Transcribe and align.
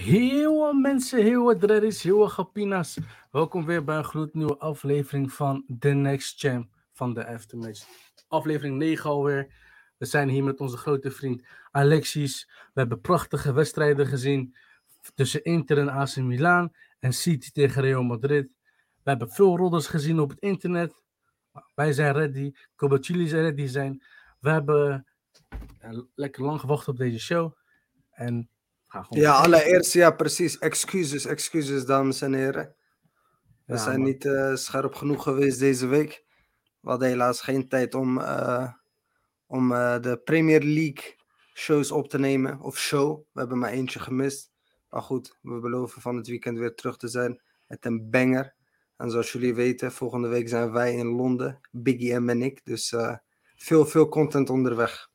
Heel 0.00 0.72
mensen, 0.72 1.22
heel 1.22 1.44
wat 1.44 1.60
dreadies, 1.60 2.02
heel 2.02 2.28
gapina's. 2.28 2.98
Welkom 3.30 3.64
weer 3.64 3.84
bij 3.84 3.96
een 3.96 4.04
gloednieuwe 4.04 4.58
aflevering 4.58 5.32
van 5.32 5.64
The 5.78 5.88
Next 5.88 6.40
Champ 6.40 6.68
van 6.92 7.14
de 7.14 7.26
Aftermatch. 7.26 7.86
Aflevering 8.28 8.76
9 8.76 9.10
alweer. 9.10 9.54
We 9.96 10.06
zijn 10.06 10.28
hier 10.28 10.44
met 10.44 10.60
onze 10.60 10.76
grote 10.76 11.10
vriend 11.10 11.44
Alexis. 11.70 12.48
We 12.48 12.80
hebben 12.80 13.00
prachtige 13.00 13.52
wedstrijden 13.52 14.06
gezien 14.06 14.56
tussen 15.14 15.44
Inter 15.44 15.78
en 15.78 15.88
AC 15.88 16.16
Milan 16.16 16.74
en 16.98 17.12
City 17.12 17.50
tegen 17.50 17.82
Real 17.82 18.02
Madrid. 18.02 18.50
We 19.02 19.10
hebben 19.10 19.30
veel 19.30 19.56
rodders 19.56 19.86
gezien 19.86 20.20
op 20.20 20.30
het 20.30 20.38
internet. 20.38 20.94
Wij 21.74 21.92
zijn 21.92 22.12
ready. 22.12 22.52
Dat 22.76 23.06
jullie 23.06 23.30
ready 23.30 23.66
zijn. 23.66 24.02
We 24.38 24.50
hebben 24.50 25.06
eh, 25.78 25.98
lekker 26.14 26.44
lang 26.44 26.60
gewacht 26.60 26.88
op 26.88 26.96
deze 26.96 27.18
show. 27.18 27.52
En 28.10 28.48
gewoon 28.90 29.22
Ja, 29.22 29.32
allereerst, 29.32 29.92
ja, 29.92 30.10
precies. 30.10 30.58
Excuses, 30.58 31.24
excuses, 31.24 31.84
dames 31.86 32.20
en 32.20 32.32
heren. 32.32 32.74
We 33.66 33.72
Ja, 33.76 33.82
zijn 33.82 34.00
man. 34.00 34.08
niet 34.08 34.24
eh, 34.24 34.54
scherp 34.54 34.94
genoeg 34.94 35.22
geweest 35.22 35.58
deze 35.58 35.86
week. 35.86 36.24
We 36.80 36.90
hadden 36.90 37.08
helaas 37.08 37.40
geen 37.40 37.68
tijd 37.68 37.94
om, 37.94 38.18
eh, 38.20 38.72
om 39.46 39.72
eh, 39.72 40.00
de 40.00 40.20
Premier 40.24 40.60
League 40.62 41.14
shows 41.54 41.90
op 41.90 42.08
te 42.08 42.18
nemen. 42.18 42.60
Of 42.60 42.78
show. 42.78 43.18
We 43.32 43.40
hebben 43.40 43.58
maar 43.58 43.70
eentje 43.70 43.98
gemist. 43.98 44.50
Maar 44.88 45.02
goed, 45.02 45.38
we 45.42 45.60
beloven 45.60 46.02
van 46.02 46.16
het 46.16 46.26
weekend 46.26 46.58
weer 46.58 46.74
terug 46.74 46.96
te 46.96 47.08
zijn 47.08 47.42
met 47.66 47.84
een 47.84 48.10
banger. 48.10 48.54
En 48.96 49.10
zoals 49.10 49.32
jullie 49.32 49.54
weten, 49.54 49.92
volgende 49.92 50.28
week 50.28 50.48
zijn 50.48 50.72
wij 50.72 50.94
in 50.94 51.06
Londen. 51.06 51.60
Biggie 51.70 52.18
M 52.20 52.28
en 52.28 52.42
ik. 52.42 52.60
Dus 52.64 52.94
veel, 53.56 53.86
veel 53.86 54.08
content 54.08 54.50
onderweg. 54.50 55.09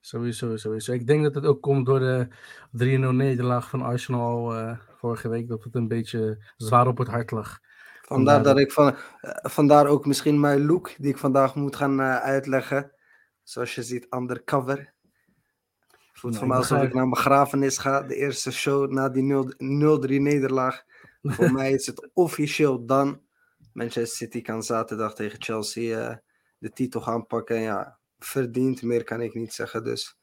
Sowieso, 0.00 0.56
sowieso. 0.56 0.92
Ik 0.92 1.06
denk 1.06 1.22
dat 1.22 1.34
het 1.34 1.44
ook 1.44 1.62
komt 1.62 1.86
door 1.86 1.98
de 1.98 2.28
3-0 2.70 3.14
nederlaag 3.14 3.68
van 3.68 3.82
Arsenal 3.82 4.54
eh, 4.54 4.78
vorige 4.96 5.28
week. 5.28 5.48
Dat 5.48 5.64
het 5.64 5.74
een 5.74 5.88
beetje 5.88 6.44
zwaar 6.56 6.86
op 6.86 6.98
het 6.98 7.08
hart 7.08 7.30
lag. 7.30 7.60
Vandaar 8.02 8.34
Vandaar 8.34 8.54
dat 8.54 8.58
ik 8.58 8.72
van, 8.72 8.96
eh, 9.20 9.50
vandaar 9.50 9.86
ook 9.86 10.06
misschien 10.06 10.40
mijn 10.40 10.66
look 10.66 10.94
die 10.96 11.10
ik 11.10 11.18
vandaag 11.18 11.54
moet 11.54 11.76
gaan 11.76 12.00
eh, 12.00 12.16
uitleggen. 12.16 12.92
Zoals 13.42 13.74
je 13.74 13.82
ziet, 13.82 14.06
undercover. 14.10 14.92
Voelt 16.12 16.32
Ja, 16.32 16.38
voor 16.38 16.48
mij 16.48 16.56
alsof 16.56 16.78
ik 16.78 16.84
naar 16.84 16.94
mijn 16.94 17.10
begrafenis 17.10 17.78
ga. 17.78 18.02
De 18.02 18.16
eerste 18.16 18.52
show 18.52 18.90
na 18.90 19.08
die 19.08 19.22
0 19.22 19.54
0-3 19.58 20.20
nederlaag. 20.20 20.82
voor 21.22 21.52
mij 21.58 21.72
is 21.72 21.86
het 21.86 22.10
officieel 22.12 22.86
dan. 22.86 23.20
Manchester 23.72 24.16
City 24.16 24.42
kan 24.42 24.62
zaterdag 24.62 25.14
tegen 25.14 25.42
Chelsea 25.42 26.22
de 26.58 26.70
titel 26.70 27.00
gaan 27.00 27.26
pakken. 27.26 27.56
En 27.56 27.62
ja, 27.62 27.99
verdiend. 28.24 28.82
Meer 28.82 29.04
kan 29.04 29.20
ik 29.20 29.34
niet 29.34 29.52
zeggen. 29.52 29.84
Dus 29.84 30.18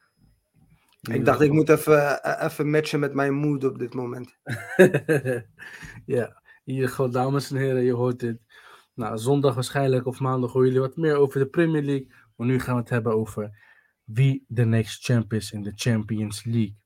ik 1.01 1.25
dacht, 1.25 1.41
ik 1.41 1.51
moet 1.51 1.69
even, 1.69 2.23
eh, 2.23 2.45
even 2.45 2.69
matchen 2.69 2.99
met 2.99 3.13
mijn 3.13 3.33
mood 3.33 3.63
op 3.63 3.79
dit 3.79 3.93
moment. 3.93 4.37
ja, 6.05 6.41
hier 6.63 6.89
gewoon, 6.89 7.11
dames 7.11 7.51
en 7.51 7.57
heren, 7.57 7.83
je 7.83 7.93
hoort 7.93 8.19
dit. 8.19 8.37
Nou, 8.93 9.17
zondag 9.17 9.53
waarschijnlijk 9.53 10.05
of 10.05 10.19
maandag 10.19 10.51
horen 10.51 10.67
jullie 10.67 10.81
wat 10.81 10.97
meer 10.97 11.15
over 11.15 11.39
de 11.39 11.47
Premier 11.47 11.83
League. 11.83 12.11
Maar 12.35 12.47
nu 12.47 12.59
gaan 12.59 12.75
we 12.75 12.81
het 12.81 12.89
hebben 12.89 13.13
over 13.13 13.57
wie 14.03 14.45
de 14.47 14.65
next 14.65 15.05
champ 15.05 15.33
is 15.33 15.51
in 15.51 15.63
de 15.63 15.71
Champions 15.75 16.43
League. 16.43 16.77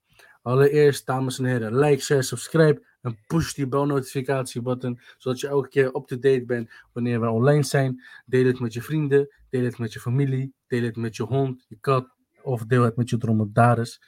Allereerst, 0.42 1.06
dames 1.06 1.40
en 1.40 1.46
heren, 1.46 1.78
like, 1.78 2.02
share, 2.02 2.22
subscribe 2.22 2.86
en 3.02 3.18
push 3.28 3.54
die 3.54 3.68
bell 3.68 3.86
notificatie 3.86 4.62
button, 4.62 5.00
zodat 5.18 5.40
je 5.40 5.48
elke 5.48 5.70
keer 5.70 5.96
up-to-date 5.96 6.46
bent 6.46 6.72
wanneer 6.94 7.22
we 7.22 7.30
online 7.30 7.64
zijn. 7.64 8.04
Deel 8.26 8.46
het 8.46 8.60
met 8.60 8.74
je 8.74 8.82
vrienden, 8.82 9.34
deel 9.50 9.64
het 9.64 9.78
met 9.78 9.94
je 9.94 10.00
familie, 10.00 10.54
deel 10.72 10.84
het 10.84 10.96
met 10.96 11.16
je 11.16 11.24
hond, 11.24 11.66
je 11.68 11.78
kat 11.80 12.08
of 12.42 12.66
deel 12.66 12.84
het 12.84 12.96
met 12.96 13.10
je 13.10 13.18
dromedaris. 13.18 14.02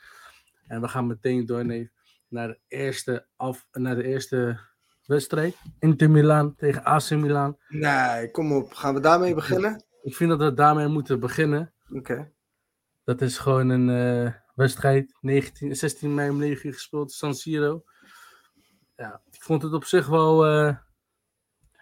En 0.67 0.81
we 0.81 0.87
gaan 0.87 1.07
meteen 1.07 1.45
door 1.45 1.65
nee, 1.65 1.91
naar 2.27 2.47
de 2.47 2.59
eerste, 2.67 3.27
af, 3.35 3.67
naar 3.71 3.95
de 3.95 4.03
eerste 4.03 4.59
wedstrijd. 5.05 5.55
Inter 5.79 6.09
Milan 6.09 6.55
tegen 6.55 6.83
AC 6.83 7.09
Milan. 7.09 7.57
Nee, 7.67 8.31
kom 8.31 8.51
op. 8.51 8.73
Gaan 8.73 8.93
we 8.93 8.99
daarmee 8.99 9.33
beginnen? 9.33 9.85
Ik 10.01 10.15
vind 10.15 10.29
dat 10.29 10.39
we 10.39 10.53
daarmee 10.53 10.87
moeten 10.87 11.19
beginnen. 11.19 11.73
Oké. 11.89 12.31
Dat 13.03 13.21
is 13.21 13.37
gewoon 13.37 13.69
een 13.69 13.89
eh, 13.89 14.33
wedstrijd. 14.55 15.17
19, 15.21 15.75
16 15.75 16.13
mei 16.13 16.29
om 16.29 16.37
9 16.37 16.67
uur 16.67 16.73
gespeeld, 16.73 17.11
San 17.11 17.35
Siro. 17.35 17.83
Ja, 18.95 19.21
ik 19.31 19.43
vond 19.43 19.61
het 19.61 19.73
op 19.73 19.83
zich 19.83 20.07
wel 20.07 20.45
eh, 20.45 20.75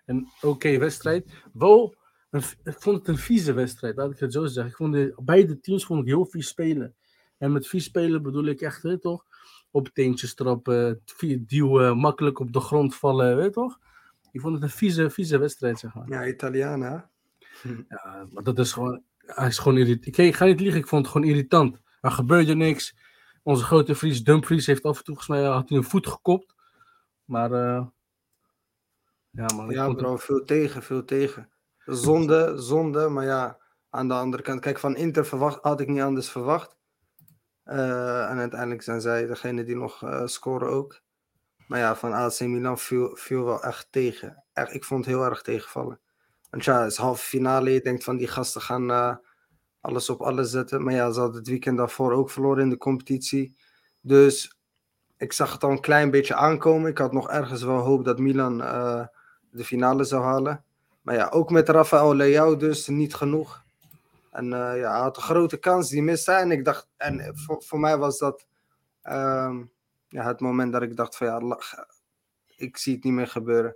een 0.05 0.27
oké 0.41 0.77
wedstrijd. 0.77 1.31
Wel, 1.53 1.95
een, 2.31 2.41
ik 2.63 2.81
vond 2.81 2.97
het 2.97 3.07
een 3.07 3.17
vieze 3.17 3.53
wedstrijd, 3.53 3.95
laat 3.95 4.11
ik 4.11 4.19
het 4.19 4.33
zo 4.33 4.45
zeggen. 4.45 4.71
Ik 4.71 4.77
vond 4.77 4.93
de, 4.93 5.13
beide 5.21 5.59
teams 5.59 5.85
vond 5.85 6.01
ik 6.01 6.07
heel 6.07 6.25
vies 6.25 6.47
spelen. 6.47 6.95
En 7.37 7.51
met 7.51 7.67
vies 7.67 7.83
spelen 7.83 8.21
bedoel 8.23 8.45
ik 8.45 8.61
echt, 8.61 8.81
weet 8.81 8.91
je 8.93 8.99
toch? 8.99 9.25
Op 9.71 9.87
teentjes 9.87 10.33
trappen, 10.33 11.03
duwen, 11.39 11.97
makkelijk 11.97 12.39
op 12.39 12.53
de 12.53 12.59
grond 12.59 12.95
vallen, 12.95 13.37
weet 13.37 13.53
toch? 13.53 13.79
Ik 14.31 14.41
vond 14.41 14.53
het 14.53 14.63
een 14.63 14.69
vieze, 14.69 15.09
vieze 15.09 15.37
wedstrijd, 15.37 15.79
zeg 15.79 15.93
maar. 15.93 16.09
Ja, 16.09 16.27
Italiaan, 16.27 16.81
hè? 16.81 16.97
Ja, 17.89 18.27
maar 18.31 18.43
dat 18.43 18.59
is 18.59 18.71
gewoon, 18.71 19.03
hij 19.17 19.47
is 19.47 19.57
gewoon 19.57 19.77
irritant. 19.77 20.17
Ik, 20.17 20.35
ga 20.35 20.45
niet 20.45 20.59
liegen, 20.59 20.79
ik 20.79 20.87
vond 20.87 21.05
het 21.05 21.11
gewoon 21.13 21.27
irritant. 21.29 21.81
Er 22.01 22.11
gebeurde 22.11 22.55
niks. 22.55 22.95
Onze 23.43 23.63
grote 23.63 23.95
Fries, 23.95 24.23
Dumfries, 24.23 24.65
heeft 24.65 24.83
af 24.83 24.97
en 24.97 25.03
toe, 25.03 25.15
volgens 25.15 25.27
mij, 25.39 25.49
had 25.51 25.69
hij 25.69 25.77
een 25.77 25.83
voet 25.83 26.07
gekopt. 26.07 26.55
Maar, 27.25 27.51
eh, 27.51 27.85
ja 29.29 29.45
man. 29.55 29.69
Ja, 29.69 29.87
het- 29.87 29.97
bro, 29.97 30.17
veel 30.17 30.43
tegen, 30.43 30.83
veel 30.83 31.05
tegen. 31.05 31.49
Zonde, 31.85 32.53
zonde, 32.55 33.09
maar 33.09 33.25
ja, 33.25 33.57
aan 33.89 34.07
de 34.07 34.13
andere 34.13 34.43
kant, 34.43 34.59
kijk, 34.59 34.79
van 34.79 34.95
Inter 34.95 35.25
verwacht, 35.25 35.59
had 35.61 35.79
ik 35.79 35.87
niet 35.87 36.01
anders 36.01 36.29
verwacht. 36.29 36.77
Eh, 37.63 38.29
en 38.29 38.37
uiteindelijk 38.37 38.81
zijn 38.81 39.01
zij 39.01 39.25
degene 39.25 39.63
die 39.63 39.75
nog 39.75 40.03
eh, 40.03 40.25
scoren 40.25 40.69
ook. 40.69 41.01
Maar 41.67 41.79
ja, 41.79 41.95
van 41.95 42.13
AC 42.13 42.39
Milan 42.39 42.77
viel, 42.77 43.15
viel 43.15 43.43
wel 43.43 43.63
echt 43.63 43.87
tegen. 43.91 44.43
Echt, 44.53 44.73
ik 44.73 44.83
vond 44.83 45.05
het 45.05 45.15
heel 45.15 45.25
erg 45.25 45.41
tegenvallen. 45.41 45.99
Want 46.49 46.63
ja, 46.63 46.81
het 46.81 46.91
is 46.91 46.97
halve 46.97 47.25
finale, 47.25 47.71
je 47.71 47.81
denkt 47.81 48.03
van 48.03 48.17
die 48.17 48.27
gasten 48.27 48.61
gaan 48.61 48.91
eh, 48.91 49.15
alles 49.81 50.09
op 50.09 50.21
alles 50.21 50.51
zetten. 50.51 50.83
Maar 50.83 50.93
ja, 50.93 51.11
ze 51.11 51.19
hadden 51.19 51.37
het 51.37 51.47
weekend 51.47 51.77
daarvoor 51.77 52.13
ook 52.13 52.29
verloren 52.29 52.63
in 52.63 52.69
de 52.69 52.77
competitie. 52.77 53.55
Dus 54.01 54.59
ik 55.17 55.33
zag 55.33 55.51
het 55.51 55.63
al 55.63 55.71
een 55.71 55.81
klein 55.81 56.11
beetje 56.11 56.35
aankomen. 56.35 56.89
Ik 56.89 56.97
had 56.97 57.13
nog 57.13 57.29
ergens 57.29 57.63
wel 57.63 57.77
hoop 57.77 58.05
dat 58.05 58.19
Milan 58.19 58.57
de 59.51 59.63
finale 59.63 60.03
zou 60.03 60.23
halen. 60.23 60.65
Maar 61.01 61.15
ja, 61.15 61.29
ook 61.29 61.49
met 61.49 61.69
Rafael 61.69 62.15
Leao 62.15 62.57
dus 62.57 62.87
niet 62.87 63.15
genoeg. 63.15 63.63
En 64.31 64.53
eh, 64.53 64.79
ja, 64.79 64.91
hij 64.91 65.01
had 65.01 65.17
een 65.17 65.23
grote 65.23 65.57
kans, 65.57 65.89
die 65.89 66.01
miste. 66.03 66.31
En 66.31 66.51
ik 66.51 66.65
dacht, 66.65 66.87
en 66.97 67.37
voor, 67.37 67.63
voor 67.63 67.79
mij 67.79 67.97
was 67.97 68.17
dat 68.17 68.47
ehm, 69.01 69.63
ja, 70.07 70.25
het 70.25 70.39
moment 70.39 70.71
dat 70.71 70.81
ik 70.81 70.95
dacht 70.95 71.17
van 71.17 71.27
ja, 71.27 71.59
ik 72.55 72.77
zie 72.77 72.95
het 72.95 73.03
niet 73.03 73.13
meer 73.13 73.27
gebeuren. 73.27 73.75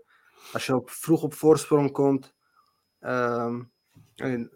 Als 0.53 0.65
je 0.65 0.75
op, 0.75 0.89
vroeg 0.89 1.23
op 1.23 1.33
voorsprong 1.33 1.91
komt, 1.91 2.33
ehm, 2.99 3.61
en 4.15 4.51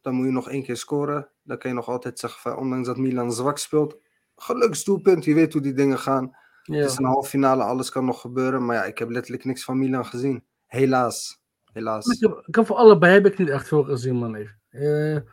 dan 0.00 0.14
moet 0.14 0.26
je 0.26 0.32
nog 0.32 0.48
één 0.48 0.62
keer 0.62 0.76
scoren. 0.76 1.28
Dan 1.42 1.58
kan 1.58 1.70
je 1.70 1.76
nog 1.76 1.88
altijd 1.88 2.18
zeggen 2.18 2.40
van, 2.40 2.56
ondanks 2.56 2.86
dat 2.86 2.96
Milan 2.96 3.32
zwak 3.32 3.58
speelt, 3.58 3.96
geluksdoelpunt, 4.36 5.24
je 5.24 5.34
weet 5.34 5.52
hoe 5.52 5.62
die 5.62 5.72
dingen 5.72 5.98
gaan. 5.98 6.36
ja. 6.62 6.76
Het 6.76 6.90
is 6.90 6.98
een 6.98 7.04
halve 7.04 7.28
finale, 7.28 7.62
alles 7.62 7.90
kan 7.90 8.04
nog 8.04 8.20
gebeuren. 8.20 8.64
Maar 8.64 8.76
ja, 8.76 8.84
ik 8.84 8.98
heb 8.98 9.10
letterlijk 9.10 9.44
niks 9.44 9.64
van 9.64 9.78
Milan 9.78 10.06
gezien. 10.06 10.44
Helaas. 10.66 11.44
Helaas. 11.76 12.06
Ik 12.06 12.20
heb, 12.20 12.42
ik 12.46 12.54
heb 12.54 12.66
voor 12.66 12.76
allebei 12.76 13.12
heb 13.12 13.26
ik 13.26 13.38
niet 13.38 13.48
echt 13.48 13.68
veel 13.68 13.84
gezien, 13.84 14.14
man. 14.14 14.34
Even. 14.34 15.26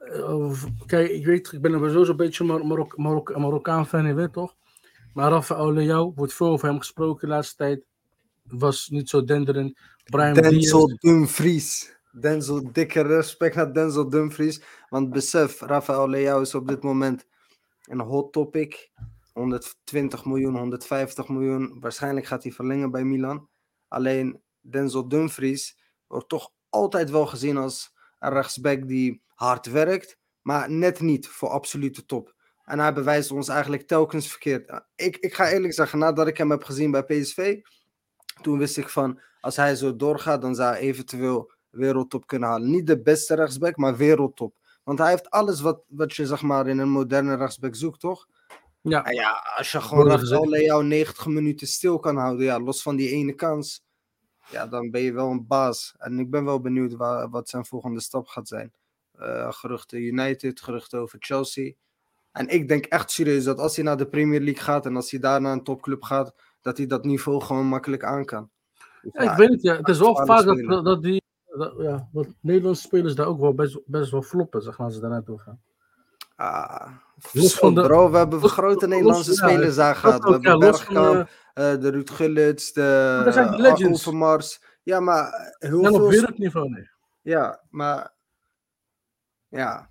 Eh, 0.00 0.62
kijk, 0.86 1.10
ik 1.10 1.26
weet, 1.26 1.52
ik 1.52 1.60
ben 1.60 1.72
sowieso 1.72 2.10
een 2.10 2.16
beetje 2.16 2.44
Mar 2.44 2.66
Marok 2.66 2.96
Marok 2.96 3.36
Marokkaan 3.36 3.86
fan, 3.86 4.06
je 4.06 4.14
weet 4.14 4.32
toch? 4.32 4.54
Maar 5.14 5.30
Rafael 5.30 5.72
Leao, 5.72 6.12
wordt 6.14 6.34
veel 6.34 6.46
over 6.46 6.68
hem 6.68 6.78
gesproken 6.78 7.28
de 7.28 7.34
laatste 7.34 7.56
tijd. 7.56 7.86
Was 8.42 8.88
niet 8.88 9.08
zo 9.08 9.24
denderend. 9.24 9.78
Brian 10.04 10.34
Denzel 10.34 10.86
Diaz. 10.86 10.98
Dumfries. 11.00 11.96
Denzel, 12.20 12.72
dikke 12.72 13.02
respect 13.02 13.54
naar 13.54 13.72
Denzel 13.72 14.08
Dumfries. 14.08 14.62
Want 14.88 15.10
besef, 15.10 15.60
Rafael 15.60 16.08
Leao 16.08 16.40
is 16.40 16.54
op 16.54 16.68
dit 16.68 16.82
moment 16.82 17.26
een 17.82 18.00
hot 18.00 18.32
topic. 18.32 18.90
120 19.32 20.24
miljoen, 20.24 20.56
150 20.56 21.28
miljoen. 21.28 21.76
Waarschijnlijk 21.80 22.26
gaat 22.26 22.42
hij 22.42 22.52
verlengen 22.52 22.90
bij 22.90 23.04
Milan. 23.04 23.48
Alleen 23.88 24.40
Denzel 24.70 25.08
Dumfries 25.08 25.78
wordt 26.06 26.28
toch 26.28 26.50
altijd 26.68 27.10
wel 27.10 27.26
gezien 27.26 27.56
als 27.56 27.94
een 28.18 28.32
rechtsback 28.32 28.88
die 28.88 29.22
hard 29.34 29.66
werkt. 29.66 30.18
Maar 30.42 30.70
net 30.70 31.00
niet 31.00 31.28
voor 31.28 31.48
absolute 31.48 32.06
top. 32.06 32.34
En 32.64 32.78
hij 32.78 32.92
bewijst 32.92 33.30
ons 33.30 33.48
eigenlijk 33.48 33.86
telkens 33.86 34.28
verkeerd. 34.28 34.82
Ik, 34.94 35.16
ik 35.16 35.34
ga 35.34 35.50
eerlijk 35.50 35.74
zeggen, 35.74 35.98
nadat 35.98 36.26
ik 36.26 36.36
hem 36.36 36.50
heb 36.50 36.64
gezien 36.64 36.90
bij 36.90 37.04
PSV, 37.04 37.60
toen 38.42 38.58
wist 38.58 38.76
ik 38.76 38.88
van, 38.88 39.20
als 39.40 39.56
hij 39.56 39.76
zo 39.76 39.96
doorgaat, 39.96 40.42
dan 40.42 40.54
zou 40.54 40.70
hij 40.70 40.80
eventueel 40.80 41.52
wereldtop 41.70 42.26
kunnen 42.26 42.48
halen. 42.48 42.70
Niet 42.70 42.86
de 42.86 43.02
beste 43.02 43.34
rechtsback, 43.34 43.76
maar 43.76 43.96
wereldtop. 43.96 44.54
Want 44.84 44.98
hij 44.98 45.10
heeft 45.10 45.30
alles 45.30 45.60
wat, 45.60 45.82
wat 45.88 46.14
je 46.14 46.26
zeg 46.26 46.42
maar 46.42 46.66
in 46.68 46.78
een 46.78 46.90
moderne 46.90 47.36
rechtsback 47.36 47.74
zoekt, 47.74 48.00
toch? 48.00 48.26
Ja, 48.80 49.04
En 49.04 49.14
ja, 49.14 49.54
als 49.56 49.72
je 49.72 49.80
gewoon 49.80 50.10
gezegd. 50.10 50.30
Rafael 50.30 50.48
Leao 50.48 50.82
90 50.82 51.26
minuten 51.26 51.66
stil 51.66 51.98
kan 51.98 52.16
houden, 52.16 52.44
ja, 52.44 52.60
los 52.60 52.82
van 52.82 52.96
die 52.96 53.10
ene 53.10 53.32
kans, 53.32 53.84
ja, 54.50 54.66
dan 54.66 54.90
ben 54.90 55.00
je 55.00 55.12
wel 55.12 55.30
een 55.30 55.46
baas. 55.46 55.94
En 55.98 56.18
ik 56.18 56.30
ben 56.30 56.44
wel 56.44 56.60
benieuwd 56.60 56.92
waar, 56.92 57.30
wat 57.30 57.48
zijn 57.48 57.64
volgende 57.64 58.00
stap 58.00 58.26
gaat 58.26 58.48
zijn. 58.48 58.72
Eh, 59.12 59.52
geruchten 59.52 60.02
United, 60.02 60.60
geruchten 60.60 61.00
over 61.00 61.18
Chelsea. 61.20 61.72
En 62.32 62.48
ik 62.48 62.68
denk 62.68 62.84
echt 62.84 63.10
serieus 63.10 63.44
dat 63.44 63.58
als 63.58 63.76
hij 63.76 63.84
naar 63.84 63.96
de 63.96 64.08
Premier 64.08 64.40
League 64.40 64.62
gaat 64.62 64.86
en 64.86 64.96
als 64.96 65.10
hij 65.10 65.20
daar 65.20 65.40
naar 65.40 65.52
een 65.52 65.64
topclub 65.64 66.02
gaat, 66.02 66.34
dat 66.62 66.76
hij 66.76 66.86
dat 66.86 67.04
niveau 67.04 67.40
gewoon 67.40 67.66
makkelijk 67.66 68.04
aan 68.04 68.24
kan. 68.24 68.50
Dus 69.02 69.12
Ja, 69.12 69.30
ik 69.30 69.36
weet 69.36 69.48
het, 69.48 69.62
ja. 69.62 69.76
Het 69.76 69.88
is 69.88 69.98
wel 69.98 70.16
vaak 70.16 70.44
dat, 70.84 71.02
die 71.02 71.22
dat, 71.58 71.74
ja, 71.78 72.08
dat 72.12 72.26
Nederlandse 72.40 72.82
spelers 72.82 73.14
daar 73.14 73.26
ook 73.26 73.40
wel 73.40 73.54
best, 73.54 73.78
best 73.86 74.10
wel 74.10 74.22
floppen, 74.22 74.62
zeg 74.62 74.78
maar, 74.78 74.86
als 74.86 74.94
ze 74.94 75.00
daar 75.00 75.10
naartoe 75.10 75.38
gaan. 75.38 75.60
Ah, 76.38 76.90
Los 77.32 77.54
van 77.54 77.74
de- 77.74 78.08
we 78.10 78.16
hebben 78.16 78.48
grote 78.48 78.86
Nederlandse 78.86 79.30
ja, 79.30 79.36
spelers 79.36 79.74
daar 79.76 79.92
Dat 79.92 80.02
gehad. 80.02 80.22
We 80.22 80.28
ja, 80.30 80.38
hebben 80.40 80.58
Bergkamp, 80.58 81.28
eh, 81.54 81.80
de 81.80 81.90
Ruud 81.90 82.10
Gullit, 82.10 82.74
de 82.74 83.80
uh. 83.80 83.90
Overmars. 83.90 84.64
Ja, 84.82 85.00
maar 85.00 85.32
eh, 85.32 85.68
heel 85.70 85.80
op 85.80 85.86
veel... 85.86 86.08
wereldniveau, 86.08 86.68
nee. 86.68 86.90
Ja, 87.22 87.62
maar... 87.70 88.14
Ja, 89.48 89.90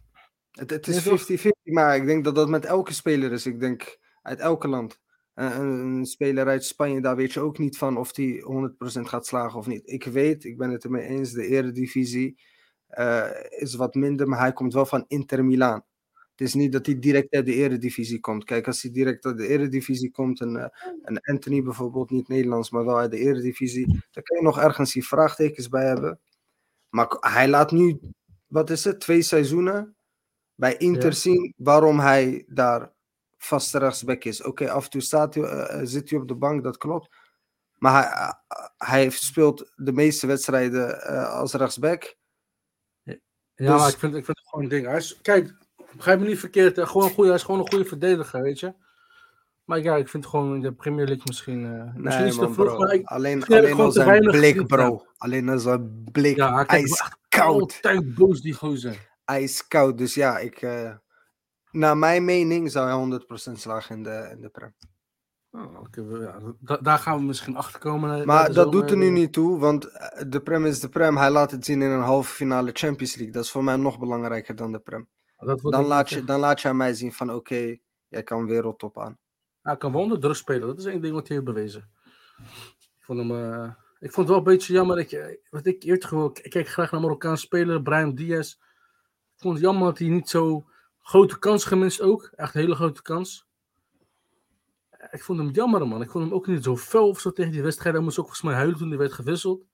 het, 0.52 0.70
het 0.70 0.88
is 0.88 1.04
toch? 1.04 1.30
50-50, 1.32 1.50
maar 1.64 1.96
ik 1.96 2.06
denk 2.06 2.24
dat 2.24 2.36
dat 2.36 2.50
met 2.50 2.66
elke 2.66 2.94
speler 2.94 3.32
is. 3.32 3.46
Ik 3.46 3.60
denk 3.60 3.98
uit 4.22 4.40
elke 4.40 4.68
land. 4.68 5.00
Eh, 5.34 5.58
een, 5.58 5.80
een 5.80 6.06
speler 6.06 6.48
uit 6.48 6.66
Spanje, 6.66 7.02
daar 7.02 7.16
weet 7.16 7.34
je 7.34 7.40
ook 7.40 7.58
niet 7.58 7.78
van 7.78 7.98
of 7.98 8.12
die 8.12 8.42
100% 8.42 9.02
gaat 9.02 9.26
slagen 9.26 9.60
of 9.60 9.68
niet. 9.68 9.90
Ik 9.90 10.04
weet, 10.04 10.44
ik 10.44 10.58
ben 10.58 10.70
het 10.70 10.84
ermee 10.84 11.08
eens, 11.08 11.32
de 11.32 11.48
eredivisie 11.48 12.40
eh, 12.88 13.30
is 13.50 13.76
wat 13.76 13.96
minder, 13.96 14.28
maar 14.28 14.40
hij 14.40 14.54
komt 14.54 14.74
wel 14.74 14.86
van 14.86 15.06
Inter 15.08 15.46
Milaan. 15.46 15.86
Het 16.38 16.48
is 16.48 16.54
niet 16.54 16.72
dat 16.72 16.86
hij 16.86 17.00
direct 17.00 17.34
uit 17.34 17.46
de 17.46 17.54
eredivisie 17.54 18.20
komt. 18.20 18.44
Kijk, 18.44 18.68
als 18.68 18.82
hij 18.82 18.92
direct 18.92 19.26
uit 19.26 19.38
de 19.38 19.48
eredivisie 19.48 20.12
komt, 20.12 20.42
en, 20.42 20.56
eh, 20.58 20.92
en 21.02 21.22
Anthony 21.22 21.64
bijvoorbeeld, 21.64 22.10
niet 22.10 22.28
Nederlands, 22.28 22.70
maar 22.70 22.86
wel 22.86 22.98
uit 22.98 23.12
de 23.12 23.18
eredivisie, 23.18 23.86
dan 24.12 24.24
kun 24.24 24.38
je 24.38 24.44
nog 24.44 24.60
ergens 24.60 24.94
die 24.94 25.08
vraagtekens 25.08 25.70
bij 25.70 25.86
hebben. 25.86 26.20
Maar 26.90 27.18
hij 27.20 27.48
laat 27.48 27.72
nu, 27.72 28.00
wat 28.48 28.70
is 28.70 28.84
het, 28.84 29.00
twee 29.00 29.22
seizoenen 29.22 29.96
bij 30.56 30.78
Inter 30.78 31.10
Ja. 31.10 31.16
zien 31.16 31.54
waarom 31.58 32.00
hij 32.00 32.46
daar 32.48 32.94
vaste 33.38 33.78
rechtsback 33.78 34.24
is. 34.24 34.44
Oké, 34.44 34.72
af 34.72 34.84
en 34.84 34.90
toe 34.90 35.02
staat 35.02 35.34
hij, 35.34 35.44
eh, 35.44 35.80
eh, 35.82 35.88
zit 35.88 36.10
hij 36.10 36.20
op 36.20 36.28
de 36.28 36.36
bank, 36.36 36.64
dat 36.64 36.78
klopt. 36.78 37.16
Maar 37.78 38.36
hij, 38.78 39.10
speelt 39.10 39.72
de 39.76 39.94
meeste 39.94 40.28
wedstrijden 40.28 41.02
als 41.32 41.54
rechtsback. 41.54 42.16
Ja, 43.04 43.16
Dus- 43.56 43.68
maar 43.82 43.90
ik 43.90 43.98
vind, 43.98 44.16
ik 44.16 44.26
vind 44.26 44.38
het 44.38 44.48
gewoon 44.48 44.64
een 44.64 44.72
ding. 44.72 44.86
Hij 44.86 44.98
is, 44.98 45.20
kijk, 45.22 45.66
begrijp 45.98 46.20
me 46.20 46.26
niet 46.26 46.40
verkeerd. 46.40 46.76
hè. 46.76 46.88
Gewoon 46.88 47.08
een 47.08 47.14
goede, 47.14 47.30
hij 47.30 47.38
is 47.40 47.44
gewoon 47.46 47.60
een 47.60 47.70
goede 47.70 47.86
verdediger, 47.86 48.42
weet 48.42 48.60
je. 48.60 48.74
Maar 49.66 49.80
ja, 49.82 49.96
ik 49.96 50.10
vind 50.10 50.26
gewoon 50.26 50.56
in 50.56 50.62
de 50.62 50.72
Premier 50.72 51.06
League 51.06 51.24
misschien... 51.26 51.66
eh 51.66 51.84
misschien 51.96 52.04
Nee, 52.04 52.28
is 52.28 52.38
man, 52.38 52.48
te 52.48 52.54
vroeg, 52.54 52.66
bro. 52.68 52.78
maar 52.78 52.94
ik, 52.94 53.06
alleen 53.06 53.46
alleen 53.46 53.80
al 53.80 53.92
zijn 53.92 54.22
blik, 54.24 54.68
bro. 54.68 55.06
Alleen 55.18 55.50
al 55.50 55.60
zijn 55.60 56.04
blik. 56.12 56.36
ja, 56.36 56.66
ijskoud. 56.66 57.60
altijd 57.60 58.16
boos, 58.16 58.42
die 58.42 58.54
gozer. 58.54 59.10
Ijskoud. 59.26 59.98
Dus 59.98 60.14
ja, 60.14 60.38
ik... 60.40 60.62
eh, 60.62 60.92
naar 61.72 61.98
mijn 61.98 62.26
mening 62.26 62.72
zou 62.72 63.10
hij 63.10 63.20
100% 63.52 63.52
slagen 63.58 63.96
in 63.96 64.04
de, 64.04 64.30
in 64.32 64.42
de 64.42 64.50
Prem. 64.50 64.74
Oh, 65.52 65.82
we- 65.92 66.20
ja, 66.20 66.40
da- 66.60 66.78
daar 66.78 66.98
gaan 67.00 67.18
we 67.18 67.24
misschien 67.24 67.56
achter 67.56 67.80
komen. 67.80 68.20
eh, 68.20 68.26
Maar 68.26 68.54
dat 68.54 68.72
doet 68.72 68.92
er 68.92 68.98
nu 68.98 69.10
niet 69.10 69.34
toe, 69.34 69.60
want 69.60 69.82
de 70.28 70.40
Prem 70.44 70.66
is 70.66 70.80
de 70.80 70.90
Prem. 70.90 71.18
Hij 71.18 71.30
laat 71.32 71.52
het 71.52 71.66
zien 71.66 71.82
in 71.82 71.90
een 71.90 72.02
halve 72.02 72.34
finale 72.34 72.70
Champions 72.74 73.16
League. 73.16 73.34
Dat 73.34 73.44
is 73.44 73.52
voor 73.52 73.64
mij 73.64 73.76
nog 73.76 74.00
belangrijker 74.00 74.56
dan 74.56 74.72
de 74.72 74.80
Prem. 74.80 75.08
Dat 75.38 75.62
wordt 75.62 75.78
Dan 75.78 75.86
laat, 75.86 76.10
je, 76.10 76.24
dan 76.24 76.40
laat 76.40 76.62
je 76.62 76.68
aan 76.68 76.78
mij 76.78 76.94
zien 76.94 77.14
van 77.14 77.34
oké, 77.34 77.78
jij 78.08 78.24
kan 78.24 78.46
wereldtop 78.46 79.00
aan. 79.00 79.18
Hij 79.62 79.78
kan 79.78 79.92
wel 79.92 80.02
onder 80.02 80.20
druk 80.20 80.36
spelen. 80.36 80.68
Dat 80.68 80.78
is 80.78 80.86
één 80.86 81.02
ding 81.02 81.14
wat 81.14 81.28
hij 81.28 81.38
heeft 81.38 81.50
bewezen. 81.54 81.90
Ik 82.78 83.04
vond 83.04 83.20
hem... 83.20 83.32
eh, 83.32 83.72
ik 84.00 84.12
vond 84.12 84.16
het 84.16 84.28
wel 84.28 84.38
een 84.38 84.44
beetje 84.44 84.74
jammer 84.74 84.96
dat 84.96 85.10
je... 85.10 85.40
Wat 85.50 85.66
ik, 85.66 85.84
weet 85.84 86.06
gewoon, 86.06 86.38
ik 86.42 86.52
kijk 86.52 86.68
graag 86.68 86.92
naar 86.92 87.02
Marokkaanse 87.02 87.46
speler, 87.46 87.82
Brian 87.82 88.16
Diaz. 88.16 88.52
Ik 89.36 89.44
vond 89.44 89.54
het 89.54 89.64
jammer 89.64 89.88
dat 89.88 89.98
hij 89.98 90.08
niet 90.08 90.30
zo 90.30 90.66
grote 91.02 91.40
kans 91.40 91.66
gemist 91.66 92.02
ook. 92.02 92.32
Echt 92.36 92.56
een 92.56 92.62
hele 92.62 92.76
grote 92.76 93.02
kans. 93.02 93.48
Ik 95.12 95.24
vond 95.24 95.40
hem 95.40 95.50
jammer, 95.50 95.88
man. 95.88 96.02
Ik 96.02 96.10
vond 96.10 96.24
hem 96.24 96.34
ook 96.34 96.48
niet 96.48 96.64
zo 96.64 96.78
fel 96.78 97.08
of 97.08 97.20
zo 97.20 97.32
tegen 97.32 97.52
die 97.52 97.64
wedstrijd. 97.64 97.96
Hij 97.96 98.04
moest 98.04 98.20
ook 98.20 98.26
volgens 98.26 98.46
mij 98.46 98.56
huilen 98.56 98.78
toen 98.78 98.90
hij 98.90 98.98
werd 98.98 99.14
gewisseld. 99.14 99.66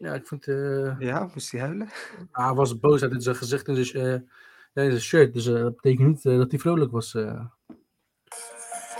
Ja, 0.00 0.14
ik 0.14 0.26
vind... 0.26 0.46
eh, 0.48 0.98
Ja, 0.98 1.30
moest 1.34 1.50
hij 1.52 1.60
huilen? 1.60 1.88
Ah, 2.30 2.46
hij 2.46 2.54
was 2.54 2.78
boos 2.78 3.02
uit 3.02 3.22
zijn 3.22 3.36
gezicht 3.36 3.68
en 3.68 3.84
zijn, 3.84 4.04
eh, 4.72 4.84
zijn 4.88 5.00
shirt. 5.00 5.34
Dus 5.34 5.46
eh, 5.46 5.54
dat 5.54 5.74
betekent 5.76 6.08
niet 6.08 6.22
dat 6.22 6.50
hij 6.50 6.60
vrolijk 6.60 6.90
was. 6.92 7.12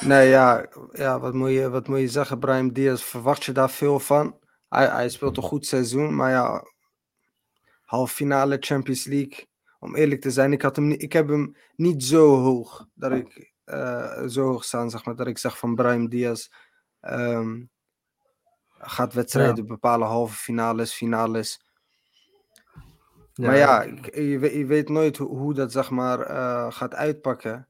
Nee, 0.00 0.28
ja, 0.28 0.68
ja 0.92 1.20
wat, 1.20 1.34
moet 1.34 1.50
je, 1.50 1.68
wat 1.70 1.88
moet 1.88 1.98
je 1.98 2.08
zeggen, 2.08 2.38
Brian 2.38 2.68
Diaz? 2.68 3.02
Verwacht 3.02 3.44
je 3.44 3.52
daar 3.52 3.70
veel 3.70 4.00
van? 4.00 4.38
Hij, 4.68 4.86
hij 4.86 5.08
speelt 5.08 5.36
een 5.36 5.42
goed 5.42 5.66
seizoen, 5.66 6.14
maar 6.14 6.30
ja, 6.30 6.64
halve 7.82 8.14
finale 8.14 8.56
Champions 8.60 9.04
League. 9.04 9.48
Om 9.78 9.96
eerlijk 9.96 10.20
te 10.20 10.30
zijn, 10.30 10.52
ik, 10.52 10.62
had 10.62 10.76
hem, 10.76 10.86
niet- 10.86 11.02
ik 11.02 11.12
heb 11.12 11.28
hem 11.28 11.56
niet 11.76 12.04
zo 12.04 12.36
hoog, 12.36 12.86
dat 12.94 13.12
ik 13.12 13.52
zo 14.28 14.42
hoog 14.46 14.64
staan, 14.64 14.90
zeg 14.90 15.04
maar, 15.04 15.16
dat 15.16 15.26
ik 15.26 15.38
zeg 15.38 15.58
van 15.58 15.74
Brian 15.74 16.08
Diaz 16.08 16.48
ehm, 17.00 17.62
gaat 18.80 19.12
wedstrijden 19.14 19.66
bepalen, 19.66 20.08
halve 20.08 20.36
finales, 20.36 20.92
finales. 20.94 21.60
maar 23.34 23.56
ja, 23.56 23.82
je, 24.12 24.38
weet- 24.38 24.52
je 24.52 24.66
weet 24.66 24.88
nooit 24.88 25.16
hoe, 25.16 25.28
hoe 25.28 25.54
dat 25.54 25.72
zeg 25.72 25.90
maar 25.90 26.20
eh, 26.20 26.72
gaat 26.72 26.94
uitpakken. 26.94 27.68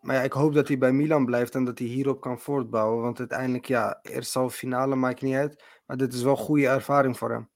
Maar 0.00 0.16
ja, 0.16 0.22
ik 0.22 0.32
hoop 0.32 0.54
dat 0.54 0.68
hij 0.68 0.78
bij 0.78 0.92
Milan 0.92 1.24
blijft 1.24 1.54
en 1.54 1.64
dat 1.64 1.78
hij 1.78 1.88
hierop 1.88 2.20
kan 2.20 2.38
voortbouwen. 2.40 3.02
Want 3.02 3.18
uiteindelijk, 3.18 3.64
ja, 3.66 3.98
eerst 4.02 4.34
halve 4.34 4.56
finale 4.56 4.94
maakt 4.96 5.22
niet 5.22 5.34
uit. 5.34 5.64
Maar 5.86 5.96
dit 5.96 6.12
is 6.14 6.22
wel 6.22 6.36
goede 6.36 6.66
ervaring 6.68 7.18
voor 7.18 7.30
hem. 7.30 7.50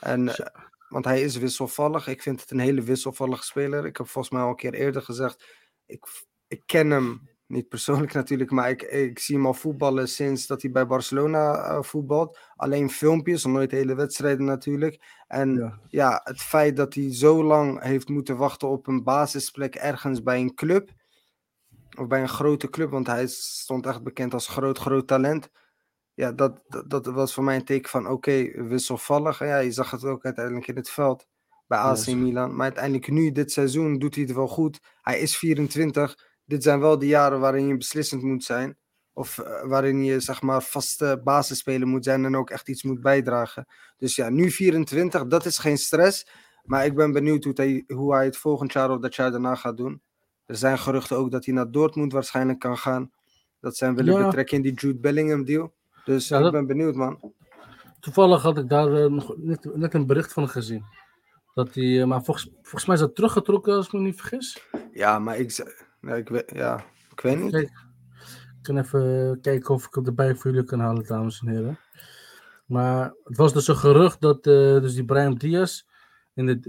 En, 0.00 0.28
Zo. 0.30 0.44
want 0.88 1.04
hij 1.04 1.20
is 1.22 1.36
wisselvallig. 1.36 2.06
Ik 2.06 2.22
vind 2.22 2.40
het 2.40 2.50
een 2.50 2.58
hele 2.58 2.82
wisselvallige 2.82 3.44
speler. 3.44 3.86
Ik 3.86 3.96
heb 3.96 4.08
volgens 4.08 4.34
mij 4.34 4.42
al 4.42 4.48
een 4.48 4.56
keer 4.56 4.74
eerder 4.74 5.02
gezegd. 5.02 5.44
Ik, 5.86 6.04
ik 6.48 6.62
ken 6.66 6.90
hem 6.90 7.28
niet 7.48 7.68
persoonlijk 7.68 8.12
natuurlijk, 8.20 8.50
maar 8.50 8.70
ik, 8.70 8.82
ik 8.82 9.18
zie 9.18 9.36
hem 9.36 9.46
al 9.46 9.54
voetballen 9.54 10.08
sinds 10.08 10.46
dat 10.46 10.62
hij 10.62 10.70
bij 10.70 10.86
Barcelona 10.86 11.54
eh, 11.54 11.82
voetbalt. 11.82 12.38
Alleen 12.56 12.90
filmpjes, 12.90 13.44
nooit 13.44 13.70
hele 13.70 13.94
wedstrijden 13.94 14.44
natuurlijk. 14.44 15.22
En 15.26 15.54
Ja. 15.54 15.78
ja, 15.88 16.20
het 16.24 16.40
feit 16.40 16.76
dat 16.76 16.94
hij 16.94 17.14
zo 17.14 17.44
lang 17.44 17.82
heeft 17.82 18.08
moeten 18.08 18.36
wachten 18.36 18.68
op 18.68 18.86
een 18.86 19.02
basisplek 19.02 19.74
ergens 19.74 20.22
bij 20.22 20.40
een 20.40 20.54
club. 20.54 20.90
Of 21.98 22.06
bij 22.06 22.20
een 22.20 22.28
grote 22.28 22.70
club, 22.70 22.90
want 22.90 23.06
hij 23.06 23.26
stond 23.26 23.86
echt 23.86 24.02
bekend 24.02 24.34
als 24.34 24.48
groot, 24.48 24.78
groot 24.78 25.06
talent. 25.06 25.50
Ja, 26.14 26.32
dat, 26.32 26.60
dat, 26.68 26.90
dat 26.90 27.06
was 27.06 27.34
voor 27.34 27.44
mij 27.44 27.56
een 27.56 27.64
teken 27.64 27.90
van 27.90 28.08
oké, 28.08 28.62
wisselvallig. 28.68 29.38
Ja, 29.38 29.58
je 29.58 29.70
zag 29.72 29.90
het 29.90 30.04
ook 30.04 30.24
uiteindelijk 30.24 30.66
in 30.66 30.76
het 30.76 30.90
veld 30.90 31.26
bij 31.66 31.78
AC 31.78 31.96
Yes. 31.96 32.14
Milan. 32.14 32.54
Maar 32.54 32.64
uiteindelijk 32.64 33.10
nu, 33.10 33.32
dit 33.32 33.52
seizoen, 33.52 33.98
doet 33.98 34.14
hij 34.14 34.24
het 34.24 34.32
wel 34.34 34.48
goed. 34.48 34.80
Hij 35.02 35.20
is 35.20 35.36
24. 35.36 36.27
Dit 36.48 36.62
zijn 36.62 36.80
wel 36.80 36.98
de 36.98 37.06
jaren 37.06 37.40
waarin 37.40 37.66
je 37.66 37.76
beslissend 37.76 38.22
moet 38.22 38.44
zijn. 38.44 38.76
Of 39.12 39.38
eh, 39.38 39.62
waarin 39.68 40.04
je, 40.04 40.20
zeg 40.20 40.42
maar, 40.42 40.62
vaste 40.62 41.20
basisspeler 41.24 41.86
moet 41.88 42.04
zijn 42.04 42.24
en 42.24 42.36
ook 42.36 42.50
echt 42.50 42.68
iets 42.68 42.82
moet 42.82 43.00
bijdragen. 43.00 43.66
Dus 43.96 44.16
ja, 44.16 44.28
nu 44.28 44.50
24, 44.50 45.26
dat 45.26 45.44
is 45.44 45.58
geen 45.58 45.78
stress. 45.78 46.28
Maar 46.64 46.84
ik 46.84 46.94
ben 46.94 47.12
benieuwd 47.12 47.44
hoe 47.44 47.52
hij, 47.56 47.84
hoe 47.86 48.14
hij 48.14 48.24
het 48.24 48.36
volgend 48.36 48.72
jaar 48.72 48.90
of 48.90 48.98
dat 49.00 49.14
jaar 49.14 49.30
daarna 49.30 49.54
gaat 49.54 49.76
doen. 49.76 50.02
Er 50.46 50.56
zijn 50.56 50.78
geruchten 50.78 51.16
ook 51.16 51.30
dat 51.30 51.44
hij 51.44 51.54
naar 51.54 51.70
Dortmund 51.70 52.12
waarschijnlijk 52.12 52.58
kan 52.58 52.78
gaan. 52.78 53.10
Dat 53.60 53.76
zijn 53.76 53.94
willen 53.94 54.14
Ja. 54.18 54.24
betrekken 54.24 54.56
in 54.56 54.62
die 54.62 54.72
Jude 54.74 54.98
Bellingham 54.98 55.44
deal. 55.44 55.74
Dus 56.04 56.28
Ja, 56.28 56.36
ik 56.36 56.42
dat- 56.42 56.52
ben 56.52 56.66
benieuwd, 56.66 56.94
man. 56.94 57.32
Toevallig 58.00 58.42
had 58.42 58.58
ik 58.58 58.68
daar 58.68 58.92
eh, 58.94 59.10
nog 59.10 59.34
net, 59.36 59.76
net 59.76 59.94
een 59.94 60.06
bericht 60.06 60.32
van 60.32 60.48
gezien. 60.48 60.84
Dat 61.54 61.74
hij, 61.74 62.00
eh, 62.00 62.06
maar 62.06 62.24
volgens, 62.24 62.50
volgens 62.62 62.84
mij 62.86 62.94
is 62.94 63.00
dat 63.00 63.14
teruggetrokken, 63.14 63.74
als 63.74 63.86
ik 63.86 63.92
me 63.92 64.00
niet 64.00 64.20
vergis. 64.20 64.62
Ja, 64.92 65.18
maar 65.18 65.38
ik, 65.38 65.76
ja, 66.00 66.14
ik, 66.14 66.28
weet, 66.28 66.50
ja, 66.54 66.84
ik 67.10 67.20
weet 67.20 67.40
niet. 67.40 67.50
Kijk, 67.50 67.68
ik 68.30 68.62
kan 68.62 68.78
even 68.78 69.38
kijken 69.40 69.74
of 69.74 69.86
ik 69.86 69.94
het 69.94 70.06
erbij 70.06 70.34
voor 70.34 70.50
jullie 70.50 70.66
kan 70.66 70.80
halen, 70.80 71.06
dames 71.06 71.40
en 71.40 71.48
heren. 71.48 71.78
Maar 72.66 73.14
het 73.24 73.36
was 73.36 73.52
dus 73.52 73.68
een 73.68 73.76
gerucht 73.76 74.20
dat 74.20 74.46
eh, 74.46 74.52
dus 74.80 74.94
die 74.94 75.04
Brian 75.04 75.34
Diaz 75.34 75.82
in 76.34 76.46
de 76.46 76.60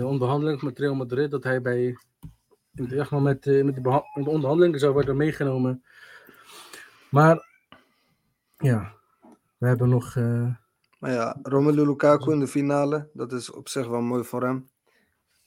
eh, 0.00 0.06
onderhandeling 0.06 0.62
met 0.62 0.78
Real 0.78 0.94
Madrid, 0.94 1.30
dat 1.30 1.44
hij 1.44 1.62
bij 1.62 1.96
in 2.74 3.06
maar 3.10 3.22
met, 3.22 3.46
eh, 3.46 3.64
met 3.64 3.74
de, 3.74 3.80
met 4.14 4.24
de 4.24 4.30
onderhandelingen 4.30 4.78
zou 4.78 4.92
worden 4.92 5.16
meegenomen. 5.16 5.84
Maar 7.10 7.48
ja, 8.56 8.94
we 9.58 9.66
hebben 9.66 9.88
nog. 9.88 10.16
eh, 10.16 10.54
Maar 10.98 11.10
ja, 11.12 11.38
Romelu 11.42 11.86
Lukaku 11.86 12.32
in 12.32 12.40
de 12.40 12.46
finale, 12.46 13.10
dat 13.12 13.32
is 13.32 13.50
op 13.50 13.68
zich 13.68 13.86
wel 13.88 14.00
mooi 14.00 14.24
voor 14.24 14.42
hem. 14.42 14.68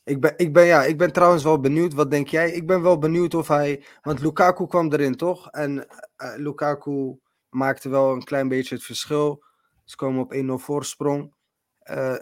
Ik 0.05 0.21
ben, 0.21 0.33
ik, 0.37 0.53
ben, 0.53 0.65
ja, 0.65 0.83
ik 0.83 0.97
ben 0.97 1.11
trouwens 1.13 1.43
wel 1.43 1.59
benieuwd, 1.59 1.93
wat 1.93 2.11
denk 2.11 2.27
jij? 2.27 2.51
Ik 2.51 2.67
ben 2.67 2.81
wel 2.81 2.97
benieuwd 2.97 3.33
of 3.33 3.47
hij, 3.47 3.85
want 4.01 4.19
Lukaku 4.19 4.67
kwam 4.67 4.91
erin 4.93 5.15
toch? 5.15 5.49
En 5.51 5.87
eh, 6.15 6.33
Lukaku 6.35 7.19
maakte 7.49 7.89
wel 7.89 8.11
een 8.13 8.23
klein 8.23 8.47
beetje 8.47 8.75
het 8.75 8.83
verschil. 8.83 9.43
Ze 9.83 9.95
komen 9.95 10.21
op 10.21 10.33
1-0 10.33 10.63
voorsprong. 10.63 11.33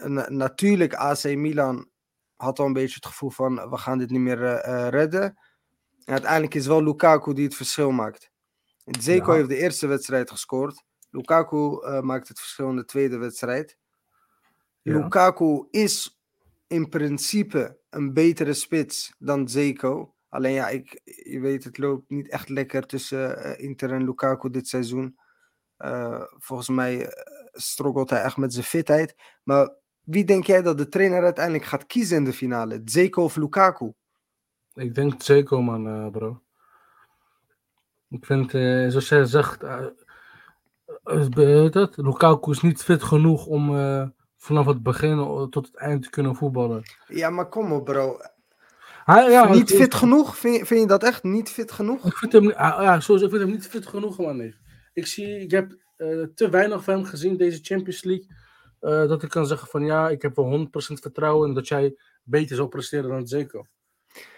Na- 0.01 0.29
natuurlijk, 0.29 0.93
AC 0.93 1.23
Milan 1.23 1.89
had 2.35 2.59
al 2.59 2.65
een 2.65 2.73
beetje 2.73 2.95
het 2.95 3.05
gevoel 3.05 3.29
van, 3.29 3.69
we 3.69 3.77
gaan 3.77 3.97
dit 3.97 4.09
niet 4.09 4.19
meer 4.21 4.43
eh, 4.43 4.87
redden. 4.89 5.23
En 6.05 6.13
uiteindelijk 6.13 6.53
is 6.53 6.67
wel 6.67 6.83
Lukaku 6.83 7.33
die 7.33 7.45
het 7.45 7.55
verschil 7.55 7.91
maakt. 7.91 8.31
Zeko 8.99 9.31
Ja. 9.31 9.37
heeft 9.37 9.49
de 9.49 9.57
eerste 9.57 9.87
wedstrijd 9.87 10.31
gescoord. 10.31 10.83
Lukaku 11.09 11.87
maakt 12.01 12.27
het 12.27 12.39
verschil 12.39 12.69
in 12.69 12.75
de 12.75 12.85
tweede 12.85 13.17
wedstrijd. 13.17 13.77
Ja. 14.81 14.97
Lukaku 14.97 15.67
is 15.69 16.21
in 16.67 16.89
principe 16.89 17.77
een 17.89 18.13
betere 18.13 18.53
spits 18.53 19.15
dan 19.19 19.47
Zeko. 19.47 20.13
Alleen 20.29 20.53
ja, 20.53 20.69
ik, 20.69 21.01
je 21.03 21.39
weet, 21.39 21.63
het 21.63 21.77
loopt 21.77 22.09
niet 22.09 22.29
echt 22.29 22.49
lekker 22.49 22.85
tussen 22.85 23.43
eh, 23.43 23.63
Inter 23.63 23.91
en 23.91 24.03
Lukaku 24.03 24.49
dit 24.49 24.67
seizoen. 24.67 25.17
Eh, 25.77 26.23
volgens 26.37 26.69
mij 26.69 27.07
eh, 27.07 27.23
struggelt 27.51 28.09
hij 28.09 28.21
echt 28.21 28.37
met 28.37 28.53
zijn 28.53 28.65
fitheid. 28.65 29.15
Maar 29.43 29.75
wie 30.01 30.25
denk 30.25 30.45
jij 30.45 30.61
dat 30.61 30.77
de 30.77 30.89
trainer 30.89 31.23
uiteindelijk 31.23 31.65
gaat 31.65 31.85
kiezen 31.85 32.17
in 32.17 32.23
de 32.23 32.33
finale? 32.33 32.81
Zeko 32.85 33.23
of 33.23 33.35
Lukaku? 33.35 33.93
Ik 34.73 34.95
denk 34.95 35.21
Zeko, 35.21 35.61
man, 35.61 36.11
bro. 36.11 36.41
Ik 38.09 38.25
vind, 38.25 38.51
zoals 38.91 39.09
jij 39.09 39.25
zegt, 39.25 39.59
dat, 41.71 41.97
Lukaku 41.97 42.51
is 42.51 42.61
niet 42.61 42.83
fit 42.83 43.03
genoeg 43.03 43.45
om 43.45 43.69
vanaf 44.43 44.65
het 44.65 44.83
begin 44.83 45.17
tot 45.49 45.67
het 45.67 45.75
eind 45.75 46.09
kunnen 46.09 46.35
voetballen. 46.35 46.83
Ja, 47.07 47.29
maar 47.29 47.49
kom 47.49 47.71
op, 47.71 47.85
bro. 47.85 48.17
Hij, 49.05 49.31
ja, 49.31 49.53
niet 49.53 49.71
fit 49.71 49.93
genoeg? 49.93 50.37
Vind 50.37 50.55
je, 50.57 50.65
vind 50.65 50.81
je 50.81 50.87
dat 50.87 51.03
echt 51.03 51.23
niet 51.23 51.49
fit 51.49 51.71
genoeg? 51.71 52.05
Ik 52.05 52.15
vind 52.17 52.33
hem, 52.33 52.49
ah, 52.51 52.83
ja, 52.83 52.99
sowieso, 52.99 53.25
ik 53.25 53.31
vind 53.31 53.43
hem 53.43 53.51
niet 53.53 53.67
fit 53.67 53.87
genoeg, 53.87 54.17
man. 54.17 54.37
nee. 54.37 54.55
Ik, 54.93 55.07
zie, 55.07 55.39
ik 55.39 55.51
heb 55.51 55.75
eh, 55.97 56.07
te 56.35 56.49
weinig 56.49 56.83
van 56.83 56.93
hem 56.93 57.03
gezien 57.03 57.37
deze 57.37 57.59
Champions 57.61 58.03
League. 58.03 58.27
eh, 58.79 59.07
dat 59.07 59.23
ik 59.23 59.29
kan 59.29 59.47
zeggen 59.47 59.67
van 59.67 59.85
ja, 59.85 60.09
ik 60.09 60.21
heb 60.21 60.35
wel 60.35 60.67
100% 60.67 60.69
vertrouwen 60.93 61.47
in 61.47 61.53
dat 61.53 61.67
jij 61.67 61.95
beter 62.23 62.55
zal 62.55 62.67
presteren 62.67 63.09
dan 63.09 63.27
Zeko. 63.27 63.65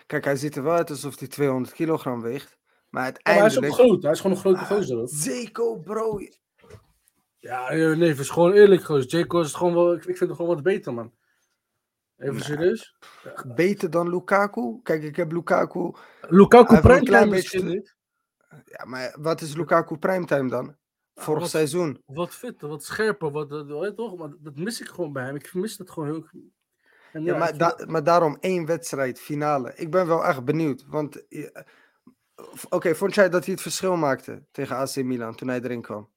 Kijk, 0.06 0.24
hij 0.26 0.36
ziet 0.36 0.56
er 0.56 0.64
wel 0.64 0.74
uit 0.74 0.90
alsof 0.90 1.20
hij 1.20 1.28
200 1.28 1.74
kilogram 1.74 2.22
weegt. 2.22 2.58
Maar 2.90 3.06
Ja, 3.06 3.12
maar 3.24 3.34
hij 3.34 3.46
is 3.46 3.58
ook 3.58 3.64
uiteindelijk... 3.64 3.74
groot, 3.74 4.04
hij 4.04 4.12
is 4.12 4.20
gewoon 4.20 4.36
een 4.36 4.42
grote 4.42 4.60
Ah, 4.60 4.68
gozer. 4.68 5.08
Zeko, 5.10 5.76
bro. 5.76 6.20
Ja, 7.46 7.70
eh, 7.70 7.98
nee, 7.98 8.10
het 8.10 8.20
is 8.20 8.30
gewoon 8.30 8.52
eerlijk, 8.52 8.84
gozer. 8.84 9.10
Zeko 9.10 9.40
is 9.42 9.54
gewoon 9.54 9.74
wel, 9.74 9.94
ik, 9.94 10.04
vind 10.04 10.20
hem 10.20 10.36
gewoon 10.36 10.48
wat 10.56 10.64
beter, 10.64 10.94
man. 10.94 11.14
Even 12.18 12.42
serieus. 12.42 12.98
Beter 13.56 13.90
dan 13.90 14.10
Lukaku? 14.10 14.80
Kijk, 14.84 15.04
ik 15.04 15.16
heb 15.16 15.32
Lukaku... 15.32 15.92
Lukaku 16.22 16.80
primetime 16.80 17.26
misschien 17.26 17.66
niet. 17.66 17.96
Ja, 18.66 18.86
maar 18.86 19.16
wat 19.20 19.42
is 19.42 19.56
Lukaku 19.56 19.98
primetime 19.98 20.50
dan? 20.50 20.76
Vorig 21.16 21.42
wat- 21.42 21.50
seizoen. 21.50 22.02
Wat 22.06 22.36
fitter, 22.36 22.68
wat 22.68 22.84
scherper, 22.84 23.32
wat, 23.32 23.50
wat- 23.50 23.96
toch? 23.96 24.18
Maar 24.18 24.30
dat 24.40 24.56
mis 24.56 24.82
ik 24.82 24.88
gewoon 24.88 25.14
bij 25.14 25.24
hem. 25.26 25.36
Ik 25.36 25.54
mis 25.54 25.78
dat 25.78 25.90
gewoon 25.90 26.10
heel... 26.10 26.28
En 27.12 27.24
Ja, 27.24 27.38
maar, 27.38 27.58
da- 27.58 27.76
dat- 27.76 27.88
maar 27.88 28.04
daarom 28.04 28.38
één 28.40 28.66
wedstrijd, 28.66 29.20
finale. 29.20 29.74
Ik 29.76 29.92
ben 29.92 30.08
wel 30.08 30.26
echt 30.26 30.46
benieuwd. 30.46 30.86
Want, 30.88 31.28
eh, 31.28 31.50
oké, 32.70 32.96
vond 32.96 33.16
jij 33.16 33.30
dat 33.30 33.44
hij 33.44 33.54
het 33.54 33.62
verschil 33.64 33.96
maakte 33.96 34.44
tegen 34.52 34.76
AC 34.76 34.96
Milan 34.96 35.36
toen 35.36 35.48
hij 35.48 35.62
erin 35.62 35.82
kwam? 35.82 36.14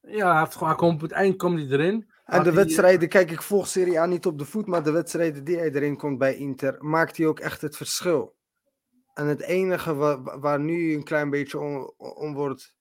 Ja, 0.00 0.30
hij, 0.32 0.40
heeft 0.40 0.52
gewoon, 0.52 0.68
hij 0.68 0.76
kwam 0.76 0.94
op 0.94 1.00
het 1.00 1.12
eind 1.12 1.36
kwam 1.36 1.56
hij 1.56 1.66
erin. 1.66 2.10
En 2.24 2.38
de 2.42 2.44
hij- 2.48 2.54
wedstrijden, 2.54 3.08
kijk, 3.08 3.30
ik 3.30 3.42
volg 3.42 3.66
Serie 3.66 4.00
A 4.00 4.06
niet 4.06 4.26
op 4.26 4.38
de 4.38 4.44
voet, 4.44 4.66
maar 4.66 4.82
de 4.84 4.90
wedstrijden 4.90 5.44
die 5.44 5.56
hij 5.56 5.72
erin 5.72 5.96
komt 5.96 6.18
bij 6.18 6.36
Inter, 6.36 6.84
maakt 6.84 7.16
hij 7.16 7.26
ook 7.26 7.40
echt 7.40 7.60
het 7.60 7.76
verschil. 7.76 8.36
En 9.14 9.26
het 9.26 9.40
enige 9.40 9.94
wa- 9.94 10.38
waar, 10.38 10.60
nu 10.60 10.94
een 10.94 11.04
klein 11.04 11.30
beetje 11.30 11.58
om, 11.58 11.92
om 11.96 12.34
wordt, 12.34 12.74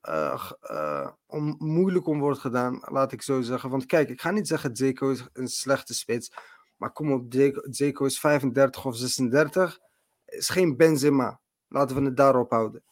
eh, 0.00 0.50
eh, 0.60 1.08
om, 1.26 1.54
moeilijk 1.58 2.06
om 2.06 2.18
wordt 2.20 2.38
gedaan, 2.40 2.80
laat 2.84 3.12
ik 3.12 3.22
zo 3.22 3.40
zeggen. 3.40 3.70
Want 3.70 3.86
kijk, 3.86 4.08
ik 4.08 4.20
ga 4.20 4.30
niet 4.30 4.48
zeggen 4.48 4.76
Zeko 4.76 5.10
is 5.10 5.28
een 5.32 5.48
slechte 5.48 5.94
spits, 5.94 6.32
maar 6.76 6.92
kom 6.92 7.12
op, 7.12 7.24
Zeko, 7.28 7.60
Zeko 7.70 8.04
is 8.04 8.20
35 8.20 8.86
of 8.86 8.96
36, 8.96 9.78
is 10.24 10.48
geen 10.48 10.76
Benzema. 10.76 11.40
Laten 11.68 11.96
we 11.96 12.02
het 12.02 12.16
daarop 12.16 12.50
houden. 12.50 12.82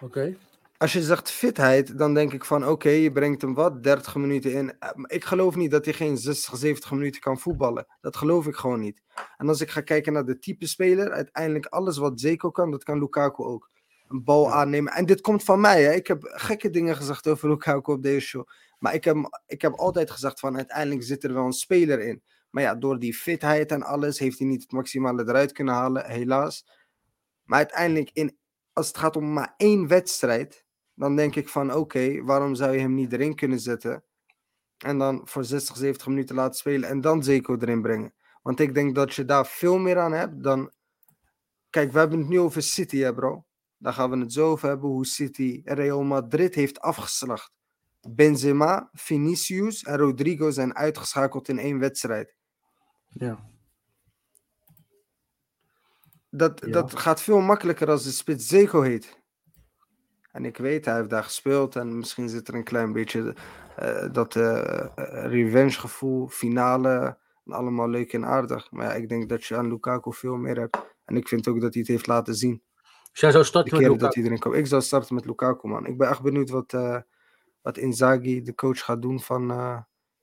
Oké. 0.00 0.36
Als 0.80 0.92
je 0.92 1.02
zegt 1.02 1.30
fitheid, 1.30 1.98
dan 1.98 2.14
denk 2.14 2.32
ik 2.32 2.44
van 2.44 2.68
oké, 2.68 2.88
je 2.88 3.12
brengt 3.12 3.42
hem 3.42 3.54
wat, 3.54 3.82
30 3.82 4.14
minuten 4.16 4.52
in. 4.52 4.78
Eh, 4.78 4.90
Ik 5.06 5.24
geloof 5.24 5.56
niet 5.56 5.70
dat 5.70 5.84
hij 5.84 5.94
geen 5.94 6.16
60, 6.16 6.56
70 6.56 6.90
minuten 6.90 7.20
kan 7.20 7.38
voetballen. 7.38 7.86
Dat 8.00 8.16
geloof 8.16 8.46
ik 8.46 8.54
gewoon 8.54 8.80
niet. 8.80 9.02
En 9.36 9.48
als 9.48 9.60
ik 9.60 9.70
ga 9.70 9.80
kijken 9.80 10.12
naar 10.12 10.24
de 10.24 10.38
type 10.38 10.66
speler, 10.66 11.10
uiteindelijk 11.10 11.66
alles 11.66 11.96
wat 11.98 12.20
Zeko 12.20 12.50
kan, 12.50 12.70
dat 12.70 12.82
kan 12.84 12.98
Lukaku 12.98 13.42
ook. 13.42 13.70
Een 14.08 14.24
bal 14.24 14.44
Ja. 14.46 14.52
aannemen. 14.52 14.92
En 14.92 15.06
dit 15.06 15.20
komt 15.20 15.44
van 15.44 15.60
mij. 15.60 15.82
Hè. 15.82 15.92
Ik 15.92 16.06
heb 16.06 16.18
gekke 16.22 16.70
dingen 16.70 16.96
gezegd 16.96 17.28
over 17.28 17.48
Lukaku 17.48 17.92
op 17.92 18.02
deze 18.02 18.26
show. 18.26 18.48
Maar 18.78 18.94
ik 18.94 19.04
heb, 19.04 19.16
ik 19.46 19.62
heb 19.62 19.72
altijd 19.72 20.10
gezegd 20.10 20.40
van 20.40 20.56
uiteindelijk 20.56 21.02
zit 21.02 21.24
er 21.24 21.34
wel 21.34 21.44
een 21.44 21.52
speler 21.52 22.00
in. 22.00 22.22
Maar 22.50 22.62
ja, 22.62 22.74
door 22.74 22.98
die 22.98 23.14
fitheid 23.14 23.70
en 23.72 23.82
alles 23.82 24.18
heeft 24.18 24.38
hij 24.38 24.48
niet 24.48 24.62
het 24.62 24.72
maximale 24.72 25.22
eruit 25.22 25.52
kunnen 25.52 25.74
halen, 25.74 26.06
helaas. 26.10 26.66
Maar 27.44 27.58
uiteindelijk, 27.58 28.10
in, 28.12 28.38
als 28.72 28.86
het 28.88 28.96
gaat 28.96 29.16
om 29.16 29.32
maar 29.32 29.54
één 29.56 29.86
wedstrijd, 29.88 30.64
dan 31.00 31.16
denk 31.16 31.36
ik 31.36 31.48
van 31.48 31.74
oké, 31.74 32.22
waarom 32.22 32.54
zou 32.54 32.72
je 32.72 32.78
hem 32.78 32.94
niet 32.94 33.12
erin 33.12 33.34
kunnen 33.34 33.60
zetten? 33.60 34.04
En 34.78 34.98
dan 34.98 35.20
voor 35.24 35.44
60, 35.44 35.76
70 35.76 36.06
minuten 36.06 36.34
laten 36.36 36.58
spelen 36.58 36.88
en 36.88 37.00
dan 37.00 37.22
Zeko 37.24 37.56
erin 37.56 37.82
brengen. 37.82 38.14
Want 38.42 38.60
ik 38.60 38.74
denk 38.74 38.94
dat 38.94 39.14
je 39.14 39.24
daar 39.24 39.46
veel 39.46 39.78
meer 39.78 39.98
aan 39.98 40.12
hebt 40.12 40.42
dan. 40.42 40.72
Kijk, 41.70 41.92
we 41.92 41.98
hebben 41.98 42.18
het 42.18 42.28
nu 42.28 42.40
over 42.40 42.62
City, 42.62 42.98
hè, 42.98 43.14
bro. 43.14 43.44
Daar 43.76 43.92
gaan 43.92 44.10
we 44.10 44.18
het 44.18 44.32
zo 44.32 44.50
over 44.50 44.68
hebben 44.68 44.88
hoe 44.88 45.06
City 45.06 45.60
Real 45.64 46.02
Madrid 46.02 46.54
heeft 46.54 46.80
afgeslacht. 46.80 47.52
Benzema, 48.08 48.88
Vinicius 48.92 49.82
en 49.82 49.96
Rodrigo 49.96 50.50
zijn 50.50 50.74
uitgeschakeld 50.74 51.48
in 51.48 51.58
één 51.58 51.78
wedstrijd. 51.78 52.34
Ja. 53.08 53.48
Dat, 56.30 56.60
Ja. 56.64 56.72
dat 56.72 56.98
gaat 56.98 57.22
veel 57.22 57.40
makkelijker 57.40 57.90
als 57.90 58.04
de 58.04 58.10
spits 58.10 58.46
Zeko 58.46 58.80
heet. 58.82 59.19
En 60.32 60.44
ik 60.44 60.56
weet, 60.56 60.84
hij 60.84 60.96
heeft 60.96 61.10
daar 61.10 61.24
gespeeld 61.24 61.76
en 61.76 61.98
misschien 61.98 62.28
zit 62.28 62.48
er 62.48 62.54
een 62.54 62.64
klein 62.64 62.92
beetje 62.92 63.34
eh, 63.76 64.12
dat 64.12 64.36
eh, 64.36 64.84
revenge 65.26 65.70
gevoel, 65.78 66.28
finale, 66.28 67.18
allemaal 67.46 67.88
leuk 67.88 68.12
en 68.12 68.24
aardig. 68.26 68.70
Maar 68.70 68.86
ja, 68.86 68.92
ik 68.92 69.08
denk 69.08 69.28
dat 69.28 69.44
je 69.44 69.56
aan 69.56 69.68
Lukaku 69.68 70.12
veel 70.12 70.36
meer 70.36 70.58
hebt. 70.58 70.78
En 71.04 71.16
ik 71.16 71.28
vind 71.28 71.48
ook 71.48 71.60
dat 71.60 71.72
hij 71.72 71.82
het 71.82 71.90
heeft 71.90 72.06
laten 72.06 72.34
zien. 72.34 72.62
Dus 73.12 73.20
jij 73.20 73.30
zou 73.30 73.44
starten 73.44 73.76
met 73.76 73.82
dat 73.86 73.92
Lukaku. 73.92 74.14
hij 74.20 74.24
erin 74.28 74.38
kwam. 74.38 74.54
Ik 74.54 74.66
zou 74.66 74.82
starten 74.82 75.14
met 75.14 75.26
Lukaku, 75.26 75.68
man. 75.68 75.86
Ik 75.86 75.98
ben 75.98 76.08
echt 76.08 76.22
benieuwd 76.22 76.50
wat, 76.50 76.72
eh, 76.72 76.96
wat 77.60 77.76
Inzaghi, 77.78 78.42
de 78.42 78.54
coach, 78.54 78.84
gaat 78.84 79.02
doen 79.02 79.20
van 79.20 79.50
eh, 79.50 79.78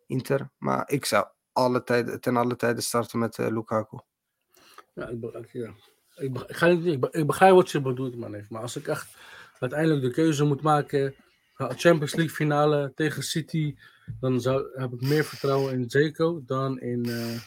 Inter. 0.06 0.50
Maar 0.58 0.90
ik 0.92 1.06
zou 1.06 1.26
alle 1.52 1.84
tijden, 1.84 2.22
ten 2.22 2.38
alle 2.38 2.56
tijden 2.56 2.84
starten 2.84 3.20
met 3.20 3.38
eh, 3.38 3.48
Lukaku. 3.48 3.98
Ja, 4.94 5.08
ik, 5.08 5.24
ik- 5.24 5.50
ja. 5.52 5.74
Ik, 6.16 6.38
ik, 7.12 7.28
begrijp 7.28 7.54
wat 7.54 7.72
je 7.72 7.82
bedoelt, 7.82 8.16
man. 8.16 8.46
Maar 8.50 8.62
als 8.62 8.76
ik 8.76 8.88
echt 8.88 9.18
uiteindelijk 9.60 10.02
de 10.02 10.12
keuze 10.12 10.44
moet 10.44 10.62
maken, 10.62 11.16
ja, 11.58 11.74
Champions 11.76 12.16
League 12.16 12.36
finale 12.36 12.92
tegen 12.96 13.24
City, 13.24 13.76
dan 14.20 14.42
zou, 14.42 14.66
heb 14.74 14.94
ik 14.94 15.02
meer 15.02 15.24
vertrouwen 15.24 15.74
in 15.74 15.90
Zeko 15.90 16.42
dan 16.46 16.80
in 16.80 17.06
eh, 17.06 17.42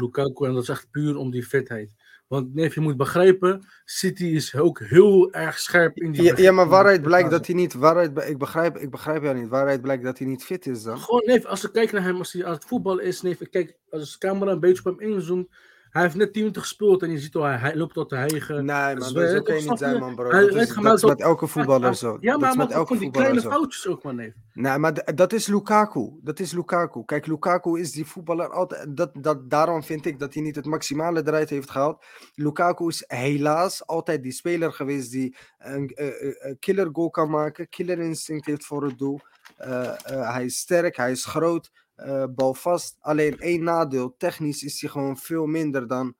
Lukaku. 0.00 0.46
En 0.46 0.52
dat 0.52 0.62
is 0.62 0.68
echt 0.68 0.90
puur 0.90 1.16
om 1.16 1.30
die 1.30 1.44
fitheid. 1.44 1.94
Want 2.28 2.54
neef, 2.54 2.74
je 2.74 2.80
moet 2.80 2.96
begrijpen, 2.96 3.66
City 3.84 4.24
is 4.24 4.56
ook 4.56 4.80
heel 4.80 5.32
erg 5.32 5.58
scherp 5.58 5.96
in 5.96 6.12
die 6.12 6.22
Ja, 6.22 6.36
ja, 6.36 6.52
maar 6.52 6.68
waaruit 6.68 7.02
blijkt 7.02 7.30
dat 7.30 7.46
hij 7.46 7.54
niet. 7.54 7.74
Waaruit, 7.74 8.28
ik, 8.28 8.38
begrijp, 8.38 8.76
ik 8.76 8.90
begrijp 8.90 9.22
jou 9.22 9.38
niet. 9.38 9.48
Waaruit 9.48 9.80
blijkt 9.80 10.04
dat 10.04 10.18
hij 10.18 10.26
niet 10.26 10.44
fit 10.44 10.66
is 10.66 10.82
dan? 10.82 10.98
Gewoon, 10.98 11.22
neef, 11.24 11.44
als 11.44 11.64
ik 11.64 11.72
kijk 11.72 11.92
naar 11.92 12.02
hem, 12.02 12.18
als 12.18 12.32
hij 12.32 12.44
aan 12.44 12.52
het 12.52 12.64
voetballen 12.64 13.04
is, 13.04 13.22
neef, 13.22 13.40
ik 13.40 13.50
kijk, 13.50 13.76
als 13.90 14.12
de 14.12 14.18
camera 14.18 14.50
een 14.50 14.60
beetje 14.60 14.90
op 14.90 14.98
hem 14.98 15.10
inzoomt, 15.10 15.48
hij 15.90 16.02
heeft 16.02 16.14
net 16.14 16.32
10 16.32 16.42
minuten 16.42 16.62
gespeeld 16.62 17.02
en 17.02 17.10
je 17.10 17.18
ziet 17.18 17.34
al, 17.34 17.42
hij, 17.42 17.56
hij 17.56 17.76
loopt 17.76 17.94
tot 17.94 18.08
te 18.08 18.14
hijgen. 18.14 18.64
Nee, 18.64 19.00
Zweet, 19.00 19.32
dat 19.32 19.44
kan 19.44 19.54
je 19.54 19.60
snap 19.60 19.70
niet 19.70 19.78
zijn, 19.78 19.98
man, 19.98 20.14
bro. 20.14 20.30
Hij 20.30 20.40
Dat 20.40 20.54
is, 20.54 20.74
dat 20.74 20.96
is 20.96 21.04
met 21.04 21.20
elke 21.20 21.46
voetballer 21.46 21.94
zo. 21.94 22.18
Ja, 22.20 22.36
maar 22.36 22.48
is 22.50 22.56
hij 22.56 22.56
met 22.56 22.56
maakt 22.56 22.72
ook 22.72 22.76
elke 22.76 22.86
van 22.88 22.96
die 22.96 23.04
voetballer 23.04 23.28
kleine 23.28 23.40
zo. 23.40 23.50
foutjes 23.50 23.86
ook, 23.86 24.02
man, 24.02 24.16
neef. 24.16 24.34
Nee, 24.54 24.78
maar 24.78 25.14
dat 25.14 25.32
is 25.32 25.46
Lukaku. 25.46 26.10
Dat 26.22 26.40
is 26.40 26.52
Lukaku. 26.52 27.04
Kijk, 27.04 27.26
Lukaku 27.26 27.80
is 27.80 27.92
die 27.92 28.04
voetballer 28.06 28.50
altijd. 28.50 28.96
Dat, 28.96 29.10
dat, 29.20 29.50
daarom 29.50 29.82
vind 29.82 30.06
ik 30.06 30.18
dat 30.18 30.34
hij 30.34 30.42
niet 30.42 30.56
het 30.56 30.64
maximale 30.64 31.22
eruit 31.26 31.50
heeft 31.50 31.70
gehaald. 31.70 32.04
Lukaku 32.34 32.86
is 32.86 33.04
helaas 33.06 33.86
altijd 33.86 34.22
die 34.22 34.32
speler 34.32 34.72
geweest 34.72 35.10
die 35.10 35.36
een 35.58 35.88
eh, 35.88 36.08
eh, 36.08 36.54
killer 36.58 36.88
goal 36.92 37.10
kan 37.10 37.30
maken. 37.30 37.68
Killer 37.68 37.98
instinct 37.98 38.46
heeft 38.46 38.64
voor 38.64 38.84
het 38.84 38.98
doel. 38.98 39.20
Eh, 39.56 39.92
hij 40.04 40.44
is 40.44 40.58
sterk, 40.58 40.96
hij 40.96 41.10
is 41.10 41.24
groot, 41.24 41.70
eh 41.98 42.24
balvast. 42.30 42.96
Alleen 43.00 43.38
één 43.38 43.62
nadeel. 43.62 44.14
Technisch 44.16 44.62
is 44.62 44.80
hij 44.80 44.90
gewoon 44.90 45.16
veel 45.16 45.46
minder 45.46 45.86
dan 45.86 46.14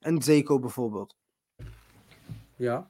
een 0.00 0.22
Zeko 0.22 0.58
bijvoorbeeld. 0.58 1.16
Ja. 2.56 2.86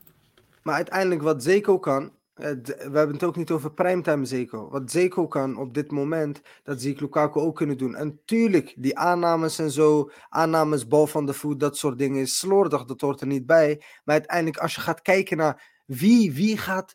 Maar 0.63 0.75
uiteindelijk 0.75 1.23
wat 1.23 1.43
Zeko 1.43 1.79
kan, 1.79 2.13
eh, 2.35 2.51
we 2.65 2.99
hebben 2.99 3.13
het 3.13 3.25
ook 3.25 3.37
niet 3.37 3.51
over 3.51 3.73
primetime 3.73 4.25
Zeko. 4.25 4.69
Wat 4.71 4.91
Zeko 4.91 5.27
kan 5.27 5.57
op 5.57 5.75
dit 5.75 5.91
moment, 5.91 6.41
dat 6.63 6.81
zie 6.81 6.93
ik 6.93 7.01
Lukaku 7.01 7.41
ook 7.41 7.57
kunnen 7.57 7.79
doen. 7.79 7.95
En 7.95 8.21
tuurlijk, 8.25 8.75
die 8.77 8.99
aannames 8.99 9.59
en 9.59 9.71
zo, 9.71 10.11
aannames 10.29 10.87
bal 10.87 11.07
van 11.07 11.27
de 11.27 11.33
voet, 11.33 11.61
dat 11.61 11.77
soort 11.77 11.99
dingen 11.99 12.21
is 12.21 12.39
slordig, 12.39 12.85
dat 12.85 13.01
hoort 13.01 13.21
er 13.21 13.27
niet 13.27 13.47
bij. 13.47 13.83
Maar 14.05 14.15
uiteindelijk, 14.15 14.59
als 14.59 14.75
je 14.75 14.81
gaat 14.81 15.03
kijken 15.03 15.37
naar 15.37 15.83
wie, 15.87 16.33
wie 16.33 16.57
gaat... 16.57 16.95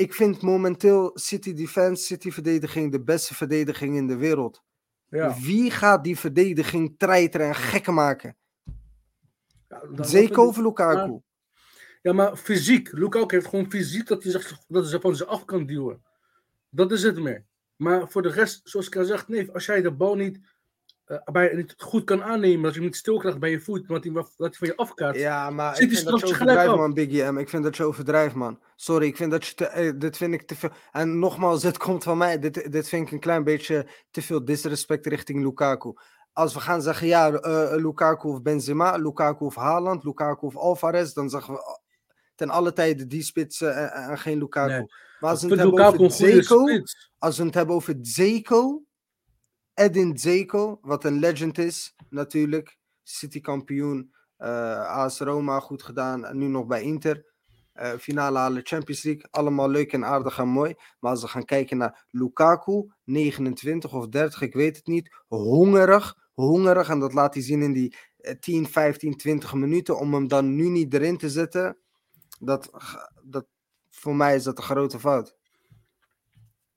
Ik 0.00 0.14
vind 0.14 0.40
momenteel 0.40 1.10
City 1.14 1.54
Defense, 1.54 2.04
City 2.04 2.30
verdediging 2.30 2.92
de 2.92 3.02
beste 3.02 3.34
verdediging 3.34 3.96
in 3.96 4.06
de 4.06 4.16
wereld. 4.16 4.62
ja. 5.08 5.36
Wie 5.40 5.70
gaat 5.70 6.04
die 6.04 6.18
verdediging 6.18 6.94
treiteren 6.98 7.46
en 7.46 7.54
gekken 7.54 7.94
maken? 7.94 8.36
Ja, 9.68 10.02
Zeko 10.02 10.46
of 10.46 10.56
Lukaku? 10.56 11.20
Ja, 12.02 12.12
maar 12.12 12.36
fysiek. 12.36 12.92
Lukaku 12.92 13.34
heeft 13.34 13.46
gewoon 13.46 13.70
fysiek 13.70 14.06
dat 14.06 14.22
hij, 14.22 14.32
zegt, 14.32 14.64
dat 14.68 14.90
hij 14.90 15.00
van 15.00 15.16
ze 15.16 15.26
af 15.26 15.44
kan 15.44 15.66
duwen. 15.66 16.02
Dat 16.70 16.92
is 16.92 17.02
het 17.02 17.18
meer. 17.18 17.44
Maar 17.76 18.10
voor 18.10 18.22
de 18.22 18.30
rest, 18.30 18.60
zoals 18.64 18.86
ik 18.86 18.96
al 18.96 19.04
zeg, 19.04 19.28
nee, 19.28 19.52
als 19.52 19.66
jij 19.66 19.82
de 19.82 19.92
bal 19.92 20.14
niet 20.14 20.40
eh, 21.10 21.32
bij, 21.32 21.54
niet 21.54 21.74
goed 21.78 22.04
kan 22.04 22.22
aannemen. 22.22 22.62
Dat 22.62 22.72
je 22.72 22.78
hem 22.78 22.88
niet 22.88 22.96
stil 22.96 23.18
krijgt 23.18 23.38
bij 23.38 23.50
je 23.50 23.60
voet, 23.60 23.86
want 23.86 24.04
hij, 24.04 24.12
dat 24.12 24.28
hij 24.36 24.50
van 24.50 24.68
je 24.68 24.76
afkaart. 24.76 25.16
Ja, 25.16 25.50
maar 25.50 25.76
Zit 25.76 25.90
ik 25.90 25.96
vind 25.96 26.10
dat 26.10 26.20
je 26.20 26.26
overdrijft, 26.26 26.76
man, 26.76 26.94
Biggie 26.94 27.24
M. 27.24 27.38
Ik 27.38 27.48
vind 27.48 27.62
dat 27.62 27.76
je 27.76 27.84
overdrijft, 27.84 28.34
man. 28.34 28.58
Sorry, 28.76 29.06
ik 29.06 29.16
vind 29.16 29.30
dat 29.30 29.46
je 29.46 29.54
te, 29.54 29.66
eh, 29.66 29.92
dit 29.96 30.16
vind 30.16 30.34
ik 30.34 30.42
te 30.42 30.54
veel. 30.54 30.70
En 30.92 31.18
nogmaals, 31.18 31.62
dit 31.62 31.78
komt 31.78 32.02
van 32.02 32.18
mij. 32.18 32.38
Dit, 32.38 32.72
dit 32.72 32.88
vind 32.88 33.06
ik 33.06 33.12
een 33.12 33.20
klein 33.20 33.44
beetje 33.44 33.86
te 34.10 34.22
veel 34.22 34.44
disrespect 34.44 35.06
richting 35.06 35.42
Lukaku. 35.42 35.92
Als 36.32 36.54
we 36.54 36.60
gaan 36.60 36.82
zeggen, 36.82 37.06
ja, 37.06 37.32
eh, 37.32 37.76
Lukaku 37.76 38.28
of 38.28 38.42
Benzema, 38.42 38.96
Lukaku 38.96 39.44
of 39.44 39.54
Haaland, 39.54 40.04
Lukaku 40.04 40.46
of 40.46 40.56
Alvarez, 40.56 41.12
dan 41.12 41.30
zeggen 41.30 41.54
we 41.54 41.78
ten 42.34 42.50
alle 42.50 42.72
tijde 42.72 43.06
die 43.06 43.22
spitsen 43.22 43.76
en, 43.76 44.10
en 44.10 44.18
geen 44.18 44.38
Lukaku. 44.38 44.72
Nee. 44.72 44.86
Maar 45.20 45.30
als 45.30 45.42
we 45.42 45.48
het 45.48 45.58
hebben 45.58 45.86
over 45.86 46.10
Zeko, 46.10 46.64
als 47.18 47.38
we 47.38 47.44
het 47.44 47.54
hebben 47.54 47.74
over 47.74 47.96
Zeko, 48.00 48.82
Edin 49.80 50.18
Zeko, 50.18 50.78
wat 50.82 51.04
een 51.04 51.18
legend 51.18 51.58
is, 51.58 51.94
natuurlijk. 52.08 52.78
City 53.02 53.40
kampioen, 53.40 54.14
eh 54.36 54.86
AS 54.86 55.18
Roma 55.18 55.60
goed 55.60 55.82
gedaan, 55.82 56.36
nu 56.36 56.46
nog 56.46 56.66
bij 56.66 56.82
Inter. 56.82 57.24
Eh, 57.72 57.92
finale 57.92 58.38
halen 58.38 58.66
Champions 58.66 59.02
League, 59.02 59.26
allemaal 59.30 59.70
leuk 59.70 59.92
en 59.92 60.04
aardig 60.04 60.38
en 60.38 60.48
mooi. 60.48 60.74
Maar 60.98 61.10
als 61.10 61.22
we 61.22 61.28
gaan 61.28 61.44
kijken 61.44 61.76
naar 61.76 62.06
Lukaku, 62.10 62.92
29 63.04 63.92
of 63.92 64.08
30, 64.08 64.40
ik 64.40 64.54
weet 64.54 64.76
het 64.76 64.86
niet. 64.86 65.22
Hongerig, 65.28 66.16
hongerig. 66.34 66.88
En 66.88 66.98
dat 66.98 67.12
laat 67.12 67.34
hij 67.34 67.42
zien 67.42 67.62
in 67.62 67.72
die 67.72 67.96
eh, 68.16 68.34
10, 68.38 68.66
15, 68.66 69.16
20 69.16 69.54
minuten. 69.54 69.98
Om 69.98 70.14
hem 70.14 70.28
dan 70.28 70.54
nu 70.54 70.68
niet 70.68 70.94
erin 70.94 71.16
te 71.16 71.30
zetten, 71.30 71.78
dat, 72.38 72.70
dat, 73.22 73.46
voor 73.88 74.16
mij 74.16 74.34
is 74.34 74.42
dat 74.42 74.58
een 74.58 74.64
grote 74.64 74.98
fout. 74.98 75.39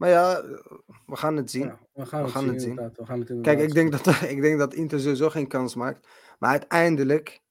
Maar 0.04 0.12
ja, 0.12 0.42
we 1.06 1.16
gaan 1.16 1.36
het 1.36 1.52
zien. 1.52 1.66
Ja, 1.66 1.80
we 1.94 2.06
gaan, 2.06 2.20
We 2.20 2.26
het, 2.26 2.34
gaan 2.34 2.44
zien, 2.44 2.52
het 2.52 2.62
zien. 2.62 2.70
inderdaad. 2.70 2.98
We 2.98 3.06
gaan 3.06 3.20
het 3.20 3.42
Kijk, 3.42 3.60
ik 3.60 3.74
denk, 3.74 3.92
dat, 3.92 4.08
ik 4.36 4.42
denk 4.42 4.60
dat 4.60 4.74
Inter 4.74 5.00
sowieso 5.00 5.30
geen 5.30 5.48
kans 5.48 5.76
maakt. 5.76 6.08
Maar 6.40 6.50
uiteindelijk 6.50 7.42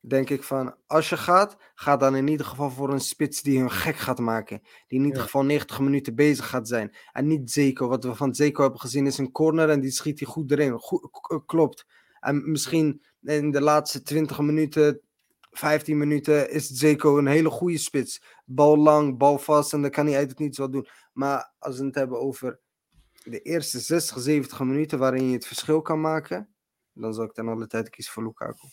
denk 0.00 0.30
ik 0.30 0.42
van, 0.42 0.74
als 0.86 1.08
je 1.08 1.16
gaat, 1.16 1.56
ga 1.74 1.96
dan 1.96 2.16
in 2.16 2.28
ieder 2.28 2.46
geval 2.46 2.70
voor 2.70 2.92
een 2.92 3.00
spits 3.00 3.42
die 3.42 3.58
hun 3.58 3.70
gek 3.70 3.96
gaat 3.96 4.18
maken. 4.18 4.60
Die 4.88 4.98
in 4.98 5.04
ieder 5.04 5.18
Ja. 5.18 5.24
geval 5.24 5.44
90 5.44 5.80
minuten 5.80 6.14
bezig 6.14 6.48
gaat 6.48 6.68
zijn. 6.68 6.94
En 7.12 7.26
niet 7.26 7.50
Zeko. 7.50 7.88
Wat 7.88 8.04
we 8.04 8.14
van 8.14 8.34
Zeko 8.34 8.62
hebben 8.62 8.80
gezien 8.80 9.06
is 9.06 9.18
een 9.18 9.32
corner 9.32 9.70
en 9.70 9.80
die 9.80 9.90
schiet 9.90 10.18
hij 10.20 10.28
goed 10.28 10.50
erin. 10.50 10.78
Goed, 10.78 11.10
klopt. 11.46 11.86
En 12.20 12.50
misschien 12.50 13.02
in 13.22 13.50
de 13.50 13.60
laatste 13.60 14.02
20 14.02 14.40
minuten, 14.40 15.00
15 15.50 15.98
minuten 15.98 16.50
is 16.50 16.66
Zeko 16.66 17.18
een 17.18 17.26
hele 17.26 17.50
goede 17.50 17.78
spits. 17.78 18.22
Bal 18.44 18.76
lang, 18.76 19.18
bal 19.18 19.38
vast 19.38 19.72
en 19.72 19.82
dan 19.82 19.90
kan 19.90 20.06
hij 20.06 20.16
uit 20.16 20.30
het 20.30 20.38
niets 20.38 20.58
wat 20.58 20.72
doen. 20.72 20.86
Maar 21.12 21.52
als 21.58 21.78
we 21.78 21.84
het 21.84 21.94
hebben 21.94 22.20
over 22.20 22.58
de 23.24 23.40
eerste 23.40 23.78
60, 23.78 24.18
70 24.18 24.60
minuten 24.60 24.98
waarin 24.98 25.24
je 25.24 25.32
het 25.34 25.46
verschil 25.46 25.82
kan 25.82 26.00
maken, 26.00 26.48
dan 26.92 27.14
zou 27.14 27.26
ik 27.26 27.32
ten 27.32 27.48
alle 27.48 27.66
tijde 27.66 27.90
kiezen 27.90 28.12
voor 28.12 28.24
Lukaku. 28.24 28.68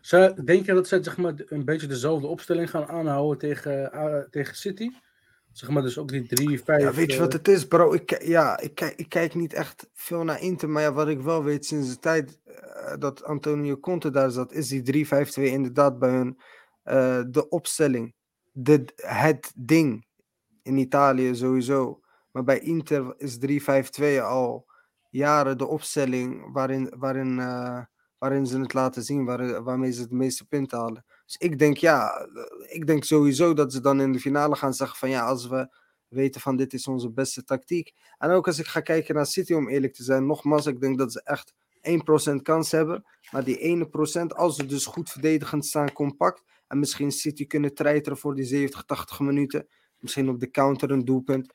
Zou- 0.00 0.44
denk 0.44 0.66
je 0.66 0.74
dat 0.74 0.88
zij 0.88 1.02
zeg 1.02 1.16
maar, 1.16 1.34
een 1.36 1.64
beetje 1.64 1.86
dezelfde 1.86 2.26
opstelling 2.26 2.70
gaan 2.70 2.86
aanhouden 2.88 3.38
tegen, 3.38 3.92
eh, 3.92 4.20
tegen 4.30 4.56
City? 4.56 4.90
Zeg 5.52 5.70
maar 5.70 5.82
dus 5.82 5.98
ook 5.98 6.08
die 6.08 6.26
3, 6.26 6.62
5. 6.62 6.82
Ja, 6.82 6.92
weet 6.92 7.12
je 7.12 7.18
wat 7.18 7.32
het 7.32 7.48
is, 7.48 7.66
bro? 7.66 7.92
Ik, 7.92 8.22
ja, 8.22 8.58
ik, 8.60 8.74
kijk, 8.74 8.94
ik 8.94 9.08
kijk 9.08 9.34
niet 9.34 9.52
echt 9.52 9.88
veel 9.94 10.24
naar 10.24 10.40
Inter, 10.40 10.68
maar 10.68 10.82
ja, 10.82 10.92
wat 10.92 11.08
ik 11.08 11.20
wel 11.20 11.44
weet 11.44 11.66
sinds 11.66 11.88
de 11.88 11.98
tijd 11.98 12.38
eh, 12.44 12.96
dat 12.98 13.24
Antonio 13.24 13.78
Conte 13.78 14.10
daar 14.10 14.30
zat, 14.30 14.52
is 14.52 14.68
die 14.68 14.82
3-5-2 14.82 15.50
inderdaad 15.50 15.98
bij 15.98 16.10
hun 16.10 16.38
eh, 16.82 17.22
de 17.28 17.48
opstelling. 17.48 18.14
De, 18.52 18.84
het 18.96 19.52
ding 19.56 20.06
in 20.68 20.76
Italië 20.76 21.34
sowieso. 21.34 22.00
Maar 22.30 22.44
bij 22.44 22.58
Inter 22.58 23.14
is 23.16 23.38
3-5-2 23.38 24.22
al 24.22 24.66
jaren 25.10 25.58
de 25.58 25.66
opstelling 25.66 26.52
waarin, 26.52 26.92
waarin, 26.96 27.38
eh, 27.38 27.80
waarin 28.18 28.46
ze 28.46 28.60
het 28.60 28.74
laten 28.74 29.02
zien, 29.02 29.24
waar, 29.24 29.62
waarmee 29.62 29.92
ze 29.92 30.00
het 30.00 30.10
meeste 30.10 30.44
punten 30.44 30.78
halen. 30.78 31.04
Dus 31.24 31.36
ik 31.36 31.58
denk 31.58 31.76
ja, 31.76 32.10
eh, 32.10 32.76
ik 32.76 32.86
denk 32.86 33.04
sowieso 33.04 33.54
dat 33.54 33.72
ze 33.72 33.80
dan 33.80 34.00
in 34.00 34.12
de 34.12 34.20
finale 34.20 34.56
gaan 34.56 34.74
zeggen 34.74 34.98
van 34.98 35.10
ja, 35.10 35.26
als 35.26 35.46
we 35.46 35.76
weten 36.08 36.40
van 36.40 36.56
dit 36.56 36.72
is 36.72 36.86
onze 36.86 37.10
beste 37.10 37.44
tactiek. 37.44 37.94
En 38.18 38.30
ook 38.30 38.46
als 38.46 38.58
ik 38.58 38.66
ga 38.66 38.80
kijken 38.80 39.14
naar 39.14 39.26
City, 39.26 39.52
om 39.52 39.68
eerlijk 39.68 39.94
te 39.94 40.02
zijn, 40.02 40.26
nogmaals, 40.26 40.66
ik 40.66 40.80
denk 40.80 40.98
dat 40.98 41.12
ze 41.12 41.22
echt 41.22 41.54
1% 41.80 42.42
kans 42.42 42.70
hebben. 42.70 43.04
Maar 43.30 43.44
die 43.44 43.58
ene 43.58 43.88
procent, 43.88 44.34
als 44.34 44.56
ze 44.56 44.66
dus 44.66 44.86
goed 44.86 45.10
verdedigend 45.10 45.66
staan, 45.66 45.92
compact. 45.92 46.42
En 46.68 46.78
misschien 46.78 47.12
City 47.12 47.46
kunnen 47.46 47.74
treiteren 47.74 48.18
voor 48.18 48.34
die 48.34 48.44
70, 48.44 48.84
80 48.84 49.20
minuten. 49.20 49.68
Misschien 49.98 50.28
op 50.28 50.40
de 50.40 50.50
counter 50.50 50.90
een 50.90 51.04
doelpunt. 51.04 51.54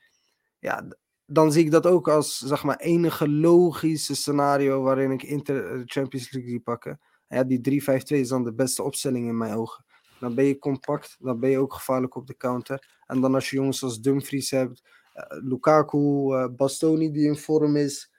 Ja, 0.58 0.88
dan 1.26 1.52
zie 1.52 1.64
ik 1.64 1.70
dat 1.70 1.86
ook 1.86 2.08
als 2.08 2.38
zeg 2.38 2.64
maar 2.64 2.76
enige 2.76 3.28
logische 3.28 4.14
scenario 4.14 4.82
waarin 4.82 5.10
ik 5.10 5.22
Inter 5.22 5.64
eh, 5.64 5.78
de 5.78 5.82
Champions 5.84 6.32
League 6.32 6.50
zie 6.50 6.60
pakken. 6.60 7.00
Ja, 7.28 7.44
die 7.44 7.82
3-5-2 7.82 7.84
is 8.06 8.28
dan 8.28 8.44
de 8.44 8.54
beste 8.54 8.82
opstelling 8.82 9.28
in 9.28 9.36
mijn 9.36 9.54
ogen. 9.54 9.84
Dan 10.20 10.34
ben 10.34 10.44
je 10.44 10.58
compact, 10.58 11.16
dan 11.18 11.40
ben 11.40 11.50
je 11.50 11.58
ook 11.58 11.72
gevaarlijk 11.72 12.14
op 12.14 12.26
de 12.26 12.36
counter. 12.36 13.02
En 13.06 13.20
dan 13.20 13.34
als 13.34 13.50
je 13.50 13.56
jongens 13.56 13.82
als 13.82 14.00
Dumfries 14.00 14.50
hebt, 14.50 14.82
eh, 15.12 15.38
Lukaku, 15.42 16.32
eh, 16.32 16.48
Bastoni 16.56 17.10
die 17.10 17.26
in 17.26 17.36
vorm 17.36 17.76
is. 17.76 18.12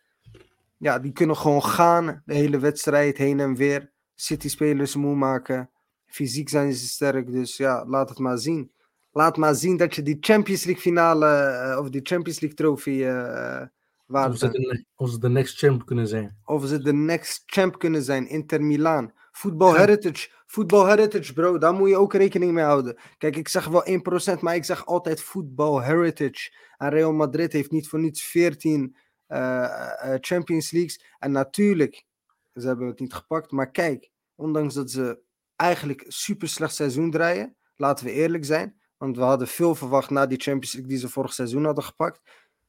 Ja, 0.77 0.99
die 0.99 1.11
kunnen 1.11 1.37
gewoon 1.37 1.63
gaan 1.63 2.21
de 2.25 2.33
hele 2.33 2.59
wedstrijd 2.59 3.17
heen 3.17 3.39
en 3.39 3.55
weer. 3.55 3.91
City-spelers 4.15 4.95
moe 4.95 5.15
maken. 5.15 5.69
Fysiek 6.05 6.49
zijn 6.49 6.73
ze 6.73 6.87
sterk, 6.87 7.31
dus 7.31 7.57
ja, 7.57 7.85
laat 7.85 8.09
het 8.09 8.19
maar 8.19 8.37
zien. 8.37 8.71
Laat 9.17 9.37
maar 9.37 9.55
zien 9.55 9.77
dat 9.77 9.95
je 9.95 10.01
die 10.01 10.17
Champions 10.19 10.63
League 10.63 10.81
finale 10.81 11.25
eh, 11.25 11.79
of 11.79 11.89
die 11.89 12.01
Champions 12.03 12.39
League 12.39 12.57
trofee 12.57 13.07
eh 13.07 13.67
waard 14.05 14.31
Of 14.31 14.37
ze, 14.37 14.49
de, 14.49 14.85
of 14.95 15.09
ze 15.09 15.19
de 15.19 15.29
next 15.29 15.57
champ 15.57 15.85
kunnen 15.85 16.07
zijn. 16.07 16.37
Of 16.43 16.65
ze 16.65 16.79
de 16.79 16.93
next 16.93 17.43
champ 17.45 17.79
kunnen 17.79 18.03
zijn, 18.03 18.27
Inter 18.27 18.63
Milan. 18.63 19.11
Football 19.31 19.73
Ja. 19.73 19.79
Heritage. 19.79 20.29
Football 20.45 20.87
Heritage, 20.87 21.33
bro. 21.33 21.57
Daar 21.57 21.73
moet 21.73 21.89
je 21.89 21.97
ook 21.97 22.13
rekening 22.13 22.51
mee 22.51 22.63
houden. 22.63 22.97
Kijk, 23.17 23.35
ik 23.35 23.47
zeg 23.47 23.67
wel 23.67 23.85
1%, 23.85 24.39
maar 24.39 24.55
ik 24.55 24.65
zeg 24.65 24.85
altijd 24.85 25.21
Football 25.21 25.83
Heritage. 25.83 26.53
En 26.77 26.89
Real 26.89 27.13
Madrid 27.13 27.53
heeft 27.53 27.71
niet 27.71 27.87
voor 27.87 27.99
niets 27.99 28.23
14 28.23 28.95
eh, 29.27 29.63
eh, 29.63 30.17
Champions 30.21 30.71
Leagues. 30.71 31.03
En 31.19 31.31
natuurlijk, 31.31 32.05
ze 32.53 32.67
hebben 32.67 32.87
het 32.87 32.99
niet 32.99 33.13
gepakt. 33.13 33.51
Maar 33.51 33.71
kijk, 33.71 34.09
ondanks 34.35 34.73
dat 34.73 34.91
ze 34.91 35.19
eigenlijk 35.55 36.05
super 36.07 36.47
slecht 36.47 36.75
seizoen 36.75 37.11
draaien, 37.11 37.55
laten 37.75 38.05
we 38.05 38.11
eerlijk 38.11 38.45
zijn. 38.45 38.83
Want 38.97 39.17
we 39.17 39.23
hadden 39.23 39.47
veel 39.47 39.75
verwacht 39.75 40.09
na 40.09 40.25
die 40.25 40.39
Champions 40.39 40.73
League 40.73 40.91
die 40.91 40.99
ze 40.99 41.09
vorig 41.09 41.33
seizoen 41.33 41.65
hadden 41.65 41.83
gepakt. 41.83 42.21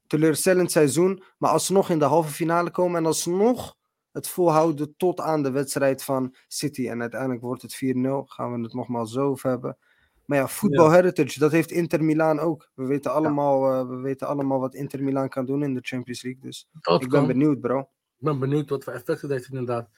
Teleurstellend 0.07 0.71
seizoen, 0.71 1.23
maar 1.39 1.51
alsnog 1.51 1.91
in 1.91 1.99
de 1.99 2.05
halve 2.05 2.33
finale 2.33 2.71
komen 2.71 2.99
en 2.99 3.07
alsnog 3.07 3.77
het 4.13 4.29
volhouden 4.29 4.97
tot 4.97 5.21
aan 5.21 5.43
de 5.43 5.51
wedstrijd 5.51 6.05
van 6.05 6.35
City. 6.49 6.89
En 6.89 7.01
uiteindelijk 7.01 7.41
wordt 7.41 7.63
het 7.63 7.75
4-0. 7.75 7.79
Gaan 8.25 8.53
we 8.53 8.63
het 8.63 8.75
nogmaals 8.75 9.13
zo 9.13 9.29
over 9.29 9.51
hebben. 9.51 9.79
Maar 10.25 10.39
ja, 10.39 10.49
Football 10.49 10.91
Heritage, 10.91 11.39
dat 11.39 11.53
heeft 11.53 11.71
Inter 11.71 12.05
Milaan 12.05 12.39
ook. 12.39 12.71
We 12.75 12.85
weten, 12.85 13.13
allemaal, 13.13 13.73
eh, 13.73 13.89
we 13.89 13.97
weten 13.97 14.27
allemaal 14.27 14.61
wat 14.61 14.75
Inter 14.75 15.03
Milaan 15.03 15.29
kan 15.29 15.47
doen 15.47 15.63
in 15.63 15.75
de 15.75 15.81
Champions 15.83 16.23
League. 16.23 16.43
Dus 16.43 16.69
Dat 16.81 17.03
ik 17.03 17.09
ben 17.09 17.27
benieuwd, 17.27 17.61
bro. 17.61 17.81
Ik 17.81 18.25
ben 18.25 18.39
benieuwd 18.39 18.71
wat 18.71 18.85
voor 18.85 18.93
effect 18.93 19.21
het 19.21 19.31
heeft 19.31 19.49
inderdaad. 19.49 19.89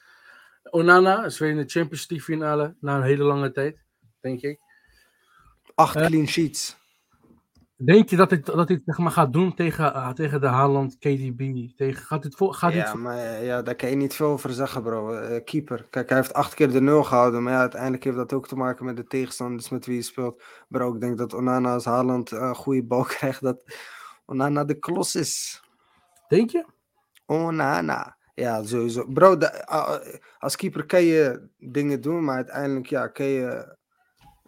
Onana 0.69 1.25
is 1.25 1.39
weer 1.39 1.49
in 1.49 1.57
de 1.57 1.69
Champions 1.69 2.09
League 2.09 2.35
finale 2.35 2.75
na 2.79 2.95
een 2.95 3.03
hele 3.03 3.23
lange 3.23 3.51
tijd, 3.51 3.83
denk 4.19 4.41
ik. 4.41 4.59
Acht 5.79 5.95
Eh, 5.95 6.05
clean 6.05 6.27
sheets. 6.27 6.77
Denk 7.75 8.09
je 8.09 8.15
dat 8.15 8.29
hij, 8.29 8.39
dat 8.39 8.69
het 8.69 8.81
zeg 8.85 8.97
maar, 8.97 9.11
gaat 9.11 9.33
doen 9.33 9.53
tegen, 9.55 9.93
ah, 9.93 10.09
tegen 10.11 10.41
de 10.41 10.47
Haaland, 10.47 10.97
KDB? 10.97 11.67
Tegen, 11.75 12.03
gaat 12.05 12.23
dit 12.23 12.35
vol, 12.35 12.51
gaat 12.53 12.71
dit 12.73 12.81
Ja, 12.81 12.93
maar 12.93 13.17
eh, 13.17 13.45
ja, 13.45 13.61
daar 13.61 13.75
kan 13.75 13.89
je 13.89 13.95
niet 13.95 14.13
veel 14.13 14.27
over 14.27 14.53
zeggen, 14.53 14.83
bro. 14.83 15.13
Eh, 15.13 15.43
keeper. 15.43 15.87
Kijk, 15.89 16.09
hij 16.09 16.17
heeft 16.17 16.33
acht 16.33 16.53
keer 16.53 16.71
de 16.71 16.81
nul 16.81 17.03
gehouden. 17.03 17.43
Maar 17.43 17.53
ja, 17.53 17.59
uiteindelijk 17.59 18.03
heeft 18.03 18.15
dat 18.15 18.33
ook 18.33 18.47
te 18.47 18.55
maken 18.55 18.85
met 18.85 18.95
de 18.95 19.03
tegenstanders 19.03 19.69
met 19.69 19.85
wie 19.85 19.95
je 19.95 20.01
speelt. 20.01 20.43
Bro, 20.67 20.93
ik 20.93 21.01
denk 21.01 21.17
dat 21.17 21.33
Onana 21.33 21.73
als 21.73 21.85
Haaland 21.85 22.31
eh, 22.31 22.39
een 22.39 22.55
goede 22.55 22.83
bal 22.83 23.03
krijgt. 23.17 23.41
Dat 23.41 23.61
Onana 24.25 24.63
de 24.63 24.79
klos 24.79 25.15
is. 25.15 25.61
Denk 26.27 26.49
je? 26.49 26.65
Onana. 27.25 28.17
Ja, 28.33 28.63
sowieso. 28.63 29.05
Bro, 29.07 29.37
de- 29.37 29.65
als 30.39 30.55
keeper 30.55 30.85
kan 30.85 31.03
je 31.03 31.49
dingen 31.57 32.01
doen, 32.01 32.23
maar 32.23 32.35
uiteindelijk 32.35 32.87
ja, 32.87 33.07
kan 33.07 33.25
je... 33.25 33.77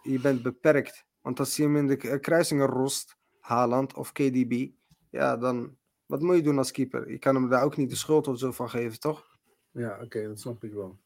Je 0.01 0.19
bent 0.19 0.41
beperkt. 0.41 1.05
Want 1.21 1.39
als 1.39 1.55
je 1.55 1.63
hem 1.63 1.75
in 1.75 1.87
de 1.87 1.95
k- 1.95 2.21
kruisingen 2.21 2.67
rost, 2.67 3.17
Haaland 3.39 3.93
of 3.93 4.11
KDB, 4.11 4.67
ja, 5.09 5.37
dan... 5.37 5.79
Wat 6.05 6.21
moet 6.21 6.35
je 6.35 6.41
doen 6.41 6.57
als 6.57 6.71
keeper? 6.71 7.11
Je 7.11 7.17
kan 7.17 7.35
hem 7.35 7.49
daar 7.49 7.63
ook 7.63 7.77
niet 7.77 7.89
de 7.89 7.95
schuld 7.95 8.27
of 8.27 8.39
zo 8.39 8.51
van 8.51 8.69
geven, 8.69 8.99
toch? 8.99 9.37
Ja, 9.71 9.99
oké, 10.01 10.27
dat 10.27 10.39
snap 10.39 10.63
ik 10.63 10.73
wel. 10.73 10.97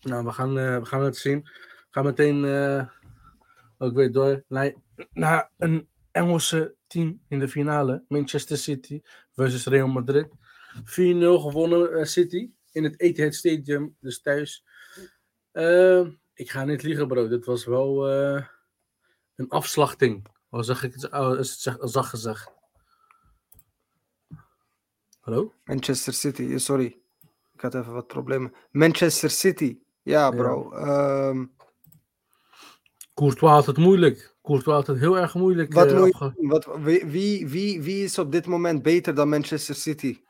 Nou, 0.00 0.24
we 0.24 0.32
gaan, 0.32 0.58
eh, 0.58 0.78
we 0.78 0.84
gaan 0.84 1.02
het 1.02 1.16
zien. 1.16 1.40
We 1.42 1.86
gaan 1.90 2.04
meteen 2.04 2.44
eh, 2.44 2.88
ook 3.78 3.94
weer 3.94 4.12
door 4.12 4.44
naar, 4.48 5.50
een 5.58 5.88
Engelse 6.10 6.74
team 6.86 7.20
in 7.28 7.38
de 7.38 7.48
finale. 7.48 8.04
Manchester 8.08 8.56
City 8.56 9.02
versus 9.32 9.66
Real 9.66 9.88
Madrid. 9.88 10.28
4-0 10.28 11.40
gewonnen 11.40 11.92
eh, 11.92 12.04
City 12.04 12.50
in 12.72 12.84
het 12.84 13.00
Etihad 13.00 13.34
Stadium, 13.34 13.96
dus 14.00 14.20
thuis. 14.20 14.64
Eh, 15.52 16.06
ik 16.34 16.50
ga 16.50 16.64
niet 16.64 16.82
liegen, 16.82 17.08
bro. 17.08 17.28
Dit 17.28 17.44
was 17.44 17.64
wel 17.64 18.08
eh, 18.08 18.46
een 19.36 19.48
afslachting. 19.48 20.26
Al 20.50 20.64
zeg 20.64 20.82
ik 20.82 20.94
het, 20.94 21.10
al 21.10 21.36
is 21.36 21.50
het 21.50 21.60
zeg- 21.60 21.76
zacht 21.80 22.08
gezegd. 22.08 22.52
Hallo? 25.20 25.52
Manchester 25.64 26.12
City, 26.12 26.58
sorry. 26.58 26.98
Ik 27.54 27.60
had 27.60 27.74
even 27.74 27.92
wat 27.92 28.06
problemen. 28.06 28.54
Manchester 28.70 29.30
City. 29.30 29.78
Ja, 30.02 30.30
bro. 30.30 30.72
Ehm, 30.72 31.46
Courtois 33.14 33.52
had 33.52 33.66
het 33.66 33.76
moeilijk. 33.76 34.36
Courtois 34.42 34.76
had 34.76 34.86
het 34.86 34.98
heel 34.98 35.18
erg 35.18 35.34
moeilijk. 35.34 35.72
wat 35.72 35.92
eh, 35.92 36.10
wat, 36.36 36.66
wie, 36.78 37.04
wie, 37.06 37.48
wie, 37.48 37.82
wie 37.82 38.04
is 38.04 38.18
op 38.18 38.32
dit 38.32 38.46
moment 38.46 38.82
beter 38.82 39.14
dan 39.14 39.28
Manchester 39.28 39.74
City? 39.74 40.20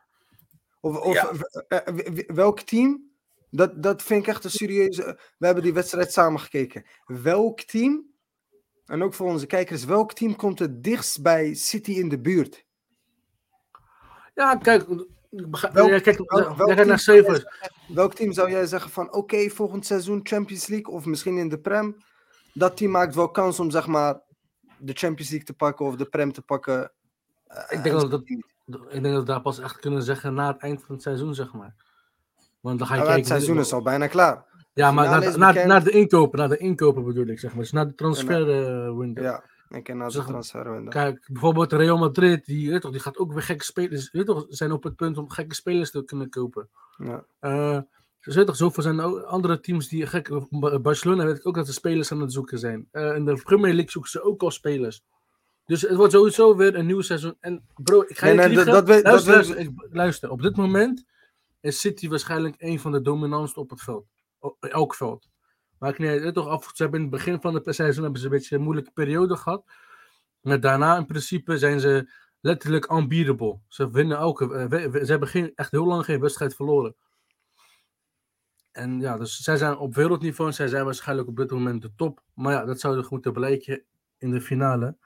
Of, 0.80 0.96
of 0.96 1.14
Ja. 1.14 1.30
eh, 1.68 1.96
eh, 2.18 2.26
welk 2.26 2.60
team? 2.60 3.12
Dat, 3.50 3.82
dat 3.82 4.02
vind 4.02 4.22
ik 4.22 4.28
echt 4.28 4.44
een 4.44 4.50
serieuze. 4.50 5.20
We 5.38 5.46
hebben 5.46 5.64
die 5.64 5.72
wedstrijd 5.74 6.12
samen 6.12 6.40
gekeken. 6.40 6.84
Welk 7.06 7.60
team, 7.60 8.13
en 8.86 9.02
ook 9.02 9.14
voor 9.14 9.26
onze 9.26 9.46
kijkers, 9.46 9.84
welk 9.84 10.12
team 10.12 10.36
komt 10.36 10.58
het 10.58 10.84
dichtst 10.84 11.22
bij 11.22 11.54
City 11.54 11.90
in 11.92 12.08
de 12.08 12.20
buurt? 12.20 12.64
Ja, 14.34 14.56
kijk. 14.56 14.86
Welk- 14.88 15.88
ja, 15.88 15.98
kijk, 15.98 16.18
welk- 16.30 16.56
welk 16.56 16.72
team 16.74 16.86
naar 16.88 16.98
zou 16.98 17.16
jij 17.16 17.24
cijfers. 17.24 17.44
Welk 17.88 18.14
team 18.14 18.32
zou 18.32 18.50
jij 18.50 18.66
zeggen 18.66 18.90
van 18.90 19.12
oké, 19.12 19.48
volgend 19.50 19.86
seizoen 19.86 20.20
Champions 20.22 20.66
League 20.66 20.92
of 20.94 21.04
misschien 21.04 21.38
in 21.38 21.48
de 21.48 21.58
Prem? 21.58 21.96
Dat 22.52 22.76
team 22.76 22.90
maakt 22.90 23.14
wel 23.14 23.30
kans 23.30 23.60
om 23.60 23.70
zeg 23.70 23.86
maar 23.86 24.20
de 24.78 24.92
Champions 24.92 25.30
League 25.30 25.46
te 25.46 25.54
pakken 25.54 25.86
of 25.86 25.96
de 25.96 26.04
Prem 26.04 26.32
te 26.32 26.42
pakken. 26.42 26.92
Eh, 27.46 27.58
Ik 27.62 27.68
denk 27.82 27.84
en 27.84 27.92
dat 28.00 28.10
dat-. 28.10 28.22
Ik 28.26 29.02
denk 29.02 29.04
dat 29.04 29.14
we 29.14 29.22
daar 29.22 29.40
pas 29.40 29.58
echt 29.58 29.78
kunnen 29.78 30.02
zeggen 30.02 30.34
na 30.34 30.46
het 30.52 30.60
eind 30.62 30.82
van 30.84 30.94
het 30.94 31.02
seizoen, 31.04 31.34
zeg 31.34 31.52
maar. 31.52 31.74
Want 32.60 32.78
dan 32.78 32.88
ga 32.88 32.94
je 32.94 33.00
Maar 33.00 33.08
het 33.08 33.18
kijken. 33.20 33.26
seizoen 33.40 33.58
is 33.64 33.72
al 33.72 33.82
bijna 33.82 34.06
klaar. 34.06 34.44
Ja, 34.74 34.92
maar 34.92 35.04
finale 35.04 35.24
na, 35.24 35.30
is 35.30 35.36
na, 35.36 35.46
bekend. 35.46 35.66
na 35.66 35.80
de 35.80 35.90
inkopen, 35.90 36.38
na 36.38 36.46
de 36.48 36.56
inkopen 36.56 37.04
bedoel 37.04 37.26
ik, 37.26 37.38
zeg 37.38 37.50
maar. 37.50 37.60
Dus 37.62 37.72
na 37.72 37.84
de 37.84 37.94
transfer 37.94 38.50
eh, 38.50 38.96
window. 38.96 39.24
Ja, 39.24 39.44
ik 39.68 39.84
ken 39.84 39.96
na 39.96 40.08
de 40.08 40.22
transferwindow. 40.24 40.88
Kijk, 40.92 41.26
bijvoorbeeld 41.32 41.72
Real 41.72 41.98
Madrid, 41.98 42.44
die, 42.44 42.78
toch, 42.78 42.90
die 42.90 43.00
gaat 43.00 43.18
ook 43.18 43.32
weer 43.32 43.42
gekke 43.42 43.64
spelers. 43.64 44.10
Toch, 44.24 44.46
zijn 44.48 44.72
op 44.72 44.82
het 44.82 44.96
punt 44.96 45.18
om 45.18 45.30
gekke 45.30 45.54
spelers 45.54 45.90
te 45.90 46.04
kunnen 46.04 46.28
kopen. 46.30 46.68
Ja. 46.96 47.24
Eh 47.40 47.78
dus 48.20 48.34
toch, 48.34 48.56
zoveel 48.56 48.82
zijn 48.82 49.00
ook 49.00 49.22
andere 49.22 49.60
teams 49.60 49.88
die 49.88 50.06
gek. 50.06 50.28
Ba- 50.50 50.78
Barcelona 50.78 51.24
weet 51.24 51.36
ik 51.36 51.46
ook 51.46 51.54
dat 51.54 51.66
ze 51.66 51.72
spelers 51.72 52.12
aan 52.12 52.20
het 52.20 52.32
zoeken 52.32 52.58
zijn. 52.58 52.88
Eh, 52.90 53.14
in 53.16 53.24
de 53.24 53.40
Premier 53.42 53.72
League 53.72 53.90
zoeken 53.90 54.10
ze 54.10 54.22
ook 54.22 54.42
al 54.42 54.50
spelers. 54.50 55.02
Dus 55.66 55.82
het 55.82 55.94
wordt 55.96 56.12
sowieso 56.12 56.56
weer 56.56 56.74
een 56.74 56.86
nieuw 56.86 57.00
seizoen. 57.00 57.36
En 57.40 57.66
bro, 57.76 58.00
ik 58.06 58.18
ga 58.18 58.24
Nee, 58.26 58.34
je 58.34 58.40
nee, 58.40 58.64
dat- 58.64 58.66
luister, 58.66 59.54
weet- 59.56 59.76
luister, 59.90 60.30
op 60.30 60.42
dit 60.42 60.56
moment 60.56 61.04
is 61.60 61.80
City 61.80 62.08
waarschijnlijk 62.08 62.54
een 62.58 62.80
van 62.80 62.92
de 62.92 63.00
dominantste 63.02 63.60
op 63.60 63.70
het 63.70 63.80
veld. 63.82 64.06
Op 64.44 64.64
elk 64.64 64.94
veld. 64.94 65.28
Maar 65.78 65.90
ik 65.90 65.98
nee, 65.98 66.20
weet 66.20 66.34
toch, 66.34 66.48
af, 66.48 66.70
ze 66.74 66.82
hebben 66.82 67.00
in 67.00 67.06
het 67.06 67.16
begin 67.16 67.40
van 67.40 67.54
het 67.54 67.74
seizoen 67.74 68.02
hebben 68.02 68.20
ze 68.20 68.26
een 68.26 68.32
beetje 68.32 68.56
een 68.56 68.62
moeilijke 68.62 68.90
periode 68.90 69.36
gehad. 69.36 69.64
Maar 70.40 70.60
daarna 70.60 70.96
in 70.96 71.06
principe 71.06 71.58
zijn 71.58 71.80
ze 71.80 72.12
letterlijk 72.40 72.90
unbeatable. 72.90 73.58
Ze 73.68 73.90
winnen 73.90 74.16
elke. 74.16 74.54
eh, 74.54 74.92
ze 74.92 75.10
hebben 75.10 75.28
geen, 75.28 75.52
echt 75.54 75.70
heel 75.70 75.86
lang 75.86 76.04
geen 76.04 76.20
wedstrijd 76.20 76.54
verloren. 76.54 76.96
En 78.72 79.00
ja, 79.00 79.18
dus 79.18 79.36
zij 79.36 79.56
zijn 79.56 79.76
op 79.76 79.94
wereldniveau. 79.94 80.52
Zij 80.52 80.68
zijn 80.68 80.84
waarschijnlijk 80.84 81.28
op 81.28 81.36
dit 81.36 81.50
moment 81.50 81.82
de 81.82 81.94
top. 81.96 82.22
Maar 82.34 82.52
ja, 82.52 82.64
dat 82.64 82.80
zou 82.80 82.98
er 82.98 83.06
moeten 83.10 83.32
blijken 83.32 83.84
in 84.18 84.30
de 84.30 84.40
finale. 84.40 84.96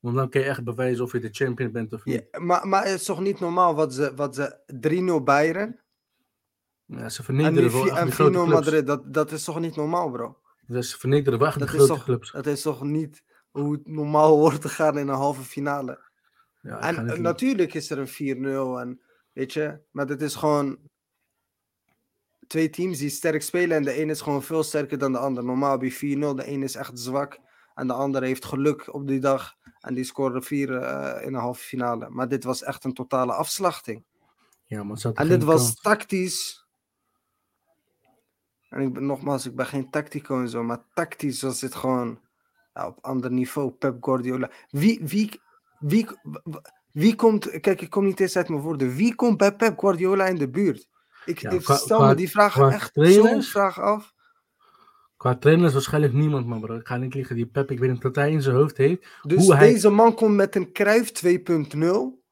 Want 0.00 0.16
dan 0.16 0.28
kun 0.28 0.40
je 0.40 0.46
echt 0.46 0.64
bewijzen 0.64 1.04
of 1.04 1.12
je 1.12 1.20
de 1.20 1.28
champion 1.32 1.72
bent 1.72 1.92
of 1.92 2.04
niet. 2.04 2.26
Ja, 2.30 2.40
maar, 2.40 2.68
maar 2.68 2.84
het 2.84 3.00
is 3.00 3.04
toch 3.04 3.20
niet 3.20 3.40
normaal 3.40 3.74
wat 3.74 3.94
ze, 3.94 4.14
wat 4.14 4.34
ze 4.34 5.20
3-0 5.20 5.24
Bayern 5.24 5.80
Ja, 6.88 7.08
ze 7.08 7.18
en, 7.18 7.24
vernederen 7.24 7.72
wel 7.72 7.88
echt 7.88 8.10
4-0 8.10 8.14
grote 8.14 8.30
clubs. 8.30 8.50
Madrid. 8.50 8.86
Dat, 8.86 9.14
dat 9.14 9.32
is 9.32 9.44
toch 9.44 9.60
niet 9.60 9.76
normaal, 9.76 10.10
bro? 10.10 10.38
Dus 10.66 10.90
ze 10.90 10.98
vernederen 10.98 11.38
wel 11.38 11.48
echt 11.48 11.58
Dat 11.58 11.68
is, 11.68 11.74
grote 11.74 11.92
toch, 11.92 12.04
clubs. 12.04 12.32
dat 12.32 12.46
is 12.46 12.62
toch 12.62 12.82
niet 12.82 13.22
hoe 13.50 13.72
het 13.72 13.86
normaal 13.86 14.36
hoort 14.40 14.60
te 14.60 14.68
gaan 14.68 14.98
in 14.98 15.08
een 15.08 15.14
halve 15.14 15.42
finale? 15.42 16.06
Ja, 16.60 16.80
En 16.80 17.22
natuurlijk 17.22 17.74
is 17.74 17.90
er 17.90 17.98
een 17.98 18.36
4-0 18.78 18.80
en 18.80 19.00
weet 19.32 19.52
je, 19.52 19.80
maar 19.90 20.06
het 20.06 20.22
is 20.22 20.34
gewoon 20.34 20.78
twee 22.46 22.70
teams 22.70 22.98
die 22.98 23.08
sterk 23.08 23.42
spelen 23.42 23.76
en 23.76 23.82
de 23.82 24.00
een 24.00 24.10
is 24.10 24.20
gewoon 24.20 24.42
veel 24.42 24.62
sterker 24.62 24.98
dan 24.98 25.12
de 25.12 25.18
ander. 25.18 25.44
Normaal 25.44 25.84
je 25.84 25.92
4-0, 25.92 25.96
de 26.34 26.48
een 26.48 26.62
is 26.62 26.74
echt 26.74 26.98
zwak 26.98 27.38
en 27.74 27.86
de 27.86 27.92
ander 27.92 28.22
heeft 28.22 28.44
geluk 28.44 28.94
op 28.94 29.06
die 29.06 29.20
dag 29.20 29.54
en 29.80 29.94
die 29.94 30.04
scoorde 30.04 30.42
4 30.42 30.76
eh, 30.76 31.26
in 31.26 31.34
een 31.34 31.40
halve 31.40 31.64
finale. 31.64 32.08
Maar 32.08 32.28
dit 32.28 32.44
was 32.44 32.62
echt 32.62 32.84
een 32.84 32.94
totale 32.94 33.32
afslachting. 33.32 34.04
Ja, 34.64 34.82
maar 34.82 35.04
En 35.14 35.28
dit 35.28 35.44
was 35.44 35.74
tactisch. 35.74 36.66
En 38.68 38.80
ik 38.80 38.92
ben 38.92 39.06
nogmaals, 39.06 39.46
ik 39.46 39.56
ben 39.56 39.66
geen 39.66 39.90
tactico 39.90 40.40
en 40.40 40.48
zo, 40.48 40.62
maar 40.62 40.78
tactisch 40.94 41.42
was 41.42 41.60
dit 41.60 41.74
gewoon 41.74 42.20
op 42.72 42.98
ander 43.00 43.30
niveau. 43.30 43.70
Pep 43.70 43.96
Guardiola. 44.04 44.50
Wie, 44.70 45.00
wie, 45.02 45.40
wie, 45.78 46.06
wie 46.92 47.14
komt, 47.14 47.60
kijk, 47.60 47.80
ik 47.80 47.90
kom 47.90 48.04
niet 48.04 48.20
eens 48.20 48.36
uit 48.36 48.48
mijn 48.48 48.60
woorden. 48.60 48.94
Wie 48.94 49.14
komt 49.14 49.36
bij 49.36 49.54
Pep 49.56 49.78
Guardiola 49.78 50.26
in 50.26 50.38
de 50.38 50.48
buurt? 50.48 50.88
Ik, 51.24 51.38
Ja, 51.38 51.50
ik 51.50 51.62
qua- 51.62 51.76
stel 51.76 51.96
qua- 51.98 52.08
me 52.08 52.14
die 52.14 52.30
vraag 52.30 52.58
echt 52.58 52.90
zo'n 52.94 53.42
vraag 53.42 53.80
af. 53.80 54.14
Qua 55.16 55.34
trainers 55.36 55.72
waarschijnlijk 55.72 56.12
niemand, 56.12 56.46
man, 56.46 56.60
bro. 56.60 56.74
Ik 56.74 56.86
ga 56.86 56.96
niet 56.96 57.14
liegen. 57.14 57.36
Die 57.36 57.46
Pep, 57.46 57.70
ik 57.70 57.78
weet 57.78 57.90
niet 57.90 58.02
wat 58.02 58.14
hij 58.14 58.30
in 58.30 58.42
zijn 58.42 58.56
hoofd 58.56 58.76
heeft. 58.76 59.06
Dus 59.22 59.44
Hoe 59.44 59.54
hij- 59.54 59.72
deze 59.72 59.90
man 59.90 60.14
komt 60.14 60.34
met 60.34 60.56
een 60.56 60.72
Cruijff 60.72 61.10
2.0. 61.10 62.22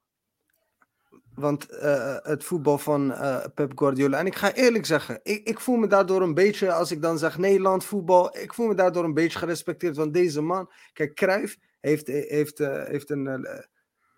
Want 1.37 1.69
eh, 1.69 2.17
het 2.23 2.45
voetbal 2.45 2.79
van 2.79 3.13
eh, 3.13 3.45
Pep 3.55 3.79
Guardiola. 3.79 4.19
En 4.19 4.27
ik 4.27 4.35
ga 4.35 4.55
eerlijk 4.55 4.87
zeggen, 4.87 5.21
ik, 5.23 5.49
ik 5.49 5.61
voel 5.61 5.77
me 5.77 5.87
daardoor 5.87 6.23
een 6.23 6.35
beetje, 6.35 6.73
als 6.73 6.91
ik 6.91 7.03
dan 7.03 7.19
zeg 7.19 7.39
Nederland 7.39 7.85
voetbal, 7.85 8.39
ik 8.39 8.55
voel 8.55 8.67
me 8.67 8.75
daardoor 8.75 9.05
een 9.05 9.15
beetje 9.15 9.39
gerespecteerd. 9.39 9.97
Want 9.97 10.15
deze 10.15 10.41
man, 10.41 10.71
kijk, 10.93 11.15
Cruijff 11.15 11.57
heeft, 11.87 12.07
heeft, 12.07 12.61
eh, 12.61 12.85
heeft, 12.85 13.11
een, 13.11 13.27
eh, 13.27 13.65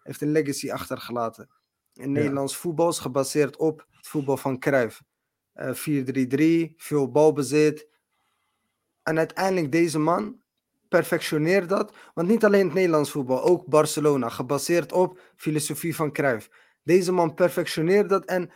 heeft 0.03 0.21
een 0.21 0.33
legacy 0.33 0.71
achtergelaten. 0.71 1.51
In 1.95 2.13
Nederlands 2.13 2.57
voetbal 2.57 2.89
is 2.89 2.99
gebaseerd 2.99 3.57
op 3.57 3.87
het 3.91 4.07
voetbal 4.07 4.37
van 4.37 4.59
Cruijff. 4.59 5.03
Eh 5.53 5.75
4-3-3, 5.75 6.75
veel 6.77 7.11
balbezit. 7.11 7.89
En 9.03 9.19
uiteindelijk 9.19 9.73
deze 9.73 9.99
man 9.99 10.41
perfectioneert 10.89 11.69
dat. 11.69 11.95
Want 12.15 12.29
niet 12.29 12.45
alleen 12.45 12.65
het 12.65 12.75
Nederlands 12.75 13.11
voetbal, 13.11 13.43
ook 13.43 13.67
Barcelona, 13.67 14.29
gebaseerd 14.29 14.93
op 14.93 15.21
filosofie 15.37 15.95
van 15.95 16.13
Cruijff. 16.13 16.51
Deze 16.88 17.12
man 17.12 17.35
perfectioneert 17.35 18.09
dat 18.09 18.24
en 18.24 18.51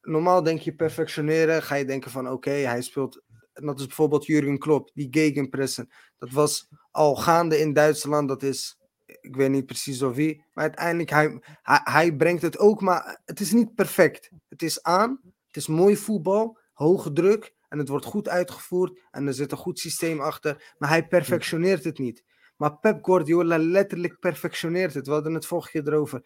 normaal 0.00 0.42
denk 0.42 0.60
je 0.60 0.74
perfectioneren, 0.74 1.62
ga 1.62 1.74
je 1.74 1.84
denken 1.84 2.10
van 2.10 2.30
oké, 2.30 2.50
hij 2.50 2.82
speelt, 2.82 3.22
dat 3.52 3.78
is 3.78 3.86
bijvoorbeeld 3.86 4.26
Jurgen 4.26 4.58
Klopp, 4.58 4.90
die 4.94 5.08
gegenpressen. 5.10 5.90
Dat 6.18 6.30
was 6.30 6.68
al 6.90 7.16
gaande 7.16 7.58
in 7.58 7.72
Duitsland, 7.72 8.28
dat 8.28 8.42
is, 8.42 8.78
ik 9.20 9.36
weet 9.36 9.50
niet 9.50 9.66
precies 9.66 10.02
of 10.02 10.14
wie, 10.14 10.44
maar 10.52 10.64
uiteindelijk, 10.64 11.10
hij, 11.10 11.40
hij, 11.62 11.80
hij 11.84 12.16
brengt 12.16 12.42
het 12.42 12.58
ook, 12.58 12.80
maar 12.80 13.20
het 13.24 13.40
is 13.40 13.52
niet 13.52 13.74
perfect. 13.74 14.30
Het 14.48 14.62
is 14.62 14.82
aan, 14.82 15.20
het 15.46 15.56
is 15.56 15.66
mooi 15.66 15.96
voetbal, 15.96 16.58
hoge 16.72 17.12
druk 17.12 17.54
en 17.68 17.78
het 17.78 17.88
wordt 17.88 18.04
goed 18.04 18.28
uitgevoerd 18.28 19.00
en 19.10 19.26
er 19.26 19.34
zit 19.34 19.52
een 19.52 19.58
goed 19.58 19.78
systeem 19.78 20.20
achter, 20.20 20.74
maar 20.78 20.88
hij 20.88 21.06
perfectioneert 21.06 21.84
het 21.84 21.98
niet. 21.98 22.24
Maar 22.56 22.78
Pep 22.78 23.04
Guardiola 23.04 23.58
letterlijk 23.58 24.18
perfectioneert 24.18 24.94
het. 24.94 25.06
We 25.06 25.12
hadden 25.12 25.34
het 25.34 25.46
vorige 25.46 25.70
keer 25.70 25.88
erover. 25.88 26.22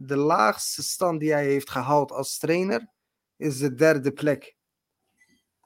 De 0.00 0.16
laagste 0.16 0.82
stand 0.82 1.20
die 1.20 1.32
hij 1.32 1.46
heeft 1.46 1.70
gehaald 1.70 2.12
als 2.12 2.38
trainer 2.38 2.88
is 3.36 3.58
de 3.58 3.74
derde 3.74 4.12
plek. 4.12 4.56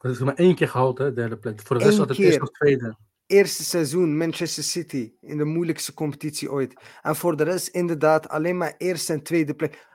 Dat 0.00 0.12
is 0.12 0.18
maar 0.18 0.34
één 0.34 0.54
keer 0.54 0.68
gehaald, 0.68 0.98
hè, 0.98 1.12
derde 1.12 1.38
plek. 1.38 1.60
Voor 1.60 1.78
de 1.78 1.84
rest 1.84 1.98
had 1.98 2.08
het 2.08 2.18
eerst 2.18 2.38
nog 2.38 2.50
tweede. 2.50 2.96
Eerste 3.26 3.64
seizoen 3.64 4.16
Manchester 4.16 4.62
City 4.62 5.12
in 5.20 5.36
de 5.36 5.44
moeilijkste 5.44 5.94
competitie 5.94 6.50
ooit. 6.50 6.80
En 7.02 7.16
voor 7.16 7.36
de 7.36 7.44
rest 7.44 7.68
inderdaad 7.68 8.28
alleen 8.28 8.56
maar 8.56 8.74
eerste 8.78 9.12
en 9.12 9.22
tweede 9.22 9.54
plek. 9.54 9.86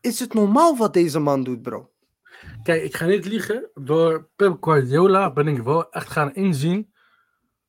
Is 0.00 0.20
het 0.20 0.34
normaal 0.34 0.76
wat 0.76 0.94
deze 0.94 1.18
man 1.18 1.44
doet, 1.44 1.62
bro? 1.62 1.92
Kijk, 2.62 2.82
ik 2.82 2.96
ga 2.96 3.06
niet 3.06 3.24
liegen. 3.24 3.70
Door 3.74 4.28
Pep 4.36 4.56
Guardiola 4.60 5.32
ben 5.32 5.48
ik 5.48 5.62
wel 5.62 5.90
echt 5.90 6.10
gaan 6.10 6.34
inzien 6.34 6.94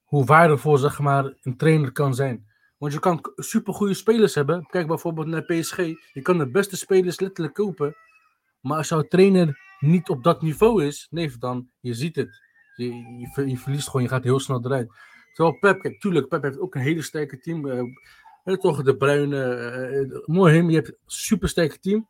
hoe 0.03 0.25
waardevol 0.25 0.77
zeg 0.77 0.99
maar, 0.99 1.37
een 1.41 1.57
trainer 1.57 1.91
kan 1.91 2.15
zijn. 2.15 2.46
Want 2.77 2.93
je 2.93 2.99
kan 2.99 3.33
supergoeie 3.35 3.93
spelers 3.93 4.35
hebben. 4.35 4.65
Kijk 4.65 4.87
bijvoorbeeld 4.87 5.27
naar 5.27 5.43
PSG. 5.43 5.77
Je 6.13 6.21
kan 6.21 6.37
de 6.37 6.49
beste 6.49 6.77
spelers 6.77 7.19
letterlijk 7.19 7.55
kopen. 7.55 7.95
Maar 8.59 8.77
als 8.77 8.89
jouw 8.89 9.01
trainer 9.01 9.59
niet 9.79 10.09
op 10.09 10.23
dat 10.23 10.41
niveau 10.41 10.85
is, 10.85 11.07
nee, 11.09 11.37
dan 11.37 11.69
je 11.79 11.93
ziet 11.93 12.15
het. 12.15 12.41
Je, 12.75 12.85
je, 12.93 13.47
je 13.47 13.57
verliest 13.57 13.87
gewoon, 13.87 14.01
je 14.01 14.07
gaat 14.07 14.23
heel 14.23 14.39
snel 14.39 14.65
eruit. 14.65 14.91
Terwijl 15.33 15.57
Pep, 15.59 15.81
kijk, 15.81 15.99
tuurlijk, 15.99 16.27
Pep 16.27 16.43
heeft 16.43 16.59
ook 16.59 16.75
een 16.75 16.81
hele 16.81 17.01
sterke 17.01 17.39
team. 17.39 17.69
eh, 18.43 18.55
toch 18.57 18.83
de 18.83 18.97
Bruine, 18.97 19.43
eh, 19.43 19.99
eh, 20.01 20.09
mooi 20.25 20.53
hem, 20.55 20.69
je 20.69 20.75
hebt 20.75 20.87
een 20.87 20.97
super 21.05 21.49
sterk 21.49 21.75
team. 21.75 22.07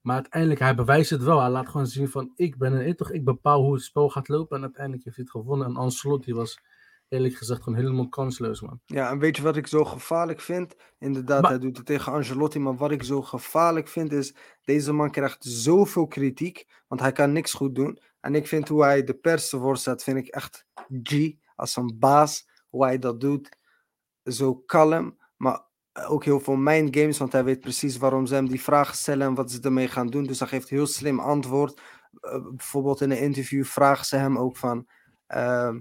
Maar 0.00 0.14
uiteindelijk, 0.14 0.60
hij 0.60 0.74
bewijst 0.74 1.10
het 1.10 1.22
wel. 1.22 1.40
Hij 1.40 1.50
laat 1.50 1.68
gewoon 1.68 1.86
zien 1.86 2.08
van, 2.08 2.32
ik 2.36 2.56
ben 2.56 2.72
een, 2.72 2.96
toch, 2.96 3.12
ik 3.12 3.24
bepaal 3.24 3.62
hoe 3.62 3.74
het 3.74 3.82
spel 3.82 4.08
gaat 4.08 4.28
lopen. 4.28 4.56
En 4.56 4.62
uiteindelijk 4.62 5.04
heeft 5.04 5.16
hij 5.16 5.24
het 5.24 5.34
gewonnen. 5.34 5.66
En 5.66 5.76
Ancelotti 5.76 6.34
was 6.34 6.60
eerlijk 7.08 7.34
gezegd 7.34 7.62
gewoon 7.62 7.78
helemaal 7.78 8.08
kansloos, 8.08 8.60
man. 8.60 8.80
Ja, 8.86 9.10
en 9.10 9.18
weet 9.18 9.36
je 9.36 9.42
wat 9.42 9.56
ik 9.56 9.66
zo 9.66 9.84
gevaarlijk 9.84 10.40
vind? 10.40 10.74
Inderdaad, 10.98 11.42
Maar- 11.42 11.50
hij 11.50 11.60
doet 11.60 11.76
het 11.76 11.86
tegen 11.86 12.12
Angelotti, 12.12 12.58
maar 12.58 12.76
wat 12.76 12.90
ik 12.90 13.02
zo 13.02 13.22
gevaarlijk 13.22 13.88
vind 13.88 14.12
is, 14.12 14.34
deze 14.64 14.92
man 14.92 15.10
krijgt 15.10 15.44
zoveel 15.44 16.06
kritiek, 16.06 16.66
want 16.88 17.00
hij 17.00 17.12
kan 17.12 17.32
niks 17.32 17.52
goed 17.52 17.74
doen. 17.74 17.98
En 18.20 18.34
ik 18.34 18.46
vind 18.46 18.68
hoe 18.68 18.82
hij 18.82 19.04
de 19.04 19.14
pers 19.14 19.52
ervoor 19.52 19.76
zet, 19.76 20.02
vind 20.02 20.16
ik 20.18 20.26
echt 20.26 20.66
G, 21.02 21.30
als 21.54 21.76
een 21.76 21.96
baas, 21.98 22.48
hoe 22.68 22.84
hij 22.84 22.98
dat 22.98 23.20
doet. 23.20 23.56
Zo 24.24 24.54
kalm, 24.54 25.18
maar 25.36 25.66
ook 26.08 26.24
heel 26.24 26.40
veel 26.40 26.56
mind 26.56 26.96
games, 26.96 27.18
want 27.18 27.32
hij 27.32 27.44
weet 27.44 27.60
precies 27.60 27.96
waarom 27.96 28.26
ze 28.26 28.34
hem 28.34 28.48
die 28.48 28.60
vragen 28.62 28.96
stellen 28.96 29.26
en 29.26 29.34
wat 29.34 29.50
ze 29.50 29.60
ermee 29.60 29.88
gaan 29.88 30.06
doen. 30.06 30.24
Dus 30.24 30.38
hij 30.38 30.48
geeft 30.48 30.68
heel 30.68 30.86
slim 30.86 31.20
antwoord. 31.20 31.80
Eh, 32.20 32.42
bijvoorbeeld 32.48 33.00
in 33.00 33.10
een 33.10 33.20
interview 33.20 33.64
vragen 33.64 34.04
ze 34.06 34.16
hem 34.16 34.38
ook 34.38 34.56
van. 34.56 34.86
ehm, 35.26 35.80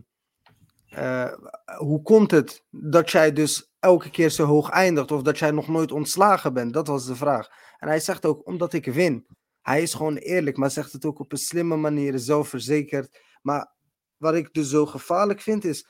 eh, 0.90 1.34
hoe 1.78 2.02
komt 2.02 2.32
het 2.32 2.64
dat 2.70 3.12
jij 3.12 3.34
dus 3.34 3.72
elke 3.80 4.10
keer 4.10 4.30
zo 4.30 4.46
hoog 4.46 4.70
eindigt 4.70 5.12
of 5.12 5.22
dat 5.22 5.40
jij 5.40 5.52
nog 5.52 5.68
nooit 5.68 5.92
ontslagen 5.92 6.54
bent? 6.54 6.74
Dat 6.74 6.88
was 6.88 7.06
de 7.06 7.16
vraag. 7.16 7.48
En 7.78 7.88
hij 7.88 8.00
zegt 8.00 8.26
ook, 8.26 8.48
omdat 8.48 8.74
ik 8.74 8.86
win. 8.86 9.28
Hij 9.62 9.82
is 9.82 9.94
gewoon 9.94 10.16
eerlijk, 10.16 10.58
maar 10.58 10.72
zegt 10.72 10.92
het 10.92 11.06
ook 11.06 11.20
op 11.20 11.32
een 11.32 11.38
slimme 11.38 11.76
manier, 11.76 12.20
zelfverzekerd. 12.20 13.20
Maar 13.42 13.74
wat 14.18 14.34
ik 14.34 14.54
dus 14.54 14.70
zo 14.70 14.86
gevaarlijk 14.86 15.42
vind 15.42 15.66
is, 15.66 15.88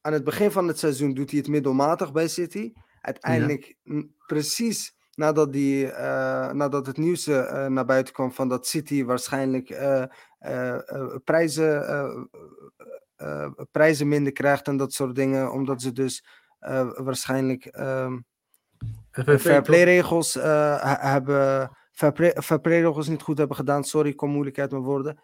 aan 0.00 0.12
het 0.12 0.24
begin 0.24 0.50
van 0.50 0.68
het 0.68 0.78
seizoen 0.78 1.14
doet 1.14 1.30
hij 1.30 1.38
het 1.38 1.48
middelmatig 1.48 2.12
bij 2.12 2.28
City. 2.28 2.72
Uiteindelijk, 3.00 3.76
precies 4.26 4.96
nadat, 5.14 5.52
die, 5.52 5.92
eh, 5.92 6.52
nadat 6.52 6.86
het 6.86 6.96
nieuws 6.96 7.26
eh, 7.26 7.66
naar 7.66 7.84
buiten 7.84 8.14
kwam 8.14 8.32
van 8.32 8.48
dat 8.48 8.66
City 8.66 9.04
waarschijnlijk 9.04 9.70
eh, 9.70 10.04
prijzen, 11.24 12.28
eh, 13.22 13.64
prijzen 13.70 14.08
minder 14.08 14.32
krijgt 14.32 14.68
en 14.68 14.76
dat 14.76 14.92
soort 14.92 15.14
dingen, 15.14 15.52
omdat 15.52 15.82
ze 15.82 15.92
dus 15.92 16.24
eh, 16.58 16.90
waarschijnlijk 16.94 17.64
FFP, 19.10 19.40
fair 19.40 19.62
play 19.62 19.82
regels 19.82 20.34
hebben 20.34 21.70
fair 21.92 22.60
play 22.60 22.80
regels 22.80 23.08
niet 23.08 23.22
goed 23.22 23.38
hebben 23.38 23.56
gedaan. 23.56 23.84
Sorry, 23.84 24.08
ik 24.08 24.16
kom 24.16 24.30
moeilijk 24.30 24.58
uit 24.58 24.70
mijn 24.70 24.82
woorden. 24.82 25.22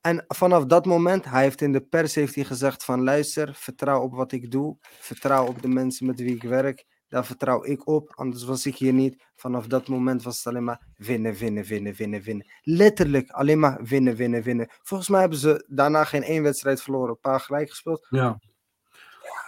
En 0.00 0.24
vanaf 0.28 0.64
dat 0.64 0.86
moment, 0.86 1.24
hij 1.24 1.42
heeft 1.42 1.60
in 1.60 1.72
de 1.72 1.80
pers 1.80 2.14
heeft 2.14 2.34
hij 2.34 2.44
gezegd 2.44 2.84
van 2.84 3.02
luister, 3.02 3.54
vertrouw 3.54 4.02
op 4.02 4.14
wat 4.14 4.32
ik 4.32 4.50
doe, 4.50 4.76
vertrouw 4.80 5.46
op 5.46 5.62
de 5.62 5.68
mensen 5.68 6.06
met 6.06 6.20
wie 6.20 6.34
ik 6.34 6.42
werk, 6.42 6.84
daar 7.08 7.26
vertrouw 7.26 7.64
ik 7.64 7.86
op, 7.86 8.12
anders 8.14 8.44
was 8.44 8.66
ik 8.66 8.76
hier 8.76 8.92
niet. 8.92 9.24
Vanaf 9.34 9.66
dat 9.66 9.88
moment 9.88 10.22
was 10.22 10.36
het 10.36 10.46
alleen 10.46 10.64
maar 10.64 10.80
winnen, 10.96 11.34
winnen, 11.34 11.64
winnen, 11.64 11.94
winnen, 11.94 12.22
winnen. 12.22 12.46
Letterlijk 12.62 13.30
alleen 13.30 13.58
maar 13.58 13.78
winnen, 13.84 14.14
winnen, 14.16 14.42
winnen. 14.42 14.68
Volgens 14.82 15.08
mij 15.08 15.20
hebben 15.20 15.38
ze 15.38 15.64
daarna 15.68 16.04
geen 16.04 16.22
één 16.22 16.42
wedstrijd 16.42 16.82
verloren, 16.82 17.10
een 17.10 17.20
paar 17.20 17.40
gelijk 17.40 17.68
gespeeld. 17.70 18.06
Ja. 18.10 18.38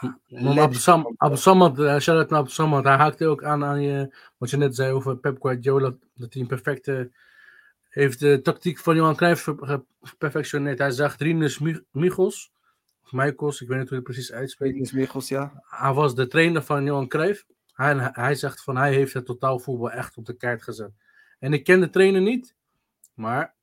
Maar 0.01 0.12
letterlijk. 0.29 0.59
Abu 0.59 0.75
Sam- 0.75 1.14
Abu 1.16 1.37
Samad, 1.37 1.79
eh, 1.79 1.99
shout-out 1.99 2.31
naar 2.31 2.40
hij 2.85 2.97
haakte 2.97 3.27
ook 3.27 3.44
aan 3.44 3.64
aan 3.64 3.83
je, 3.83 4.16
wat 4.37 4.51
je 4.51 4.57
net 4.57 4.75
zei 4.75 4.92
over 4.92 5.16
Pep 5.16 5.40
Guardiola, 5.40 5.94
dat 6.14 6.33
hij 6.33 6.42
een 6.42 6.49
perfecte, 6.49 7.11
heeft 7.88 8.21
de 8.21 8.40
tactiek 8.42 8.79
van 8.79 8.97
Johan 8.97 9.16
Cruijff 9.16 9.49
geperfectioneerd. 10.01 10.79
Hij 10.79 10.90
zag 10.90 11.16
Mi- 11.59 11.85
Michels, 11.90 12.53
of 13.12 13.25
Michels, 13.25 13.61
ik 13.61 13.68
weet 13.68 13.79
niet 13.79 13.88
hoe 13.88 13.99
je 13.99 14.05
het 14.05 14.12
precies 14.12 14.33
uitspreekt. 14.33 14.92
Michels, 14.92 15.29
ja. 15.29 15.62
Hij 15.66 15.92
was 15.92 16.14
de 16.14 16.27
trainer 16.27 16.62
van 16.62 16.85
Johan 16.85 17.09
Cruijff. 17.09 17.44
Hij, 17.73 18.11
hij 18.12 18.35
zegt 18.35 18.62
van 18.62 18.77
hij 18.77 18.92
heeft 18.92 19.14
het 19.14 19.27
totaalvoetbal 19.27 19.90
echt 19.90 20.16
op 20.16 20.27
de 20.27 20.37
kaart 20.37 20.62
gezet. 20.62 20.92
En 21.38 21.53
ik 21.53 21.64
ken 21.64 21.81
de 21.81 21.90
trainer 21.90 22.21
niet, 22.21 22.55
maar 23.14 23.55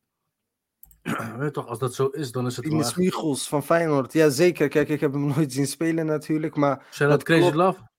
weet 1.37 1.53
toch, 1.53 1.67
als 1.67 1.79
dat 1.79 1.95
zo 1.95 2.07
is, 2.07 2.31
dan 2.31 2.45
is 2.45 2.55
het 2.55 2.65
wel 2.65 2.73
Rinus 2.73 2.89
echt... 2.89 2.97
Michels 2.97 3.47
van 3.47 3.63
Feyenoord. 3.63 4.13
Ja, 4.13 4.29
zeker. 4.29 4.67
Kijk, 4.67 4.89
ik 4.89 4.99
heb 4.99 5.13
hem 5.13 5.27
nooit 5.27 5.53
zien 5.53 5.67
spelen 5.67 6.05
natuurlijk, 6.05 6.55
maar 6.55 6.85
Shout-out 6.91 7.09
dat 7.09 7.23
Crazy 7.23 7.41
klopt. 7.41 7.55
Love. 7.55 7.89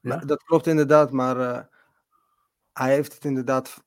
Ja? 0.00 0.16
Dat 0.16 0.42
klopt 0.42 0.66
inderdaad, 0.66 1.10
maar 1.10 1.40
eh, 1.40 1.62
hij 2.72 2.94
heeft 2.94 3.14
het 3.14 3.24
inderdaad 3.24 3.84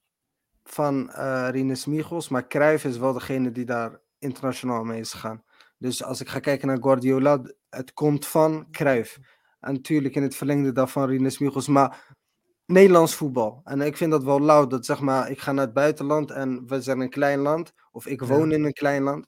van 0.64 1.12
eh 1.12 1.48
Rinus 1.52 1.86
Michels, 1.86 2.30
maar 2.30 2.48
Cruijff 2.48 2.86
is 2.86 2.98
wel 2.98 3.14
degene 3.14 3.52
die 3.52 3.66
daar 3.66 4.00
internationaal 4.20 4.84
mee 4.84 5.00
is 5.00 5.12
gegaan. 5.12 5.44
Dus 5.84 6.04
als 6.04 6.22
ik 6.22 6.30
ga 6.30 6.40
kijken 6.40 6.68
naar 6.68 6.78
Guardiola, 6.82 7.42
het 7.70 7.94
komt 7.94 8.28
van 8.28 8.68
Cruijff. 8.72 9.20
En 9.60 9.74
natuurlijk 9.74 10.16
in 10.16 10.22
het 10.24 10.36
verlengde 10.36 10.72
daarvan 10.72 11.08
Rinus 11.10 11.38
Michels, 11.38 11.68
maar 11.68 12.16
Nederlands 12.66 13.16
voetbal. 13.16 13.62
En 13.64 13.82
ik 13.82 13.98
vind 13.98 14.12
dat 14.12 14.24
wel 14.24 14.40
lauw, 14.42 14.68
dat 14.68 14.86
zeg 14.86 15.00
maar, 15.00 15.30
ik 15.32 15.40
ga 15.40 15.52
naar 15.52 15.66
het 15.66 15.74
buitenland 15.74 16.32
en 16.32 16.68
we 16.68 16.82
zijn 16.82 17.00
een 17.00 17.10
klein 17.10 17.40
land, 17.40 17.74
of 17.92 18.06
ik 18.06 18.22
Ja. 18.22 18.28
woon 18.28 18.52
in 18.52 18.64
een 18.64 18.74
klein 18.74 19.04
land. 19.04 19.28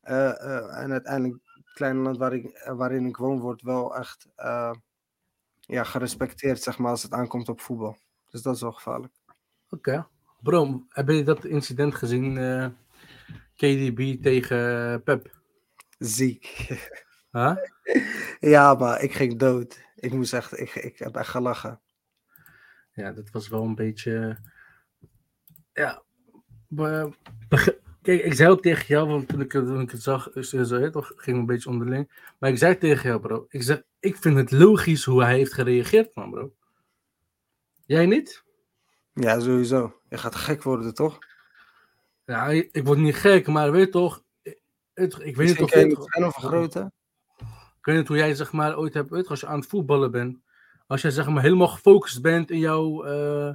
eh, 0.00 0.30
eh, 0.30 0.82
en 0.82 0.92
uiteindelijk 0.92 1.40
het 1.54 1.72
kleine 1.72 2.00
land 2.00 2.16
waar 2.16 2.32
ik, 2.34 2.44
eh, 2.44 2.76
waarin 2.76 3.06
ik 3.06 3.16
woon 3.16 3.40
wordt 3.40 3.62
wel 3.62 3.96
echt... 3.96 4.28
ja, 5.60 5.84
gerespecteerd, 5.84 6.62
zeg 6.62 6.78
maar, 6.78 6.90
als 6.90 7.02
het 7.02 7.12
aankomt 7.12 7.48
op 7.48 7.60
voetbal. 7.60 7.96
Dus 8.30 8.42
dat 8.42 8.54
is 8.54 8.60
wel 8.60 8.72
gevaarlijk. 8.72 9.12
Oké. 9.70 10.06
Bro, 10.42 10.84
heb 10.88 11.08
je 11.08 11.22
dat 11.22 11.44
incident 11.44 11.94
gezien? 11.94 12.34
KDB 13.56 14.22
tegen 14.22 15.02
Pep? 15.02 15.42
Ziek. 15.98 16.68
Huh? 17.32 17.56
ja, 18.40 18.74
maar 18.74 19.02
ik 19.02 19.12
ging 19.12 19.38
dood. 19.38 19.80
Ik 19.96 20.12
moest 20.12 20.32
echt, 20.32 20.58
ik, 20.60 20.74
ik 20.74 20.98
heb 20.98 21.16
echt 21.16 21.28
gelachen. 21.28 21.80
Ja, 22.92 23.12
dat 23.12 23.30
was 23.30 23.48
wel 23.48 23.62
een 23.62 23.74
beetje. 23.74 24.38
Ja. 25.72 26.02
be- 26.68 27.12
Kijk, 28.02 28.22
ik 28.24 28.34
zei 28.34 28.50
ook 28.50 28.62
tegen 28.62 28.86
jou, 28.86 29.08
want 29.08 29.28
toen 29.28 29.40
ik, 29.40 29.52
het- 29.52 29.66
toen 29.66 29.80
ik 29.80 29.90
het 29.90 30.02
zag, 30.02 30.30
zo, 30.40 30.90
toch 30.90 31.12
ging 31.16 31.38
een 31.38 31.46
beetje 31.46 31.70
onderling. 31.70 32.32
Maar 32.38 32.50
ik 32.50 32.58
zei 32.58 32.78
tegen 32.78 33.08
jou, 33.08 33.20
bro. 33.20 33.46
Ik 33.48 33.62
zeg, 33.62 33.82
ik 34.00 34.16
vind 34.16 34.36
het 34.36 34.50
logisch 34.50 35.04
hoe 35.04 35.22
hij 35.22 35.36
heeft 35.36 35.52
gereageerd, 35.52 36.14
man, 36.14 36.30
bro. 36.30 36.54
Jij 37.86 38.06
niet? 38.06 38.44
Ja, 39.12 39.40
sowieso. 39.40 40.00
Je 40.08 40.18
gaat 40.18 40.34
gek 40.34 40.62
worden, 40.62 40.94
toch? 40.94 41.18
Ja, 42.24 42.48
ik 42.48 42.84
word 42.84 42.98
niet 42.98 43.14
gek, 43.16 43.46
maar 43.46 43.72
weet 43.72 43.92
toch. 43.92 44.23
Ik, 44.94 45.14
ik 45.14 45.36
weet 45.36 45.36
niet 45.36 45.36
Misschien 45.36 45.64
of 45.64 45.74
je 45.74 45.84
niet 45.84 46.10
klein 46.10 46.26
of 46.26 46.34
grote. 46.34 46.92
Ik 47.78 47.90
weet 47.90 47.96
niet 47.96 48.08
hoe 48.08 48.16
jij 48.16 48.34
zeg 48.34 48.52
maar 48.52 48.78
ooit 48.78 48.94
hebt, 48.94 49.10
weet 49.10 49.28
als 49.28 49.40
je 49.40 49.46
aan 49.46 49.58
het 49.58 49.68
voetballen 49.68 50.10
bent, 50.10 50.38
als 50.86 51.02
jij 51.02 51.10
zeg 51.10 51.28
maar 51.28 51.42
helemaal 51.42 51.68
gefocust 51.68 52.22
bent 52.22 52.50
in 52.50 52.58
jouw, 52.58 53.04
eh, 53.04 53.54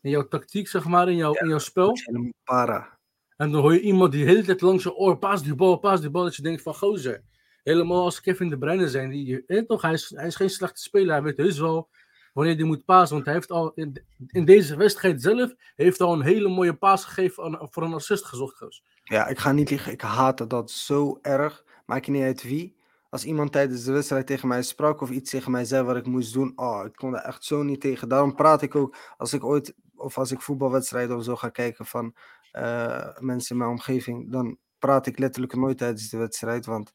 in 0.00 0.10
jouw 0.10 0.28
tactiek, 0.28 0.68
zeg 0.68 0.84
maar, 0.84 1.08
in 1.08 1.16
jouw, 1.16 1.32
in 1.32 1.48
jouw 1.48 1.58
spel, 1.58 1.96
para. 2.44 2.98
en 3.36 3.50
dan 3.50 3.60
hoor 3.60 3.72
je 3.72 3.80
iemand 3.80 4.12
die 4.12 4.24
de 4.24 4.30
hele 4.30 4.42
tijd 4.42 4.60
langs 4.60 4.82
je 4.82 4.94
oor, 4.94 5.18
paas 5.18 5.42
die 5.42 5.54
bal, 5.54 5.76
paas 5.76 6.00
die 6.00 6.10
bal, 6.10 6.22
dat 6.22 6.36
je 6.36 6.42
denkt 6.42 6.62
van 6.62 6.74
gozer, 6.74 7.22
helemaal 7.62 8.04
als 8.04 8.20
Kevin 8.20 8.48
De 8.48 8.58
Bruyne 8.58 8.88
zijn, 8.88 9.10
die, 9.10 9.66
toch, 9.66 9.82
hij 9.82 9.92
is, 9.92 10.12
hij 10.16 10.26
is 10.26 10.36
geen 10.36 10.50
slechte 10.50 10.80
speler, 10.80 11.12
hij 11.12 11.22
weet 11.22 11.36
heus 11.36 11.58
wel 11.58 11.88
wanneer 12.32 12.56
hij 12.56 12.64
moet 12.64 12.84
pasen, 12.84 13.14
want 13.14 13.24
hij 13.24 13.34
heeft 13.34 13.50
al 13.50 13.72
in, 13.74 14.04
in 14.26 14.44
deze 14.44 14.76
wedstrijd 14.76 15.22
zelf, 15.22 15.54
heeft 15.74 16.00
al 16.00 16.12
een 16.12 16.22
hele 16.22 16.48
mooie 16.48 16.74
paas 16.74 17.04
gegeven 17.04 17.44
aan, 17.44 17.68
voor 17.70 17.82
een 17.82 17.94
assist 17.94 18.24
gezocht, 18.24 18.56
goos. 18.56 18.82
Ja, 19.02 19.26
ik 19.26 19.38
ga 19.38 19.52
niet 19.52 19.70
liegen. 19.70 19.92
Ik 19.92 20.00
haatte 20.00 20.46
dat 20.46 20.70
zo 20.70 21.18
erg. 21.22 21.64
Maakt 21.86 22.08
niet 22.08 22.22
uit 22.22 22.42
wie. 22.42 22.76
Als 23.10 23.24
iemand 23.24 23.52
tijdens 23.52 23.84
de 23.84 23.92
wedstrijd 23.92 24.26
tegen 24.26 24.48
mij 24.48 24.62
sprak 24.62 25.00
of 25.00 25.10
iets 25.10 25.30
tegen 25.30 25.50
mij 25.50 25.64
zei 25.64 25.82
wat 25.82 25.96
ik 25.96 26.06
moest 26.06 26.32
doen. 26.32 26.52
Oh, 26.56 26.84
ik 26.84 26.92
kon 26.96 27.14
er 27.16 27.22
echt 27.22 27.44
zo 27.44 27.62
niet 27.62 27.80
tegen. 27.80 28.08
Daarom 28.08 28.34
praat 28.34 28.62
ik 28.62 28.74
ook 28.74 28.96
als 29.16 29.32
ik 29.32 29.44
ooit, 29.44 29.74
of 29.96 30.18
als 30.18 30.30
ik 30.30 30.40
voetbalwedstrijden 30.40 31.16
of 31.16 31.24
zo 31.24 31.36
ga 31.36 31.48
kijken 31.48 31.86
van 31.86 32.14
eh, 32.52 33.16
mensen 33.18 33.50
in 33.50 33.56
mijn 33.58 33.70
omgeving. 33.70 34.32
Dan 34.32 34.58
praat 34.78 35.06
ik 35.06 35.18
letterlijk 35.18 35.54
nooit 35.54 35.78
tijdens 35.78 36.08
de 36.08 36.16
wedstrijd. 36.18 36.66
Want 36.66 36.92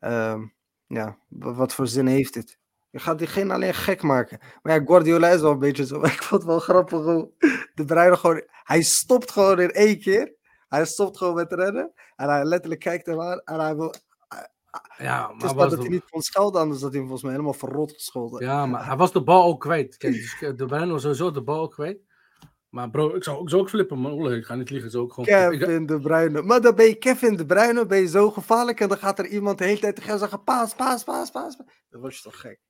ehm, 0.00 0.46
ja, 0.86 1.16
wa- 1.28 1.52
wat 1.54 1.74
voor 1.74 1.86
zin 1.86 2.06
heeft 2.06 2.34
het? 2.34 2.58
Je 2.90 2.98
gaat 2.98 3.18
diegene 3.18 3.52
alleen 3.52 3.74
gek 3.74 4.02
maken. 4.02 4.38
Maar 4.62 4.74
ja, 4.80 4.84
Guardiola 4.84 5.28
is 5.28 5.40
wel 5.40 5.50
een 5.52 5.58
beetje 5.58 5.86
zo. 5.86 6.02
Ik 6.04 6.22
vond 6.22 6.42
het 6.42 6.50
wel 6.50 6.60
grappig 6.60 7.02
hoe 7.02 7.30
de 7.74 7.84
Bruyne 7.84 8.16
gewoon... 8.16 8.42
Hij 8.62 8.82
stopt 8.82 9.30
gewoon 9.30 9.60
in 9.60 9.70
één 9.70 10.00
keer. 10.00 10.34
Hij 10.72 10.84
stopt 10.86 11.16
gewoon 11.16 11.34
met 11.34 11.52
rennen. 11.52 11.92
En 12.16 12.28
hij 12.28 12.44
letterlijk 12.44 12.80
kijkt 12.80 13.06
hem 13.06 13.20
aan. 13.20 13.40
En 13.44 13.60
hij 13.60 13.76
wil... 13.76 13.94
Ja, 14.98 15.22
Het 15.28 15.36
is 15.36 15.42
maar 15.42 15.54
maar 15.54 15.54
was 15.54 15.70
dat 15.70 15.78
hij 15.78 15.88
niet 15.88 16.10
kon 16.10 16.22
schelden, 16.22 16.60
anders 16.60 16.80
had 16.80 16.90
hij 16.90 16.98
hem 16.98 17.08
volgens 17.08 17.22
mij 17.22 17.32
helemaal 17.32 17.58
verrot 17.58 17.92
gescholden. 17.92 18.44
Ja, 18.44 18.66
maar 18.66 18.86
hij 18.86 18.96
was 18.96 19.12
de 19.12 19.22
bal 19.22 19.44
ook 19.44 19.60
kwijt. 19.60 19.96
Kijk, 19.96 20.12
dus 20.12 20.38
de 20.56 20.64
Bruyne 20.66 20.92
was 20.92 21.02
sowieso 21.02 21.30
de 21.30 21.42
bal 21.42 21.60
ook 21.60 21.72
kwijt. 21.72 21.98
Maar 22.68 22.90
bro, 22.90 23.14
ik 23.14 23.24
zou, 23.24 23.42
ik 23.42 23.48
zou 23.48 23.62
ook 23.62 23.68
flippen, 23.68 23.98
man. 23.98 24.12
Olle, 24.12 24.36
Ik 24.36 24.44
ga 24.44 24.54
niet 24.54 24.70
liegen, 24.70 24.90
zou 24.90 25.04
ook 25.04 25.12
gewoon. 25.12 25.52
Ik- 25.52 25.58
Kevin 25.58 25.86
De 25.86 26.00
Bruyne. 26.00 26.42
Maar 26.42 26.60
dan 26.60 26.74
ben 26.74 26.86
je 26.86 26.94
Kevin 26.94 27.36
De 27.36 27.46
Bruyne, 27.46 27.86
ben 27.86 27.98
je 27.98 28.06
zo 28.08 28.30
gevaarlijk. 28.30 28.80
En 28.80 28.88
dan 28.88 28.98
gaat 28.98 29.18
er 29.18 29.26
iemand 29.26 29.58
de 29.58 29.64
hele 29.64 29.78
tijd 29.80 29.96
tegen 29.96 30.18
zeggen, 30.18 30.42
paas, 30.44 30.74
paas, 30.74 31.04
paas, 31.04 31.30
paas. 31.30 31.56
Dan 31.88 32.00
word 32.00 32.16
je 32.16 32.22
toch 32.22 32.40
gek. 32.40 32.60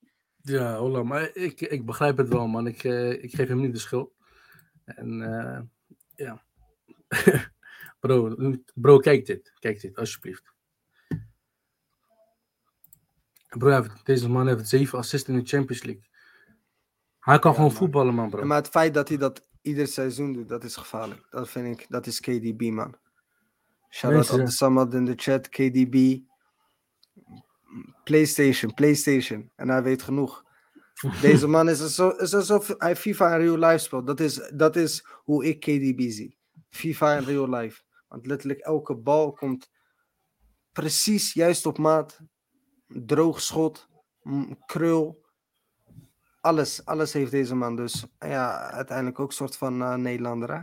Ja, 0.42 0.76
hola, 0.76 1.02
maar 1.02 1.30
ik, 1.34 1.60
ik 1.60 1.86
begrijp 1.86 2.16
het 2.16 2.28
wel, 2.28 2.46
man. 2.46 2.66
Ik, 2.66 2.84
eh, 2.84 3.10
ik 3.22 3.34
geef 3.34 3.48
hem 3.48 3.60
niet 3.60 3.72
de 3.72 3.78
schuld. 3.80 4.12
En 4.84 5.22
eh, 5.22 5.60
ja. 6.14 6.42
bro, 8.02 8.34
bro, 8.74 8.98
kijk 8.98 9.26
dit. 9.26 9.52
Kijk 9.58 9.80
dit, 9.80 9.96
alsjeblieft. 9.96 10.52
Bro, 13.48 13.68
heeft- 13.82 14.06
deze 14.06 14.28
man 14.28 14.46
heeft 14.48 14.68
zeven 14.68 14.98
assists 14.98 15.28
in 15.28 15.34
de 15.38 15.44
Champions 15.46 15.82
League. 15.82 16.04
Hij 17.20 17.38
kan 17.38 17.50
Ja, 17.50 17.56
gewoon 17.56 17.70
man. 17.72 17.80
voetballen, 17.80 18.14
man, 18.14 18.30
bro. 18.30 18.44
Maar 18.44 18.56
het 18.56 18.68
feit 18.68 18.94
dat 18.94 19.08
hij 19.08 19.16
dat 19.16 19.48
ieder 19.62 19.86
seizoen 19.86 20.32
doet, 20.32 20.48
dat 20.48 20.64
is 20.64 20.76
gevaarlijk. 20.76 21.26
Dat 21.30 21.50
vind 21.50 21.80
ik, 21.80 21.86
dat 21.88 22.06
is 22.06 22.20
KDB, 22.20 22.60
man. 22.70 22.94
Shout-out 23.90 24.40
aan 24.40 24.48
Samad 24.48 24.94
in 24.94 25.04
de 25.04 25.12
chat, 25.16 25.48
KDB. 25.48 26.18
PlayStation, 28.04 28.74
PlayStation. 28.74 29.50
En 29.56 29.68
hij 29.68 29.82
weet 29.82 30.02
genoeg. 30.02 30.44
Deze 31.20 31.46
man 31.46 31.68
is 31.68 31.94
zo, 31.94 32.08
is 32.08 32.34
alsof 32.34 32.74
hij 32.78 32.96
FIFA 32.96 33.34
in 33.34 33.40
real 33.40 33.58
life 33.70 33.78
speelt. 33.84 34.06
Dat 34.06 34.20
is, 34.20 34.50
dat 34.54 34.76
is 34.76 35.06
hoe 35.24 35.44
ik 35.46 35.60
KDB 35.60 36.00
zie. 36.10 36.36
FIFA 36.70 37.16
in 37.16 37.24
real 37.24 37.48
life. 37.48 37.82
Want 38.12 38.26
letterlijk 38.26 38.60
elke 38.60 38.94
bal 38.94 39.32
komt 39.32 39.70
precies 40.72 41.32
juist 41.32 41.66
op 41.66 41.78
maat. 41.78 42.20
Droog 42.86 43.40
schot, 43.40 43.88
krul. 44.66 45.20
alles, 46.40 46.84
alles 46.84 47.12
heeft 47.12 47.30
deze 47.30 47.54
man 47.54 47.76
dus. 47.76 48.06
Ja, 48.18 48.70
uiteindelijk 48.70 49.18
ook 49.20 49.28
een 49.28 49.34
soort 49.34 49.56
van 49.56 49.82
eh, 49.82 49.94
Nederlander, 49.94 50.52
hè? 50.54 50.60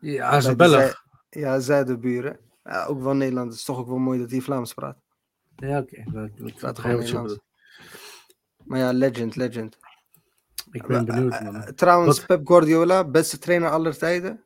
Ja, 0.00 0.30
is 0.36 0.44
een 0.44 0.56
Bij 0.56 0.66
de 0.66 0.72
zij- 0.72 0.94
Ja. 1.42 2.36
Ja, 2.62 2.84
ook 2.84 3.00
wel 3.02 3.14
Nederland. 3.14 3.48
Het 3.48 3.58
is 3.58 3.64
toch 3.64 3.78
ook 3.78 3.86
wel 3.86 3.98
mooi 3.98 4.18
dat 4.18 4.30
hij 4.30 4.40
Vlaams 4.40 4.74
praat. 4.74 4.98
Ja, 5.56 5.78
oké. 5.78 6.04
Dat- 6.12 6.30
Ik 6.48 6.54
Praat 6.54 6.78
gewoon 6.78 6.96
Nederlands. 6.98 7.38
Maar 8.64 8.78
ja, 8.78 8.92
legend, 8.92 9.36
legend. 9.36 9.78
Ik 10.70 10.86
ben 10.86 11.04
benieuwd, 11.04 11.32
Eh, 11.32 11.40
man. 11.42 11.74
Trouwens, 11.74 12.16
Wat- 12.18 12.26
Pep 12.26 12.46
Guardiola, 12.46 13.04
beste 13.04 13.38
trainer 13.38 13.70
aller 13.70 13.98
tijden. 13.98 14.44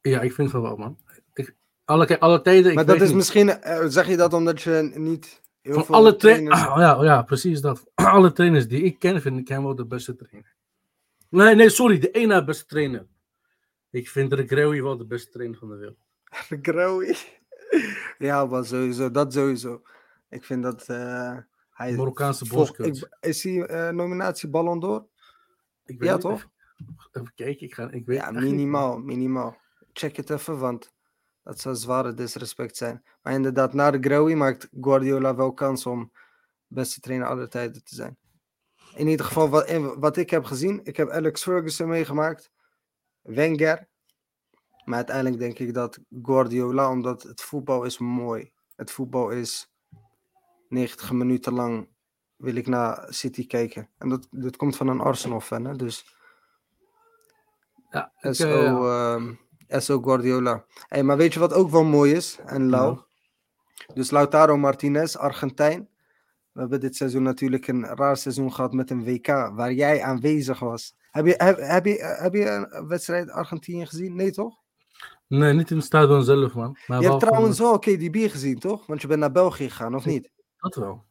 Ja, 0.00 0.20
ik 0.20 0.32
vind 0.32 0.50
van 0.50 0.62
wel, 0.62 0.76
man. 0.76 0.98
Ik, 1.34 1.56
alle, 1.84 2.20
alle 2.20 2.40
tijden, 2.40 2.68
ik 2.70 2.74
maar 2.76 2.86
dat 2.86 3.00
is 3.00 3.06
niet. 3.08 3.16
misschien, 3.16 3.48
eh, 3.50 3.84
zeg 3.86 4.06
je 4.08 4.16
dat 4.16 4.32
omdat 4.32 4.62
je 4.62 4.90
niet 4.94 5.42
heel 5.60 5.74
Van 5.74 5.84
veel 5.84 5.94
alle 5.94 6.16
trainers. 6.16 6.60
trainers... 6.60 6.80
ja, 6.80 7.04
ja, 7.04 7.22
precies 7.22 7.60
dat. 7.60 7.90
Alle 7.94 8.32
trainers 8.32 8.68
die 8.68 8.82
ik 8.82 8.98
ken, 8.98 9.20
vind 9.20 9.38
ik 9.38 9.48
hem 9.48 9.62
wel 9.62 9.74
de 9.74 9.86
beste 9.86 10.16
trainer. 10.16 10.54
Nee, 11.28 11.54
nee, 11.54 11.68
sorry, 11.68 11.98
de 11.98 12.10
ene 12.10 12.44
beste 12.44 12.66
trainer. 12.66 13.06
Ik 13.90 14.08
vind 14.08 14.32
Rick 14.32 14.50
Reuwe 14.50 14.82
wel 14.82 14.96
de 14.96 15.06
beste 15.06 15.30
trainer 15.30 15.58
van 15.58 15.68
de 15.68 15.76
wereld. 15.76 15.98
Growy. 16.62 17.14
ja, 18.28 18.46
maar 18.46 18.64
sowieso, 18.64 19.10
dat 19.10 19.32
sowieso. 19.32 19.82
Ik 20.28 20.44
vind 20.44 20.62
dat 20.62 20.88
eh, 20.88 21.36
hij... 21.70 21.92
Marokkaanse 21.96 22.44
ik- 22.76 23.08
Is 23.20 23.42
hij 23.42 23.66
eh, 23.66 23.88
nominatie 23.92 24.48
Ballon 24.48 24.80
d'Or? 24.80 25.06
Ik 25.84 25.98
weet 25.98 26.08
Ja, 26.08 26.18
toch? 26.18 26.32
Even, 26.32 26.50
even 27.12 27.32
kijken, 27.34 27.66
ik, 27.66 27.74
ga, 27.74 27.90
ik 27.90 28.06
weet 28.06 28.18
Ja, 28.18 28.30
niet, 28.30 28.40
minimaal, 28.40 28.98
minimaal. 28.98 29.56
Check 29.98 30.16
het 30.16 30.30
even, 30.30 30.58
want 30.58 30.92
dat 31.42 31.60
zou 31.60 31.74
zware 31.74 32.14
disrespect 32.14 32.76
zijn. 32.76 33.04
Maar 33.22 33.32
inderdaad, 33.32 33.72
na 33.72 33.90
de 33.90 33.98
Growy 34.00 34.32
maakt 34.32 34.68
Guardiola 34.80 35.34
wel 35.34 35.52
kans 35.52 35.86
om 35.86 36.12
beste 36.66 37.00
trainer 37.00 37.28
aller 37.28 37.48
tijden 37.48 37.84
te 37.84 37.94
zijn. 37.94 38.18
In 38.94 39.08
ieder 39.08 39.26
geval, 39.26 39.48
wat, 39.48 39.70
wat 39.96 40.16
ik 40.16 40.30
heb 40.30 40.44
gezien, 40.44 40.80
ik 40.84 40.96
heb 40.96 41.08
Alex 41.08 41.42
Ferguson 41.42 41.88
meegemaakt, 41.88 42.50
Wenger. 43.22 43.88
Maar 44.84 44.96
uiteindelijk 44.96 45.38
denk 45.38 45.58
ik 45.58 45.74
dat 45.74 45.98
Guardiola, 46.22 46.90
omdat 46.90 47.22
het 47.22 47.40
voetbal 47.40 47.84
is 47.84 47.98
mooi. 47.98 48.52
Het 48.76 48.90
voetbal 48.90 49.30
is 49.30 49.72
90 50.68 51.12
minuten 51.12 51.52
lang 51.52 51.88
wil 52.36 52.54
ik 52.54 52.66
naar 52.66 53.06
City 53.08 53.46
kijken. 53.46 53.90
En 53.98 54.08
dat, 54.08 54.28
dat 54.30 54.56
komt 54.56 54.76
van 54.76 54.88
een 54.88 55.00
Arsenal-fan, 55.00 55.64
hè? 55.64 55.76
dus... 55.76 56.16
Ja, 57.90 58.12
ik, 58.20 58.34
SO, 58.34 58.88
ehm, 58.88 59.34
SO 59.68 60.00
Guardiola. 60.00 60.64
Hey, 60.86 61.02
maar 61.02 61.16
weet 61.16 61.32
je 61.34 61.40
wat 61.40 61.52
ook 61.52 61.70
wel 61.70 61.84
mooi 61.84 62.12
is? 62.12 62.38
En 62.46 62.68
Lau. 62.68 62.94
Nou. 62.94 63.06
Dus 63.94 64.10
Lautaro 64.10 64.56
Martinez, 64.56 65.16
Argentijn. 65.16 65.88
We 66.52 66.60
hebben 66.60 66.80
dit 66.80 66.96
seizoen 66.96 67.22
natuurlijk 67.22 67.66
een 67.66 67.84
raar 67.86 68.16
seizoen 68.16 68.52
gehad 68.52 68.72
met 68.72 68.90
een 68.90 69.04
WK 69.04 69.26
waar 69.26 69.72
jij 69.72 70.02
aanwezig 70.02 70.58
was. 70.58 70.96
Heb 71.10 71.26
je, 71.26 71.34
heb, 71.36 71.58
heb 71.58 71.84
je, 71.86 72.16
heb 72.20 72.34
je 72.34 72.66
een 72.70 72.88
wedstrijd 72.88 73.30
Argentinië 73.30 73.86
gezien? 73.86 74.14
Nee, 74.14 74.30
toch? 74.30 74.56
nee, 75.26 75.52
niet 75.52 75.70
in 75.70 75.76
het 75.76 75.86
stadion 75.86 76.24
zelf, 76.24 76.54
man. 76.54 76.78
Maar 76.86 77.00
je 77.00 77.08
hebt 77.08 77.20
trouwens 77.20 77.56
van- 77.56 77.66
wel 77.66 77.78
KDB 77.78 78.30
gezien, 78.30 78.58
toch? 78.58 78.86
Want 78.86 79.00
je 79.00 79.06
bent 79.06 79.20
naar 79.20 79.32
België 79.32 79.70
gegaan, 79.70 79.94
of 79.94 80.04
niet? 80.04 80.30
Dat 80.56 80.74
wel. 80.74 81.04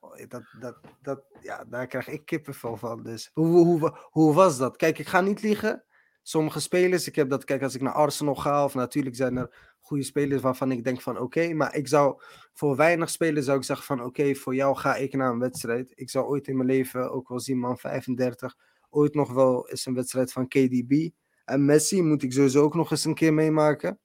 Oh, 0.00 0.28
dat, 0.28 0.42
dat, 0.60 0.76
dat, 1.02 1.22
ja, 1.40 1.64
daar 1.68 1.86
krijg 1.86 2.08
ik 2.08 2.24
kippenvel 2.24 2.76
van. 2.76 3.02
Dus 3.02 3.30
hoe, 3.32 3.46
hoe, 3.46 3.78
hoe, 3.78 3.96
hoe 4.10 4.34
was 4.34 4.58
dat? 4.58 4.76
Kijk, 4.76 4.98
ik 4.98 5.06
ga 5.06 5.20
niet 5.20 5.42
liegen. 5.42 5.84
Sommige 6.26 6.60
spelers, 6.60 7.06
ik 7.06 7.14
heb 7.14 7.28
dat, 7.28 7.44
kijk, 7.44 7.62
als 7.62 7.74
ik 7.74 7.80
naar 7.80 7.92
Arsenal 7.92 8.34
ga, 8.34 8.64
of 8.64 8.74
natuurlijk 8.74 9.16
zijn 9.16 9.36
er 9.36 9.74
goede 9.80 10.02
spelers 10.02 10.42
waarvan 10.42 10.72
ik 10.72 10.84
denk 10.84 11.00
van 11.00 11.18
oké, 11.18 11.52
maar 11.52 11.74
ik 11.74 11.88
zou 11.88 12.22
voor 12.52 12.76
weinig 12.76 13.10
spelers 13.10 13.44
zou 13.46 13.58
ik 13.58 13.64
zeggen 13.64 13.86
van 13.86 14.04
oké, 14.04 14.34
voor 14.34 14.54
jou 14.54 14.76
ga 14.76 14.94
ik 14.94 15.12
naar 15.14 15.32
een 15.32 15.38
wedstrijd. 15.38 15.92
Ik 15.94 16.10
zou 16.10 16.26
ooit 16.26 16.48
in 16.48 16.56
mijn 16.56 16.68
leven 16.68 17.12
ook 17.12 17.28
wel 17.28 17.40
zien, 17.40 17.58
man, 17.58 17.78
35, 17.78 18.56
ooit 18.90 19.14
nog 19.14 19.32
wel 19.32 19.68
eens 19.68 19.86
een 19.86 19.94
wedstrijd 19.94 20.32
van 20.32 20.48
KDB. 20.48 21.10
En 21.44 21.64
Messi 21.64 22.02
moet 22.02 22.22
ik 22.22 22.32
sowieso 22.32 22.62
ook 22.62 22.74
nog 22.74 22.90
eens 22.90 23.04
een 23.04 23.14
keer 23.14 23.34
meemaken. 23.34 23.98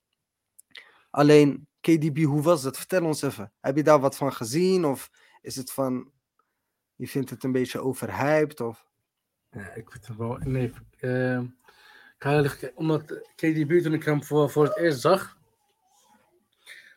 Alleen, 1.10 1.68
KDB, 1.82 2.24
hoe 2.24 2.42
was 2.42 2.62
dat? 2.62 2.78
Vertel 2.78 3.06
ons 3.06 3.22
even. 3.22 3.54
Heb 3.60 3.76
je 3.76 3.84
daar 3.84 4.00
wat 4.00 4.18
van 4.18 4.34
gezien? 4.34 4.86
Of 4.86 5.10
is 5.42 5.56
het 5.56 5.72
van, 5.72 6.12
je 6.96 7.08
vindt 7.08 7.30
het 7.30 7.44
een 7.44 7.52
beetje 7.52 7.80
overhyped? 7.80 8.62
Of... 8.62 8.88
Ja, 9.52 9.74
ik 9.74 9.92
vind 9.92 10.08
het 10.08 10.18
wel. 10.18 10.38
Nee, 10.38 10.74
eh, 11.00 11.42
zeggen, 12.20 12.72
omdat 12.76 13.04
KDB 13.36 13.82
toen 13.84 13.94
ik 13.94 14.04
hem 14.04 14.24
voor, 14.24 14.50
voor 14.50 14.66
het 14.66 14.78
eerst 14.78 15.00
zag. 15.00 15.38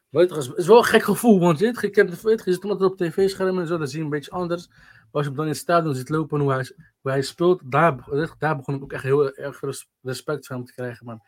Weet 0.08 0.28
je, 0.28 0.34
het 0.34 0.52
is 0.56 0.66
wel 0.66 0.78
een 0.78 0.84
gek 0.84 1.02
gevoel, 1.02 1.40
want 1.40 1.58
je, 1.58 1.66
je, 1.66 2.36
je 2.44 2.52
zit 2.52 2.64
altijd 2.64 2.90
op 2.90 2.96
tv-schermen 2.96 3.62
en 3.62 3.68
zo, 3.68 3.78
dan 3.78 3.88
zie 3.88 3.98
je 3.98 4.04
een 4.04 4.10
beetje 4.10 4.30
anders. 4.30 4.68
Maar 4.68 5.08
als 5.22 5.26
je 5.26 5.32
dan 5.32 5.44
in 5.44 5.50
het 5.50 5.60
stadion 5.60 5.94
zit 5.94 6.08
lopen 6.08 6.38
en 6.38 6.44
hoe 6.44 6.52
hij, 6.52 6.72
hoe 7.00 7.10
hij 7.10 7.22
speelt, 7.22 7.60
daar, 7.64 8.04
daar 8.38 8.56
begon 8.56 8.74
ik 8.74 8.82
ook 8.82 8.92
echt 8.92 9.02
heel 9.02 9.34
erg 9.34 9.60
res- 9.60 9.88
respect 10.02 10.46
van 10.46 10.56
hem 10.56 10.64
te 10.64 10.72
krijgen. 10.72 11.06
Man. 11.06 11.22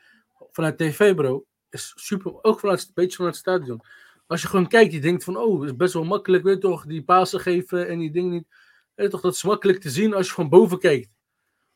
Vanuit 0.50 0.78
tv, 0.78 1.14
bro, 1.14 1.44
is 1.70 1.92
super, 1.96 2.42
ook 2.42 2.60
vanuit, 2.60 2.82
een 2.82 2.90
beetje 2.94 3.16
vanuit 3.16 3.34
het 3.34 3.44
stadion. 3.44 3.80
Als 4.26 4.42
je 4.42 4.48
gewoon 4.48 4.68
kijkt, 4.68 4.92
je 4.92 5.00
denkt 5.00 5.24
van, 5.24 5.36
oh, 5.36 5.64
is 5.64 5.76
best 5.76 5.92
wel 5.92 6.04
makkelijk, 6.04 6.42
weet 6.42 6.54
je 6.54 6.60
toch, 6.60 6.86
die 6.86 7.04
pasen 7.04 7.40
geven 7.40 7.88
en 7.88 7.98
die 7.98 8.10
dingen 8.10 8.30
niet. 8.30 8.46
Weet 8.94 9.06
je 9.06 9.12
toch, 9.12 9.20
dat 9.20 9.34
is 9.34 9.42
makkelijk 9.42 9.80
te 9.80 9.90
zien 9.90 10.14
als 10.14 10.26
je 10.26 10.32
van 10.32 10.48
boven 10.48 10.78
kijkt. 10.78 11.08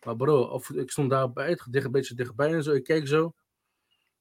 Maar 0.09 0.16
bro, 0.16 0.42
of, 0.42 0.71
ik 0.71 0.90
stond 0.90 1.11
daarbij, 1.11 1.51
het 1.51 1.66
dicht, 1.71 1.85
een 1.85 1.90
beetje 1.90 2.14
dichtbij 2.14 2.53
en 2.53 2.62
zo. 2.62 2.73
Ik 2.73 2.85
keek 2.85 3.09
zo. 3.09 3.35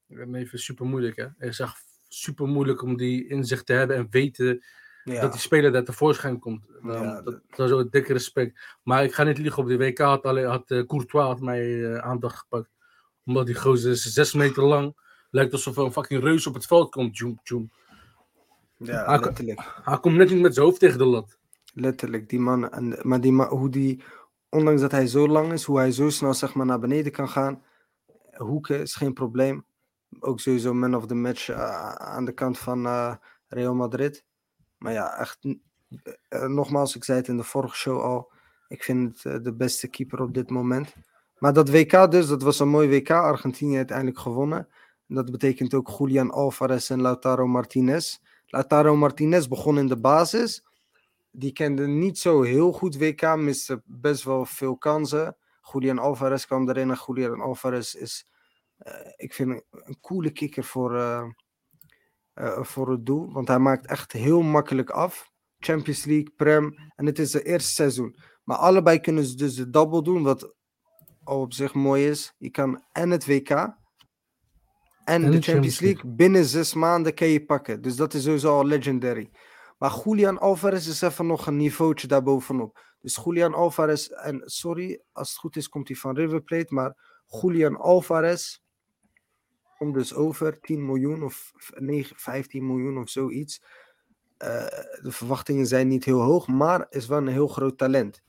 Ik 0.08 0.16
ben 0.16 0.34
even 0.34 0.58
super 0.58 0.86
moeilijk, 0.86 1.16
hè. 1.16 1.22
Het 1.22 1.48
is 1.48 1.58
echt 1.58 1.84
super 2.08 2.46
moeilijk 2.46 2.82
om 2.82 2.96
die 2.96 3.28
inzicht 3.28 3.66
te 3.66 3.72
hebben 3.72 3.96
en 3.96 4.06
weten 4.10 4.64
Ja, 5.04 5.20
dat 5.20 5.32
die 5.32 5.40
speler 5.40 5.72
daar 5.72 5.84
tevoorschijn 5.84 6.38
komt. 6.38 6.64
Ja, 6.82 7.22
dat, 7.22 7.40
dat 7.56 7.66
is 7.66 7.72
ook 7.74 7.80
een 7.80 7.90
dikke 7.90 8.12
respect. 8.12 8.76
Maar 8.82 9.04
ik 9.04 9.14
ga 9.14 9.22
niet 9.22 9.38
liegen, 9.38 9.62
op 9.62 9.68
de 9.68 9.76
WK 9.76 9.98
had, 9.98 10.22
alleen, 10.22 10.46
had 10.46 10.70
eh, 10.70 10.86
Courtois 10.86 11.26
had 11.26 11.40
mij 11.40 11.84
eh, 11.84 11.98
aandacht 11.98 12.38
gepakt. 12.38 12.70
Omdat 13.24 13.46
die 13.46 13.54
gozer 13.54 13.90
is 13.90 14.02
zes 14.02 14.32
meter 14.32 14.62
lang. 14.62 14.96
Lijkt 15.30 15.52
alsof 15.52 15.76
er 15.76 15.84
een 15.84 15.92
fucking 15.92 16.22
reus 16.22 16.46
op 16.46 16.54
het 16.54 16.66
veld 16.66 16.90
komt. 16.90 17.14
Tjoem, 17.14 17.40
tjoem. 17.42 17.70
ja 18.76 19.02
Ah, 19.02 19.22
letterlijk. 19.22 19.80
Hij 19.82 20.00
komt 20.00 20.16
net 20.16 20.30
niet 20.30 20.40
met 20.40 20.54
zijn 20.54 20.66
hoofd 20.66 20.80
tegen 20.80 20.98
de 20.98 21.04
lat. 21.04 21.38
Letterlijk, 21.74 22.28
die 22.28 22.40
man. 22.40 22.70
En, 22.70 22.98
maar 23.02 23.20
die 23.20 23.32
man, 23.32 23.48
hoe 23.48 23.70
die, 23.70 24.02
ondanks 24.50 24.80
dat 24.80 24.90
hij 24.90 25.06
zo 25.06 25.28
lang 25.28 25.52
is, 25.52 25.64
hoe 25.64 25.78
hij 25.78 25.92
zo 25.92 26.10
snel 26.10 26.34
zeg 26.34 26.54
maar 26.54 26.66
naar 26.66 26.78
beneden 26.78 27.12
kan 27.12 27.28
gaan. 27.28 27.62
Hoeken 28.30 28.80
is 28.80 28.94
geen 28.94 29.12
probleem. 29.12 29.64
Ook 30.20 30.40
sowieso 30.40 30.74
man 30.74 30.94
of 30.94 31.06
the 31.06 31.14
match 31.14 31.48
eh, 31.48 31.92
aan 31.92 32.24
de 32.24 32.32
kant 32.32 32.58
van 32.58 32.86
eh, 32.86 33.14
Real 33.48 33.74
Madrid. 33.74 34.24
Maar 34.78 34.92
ja, 34.92 35.18
echt. 35.18 35.38
eh, 36.28 36.44
nogmaals, 36.46 36.96
ik 36.96 37.04
zei 37.04 37.18
het 37.18 37.28
in 37.28 37.36
de 37.36 37.42
vorige 37.42 37.76
show 37.76 38.00
al. 38.00 38.32
Ik 38.68 38.82
vind 38.82 39.22
het 39.22 39.44
de 39.44 39.54
beste 39.54 39.88
keeper 39.88 40.20
op 40.20 40.34
dit 40.34 40.50
moment. 40.50 40.94
Maar 41.38 41.52
dat 41.52 41.70
WK 41.70 42.10
dus, 42.10 42.26
dat 42.26 42.42
was 42.42 42.58
een 42.58 42.68
mooi 42.68 42.88
WK. 42.88 43.10
Argentinië 43.10 43.76
uiteindelijk 43.76 44.18
gewonnen. 44.18 44.68
En 45.08 45.14
dat 45.14 45.30
betekent 45.30 45.74
ook 45.74 45.88
Julian 45.98 46.30
Alvarez 46.30 46.90
en 46.90 47.00
Lautaro 47.02 47.46
Martinez. 47.46 48.18
Lautaro 48.46 48.96
Martinez 48.96 49.46
begon 49.46 49.78
in 49.78 49.86
de 49.86 49.96
basis. 49.96 50.64
Die 51.30 51.52
kende 51.52 51.86
niet 51.86 52.18
zo 52.18 52.42
heel 52.42 52.72
goed 52.72 52.96
WK, 52.96 53.36
miste 53.36 53.82
best 53.84 54.24
wel 54.24 54.44
veel 54.44 54.76
kansen. 54.76 55.36
Julian 55.72 55.98
Alvarez 55.98 56.44
kwam 56.44 56.68
erin 56.68 56.90
en 56.90 56.98
Julian 57.06 57.40
Alvarez 57.40 57.94
is, 57.94 58.30
eh, 58.76 59.12
ik 59.16 59.34
vind, 59.34 59.50
een, 59.50 59.64
een 59.70 60.00
coole 60.00 60.30
kicker 60.30 60.64
voor, 60.64 60.96
eh, 60.96 61.24
eh, 62.32 62.62
voor 62.62 62.90
het 62.90 63.06
doel. 63.06 63.32
Want 63.32 63.48
hij 63.48 63.58
maakt 63.58 63.86
echt 63.86 64.12
heel 64.12 64.42
makkelijk 64.42 64.90
af. 64.90 65.30
Champions 65.58 66.04
League, 66.04 66.32
Prem. 66.36 66.74
En 66.96 67.06
het 67.06 67.18
is 67.18 67.30
zijn 67.30 67.44
eerste 67.44 67.72
seizoen. 67.72 68.16
Maar 68.44 68.56
allebei 68.56 69.00
kunnen 69.00 69.24
ze 69.24 69.36
dus 69.36 69.54
de 69.54 69.70
double 69.70 70.02
doen, 70.02 70.22
wat 70.22 70.54
al 71.24 71.40
op 71.40 71.52
zich 71.52 71.74
mooi 71.74 72.08
is. 72.08 72.34
Je 72.38 72.50
kan 72.50 72.84
en 72.92 73.10
het 73.10 73.26
WK 73.26 73.50
en, 75.04 75.22
de 75.22 75.30
de 75.30 75.42
Champions. 75.42 75.80
League 75.80 76.10
binnen 76.10 76.44
zes 76.44 76.74
maanden 76.74 77.14
kan 77.14 77.28
je 77.28 77.44
pakken. 77.44 77.82
Dus 77.82 77.96
dat 77.96 78.14
is 78.14 78.22
sowieso 78.22 78.56
al 78.56 78.64
legendary. 78.64 79.30
Maar 79.78 80.00
Julian 80.04 80.38
Alvarez 80.38 80.86
is 80.86 81.02
even 81.02 81.26
nog 81.26 81.46
een 81.46 81.56
niveautje 81.56 82.06
daarbovenop. 82.06 82.86
Dus 83.00 83.20
Julian 83.24 83.54
Alvarez, 83.54 84.06
en 84.08 84.42
sorry, 84.44 85.00
als 85.12 85.28
het 85.28 85.38
goed 85.38 85.56
is 85.56 85.68
komt 85.68 85.88
hij 85.88 85.96
van 85.96 86.16
River 86.16 86.42
Plate, 86.42 86.74
maar 86.74 87.22
Julian 87.26 87.76
Alvarez 87.76 88.58
komt 89.78 89.94
dus 89.94 90.14
over 90.14 90.60
10 90.60 90.86
miljoen 90.86 91.22
of 91.22 91.52
9, 91.74 92.16
15 92.16 92.66
miljoen 92.66 92.98
of 92.98 93.08
zoiets. 93.08 93.62
Eh, 94.36 94.66
de 95.02 95.10
verwachtingen 95.12 95.66
zijn 95.66 95.88
niet 95.88 96.04
heel 96.04 96.20
hoog, 96.20 96.46
maar 96.46 96.86
is 96.90 97.06
wel 97.06 97.18
een 97.18 97.26
heel 97.26 97.48
groot 97.48 97.78
talent. 97.78 98.22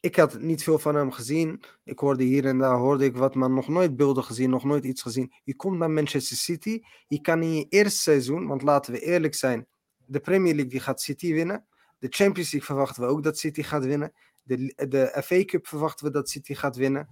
Ik 0.00 0.16
had 0.16 0.40
niet 0.40 0.62
veel 0.62 0.78
van 0.78 0.94
hem 0.94 1.10
gezien. 1.10 1.62
Ik 1.84 1.98
hoorde 1.98 2.24
hier 2.24 2.44
en 2.44 2.58
daar 2.58 2.76
hoorde 2.76 3.04
ik 3.04 3.16
wat, 3.16 3.34
maar 3.34 3.50
nog 3.50 3.68
nooit 3.68 3.96
beelden 3.96 4.24
gezien, 4.24 4.50
nog 4.50 4.64
nooit 4.64 4.84
iets 4.84 5.02
gezien. 5.02 5.32
Je 5.44 5.56
komt 5.56 5.78
naar 5.78 5.90
Manchester 5.90 6.36
City. 6.36 6.80
Je 7.06 7.20
kan 7.20 7.42
in 7.42 7.54
je 7.54 7.66
eerste 7.68 8.00
seizoen, 8.00 8.46
want 8.46 8.62
laten 8.62 8.92
we 8.92 9.00
eerlijk 9.00 9.34
zijn, 9.34 9.66
de 10.06 10.20
Premier 10.20 10.52
League 10.54 10.70
die 10.70 10.80
gaat 10.80 11.00
City 11.00 11.32
winnen. 11.32 11.64
De 11.98 12.06
Champions 12.10 12.52
League 12.52 12.68
verwachten 12.74 13.02
we 13.02 13.08
ook 13.08 13.22
dat 13.22 13.38
City 13.38 13.62
gaat 13.62 13.84
winnen. 13.84 14.12
De, 14.42 14.86
de 14.88 15.22
FA 15.24 15.44
Cup 15.44 15.66
verwachten 15.66 16.06
we 16.06 16.12
dat 16.12 16.28
City 16.28 16.54
gaat 16.54 16.76
winnen. 16.76 17.08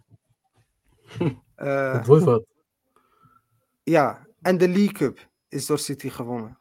Eh, 1.54 1.92
Dat 1.92 2.06
wordt 2.06 2.24
wat. 2.24 2.44
ja, 3.82 4.26
en 4.42 4.58
de 4.58 4.68
League 4.68 4.92
Cup 4.92 5.28
is 5.48 5.66
door 5.66 5.78
City 5.78 6.08
gewonnen. 6.08 6.58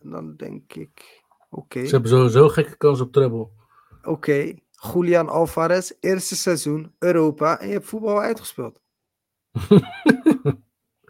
En 0.00 0.10
dan 0.10 0.36
denk 0.36 0.72
ik, 0.74 1.22
oké. 1.50 1.84
Ze 1.86 1.90
hebben 1.92 2.10
sowieso 2.10 2.48
gekke 2.48 2.76
kans 2.76 3.00
op 3.00 3.12
treble. 3.12 3.48
Oké, 4.02 4.54
Julian 4.92 5.28
Alvarez, 5.28 5.92
eerste 6.00 6.36
seizoen, 6.36 6.94
Europa 6.98 7.60
en 7.60 7.66
je 7.66 7.72
hebt 7.72 7.86
voetbal 7.86 8.20
uitgespeeld. 8.20 8.80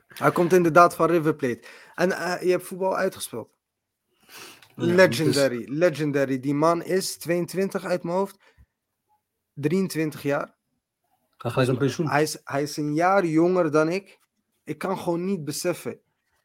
Hij 0.09 0.33
komt 0.33 0.53
inderdaad 0.53 0.95
van 0.95 1.11
River 1.11 1.35
Plate. 1.35 1.63
En 1.95 2.09
uh, 2.09 2.43
je 2.43 2.51
hebt 2.51 2.67
voetbal 2.67 2.97
uitgespeeld. 2.97 3.54
Ja, 4.77 4.95
legendary, 4.95 5.65
legendary. 5.69 6.41
Die 6.41 6.55
man 6.55 6.83
is 6.83 7.17
22 7.17 7.85
uit 7.85 8.03
mijn 8.03 8.17
hoofd. 8.17 8.39
23 9.55 10.23
jaar. 10.23 10.55
Ga 11.37 11.49
gelijk 11.49 11.71
een 11.71 11.77
pensioen. 11.79 12.09
Hij 12.09 12.23
is, 12.23 12.41
hij 12.45 12.63
is 12.63 12.77
een 12.77 12.95
jaar 12.95 13.27
jonger 13.27 13.71
dan 13.71 13.89
ik. 13.89 14.19
Ik 14.65 14.79
kan 14.79 14.99
gewoon 14.99 15.25
niet 15.25 15.45
beseffen. 15.45 16.01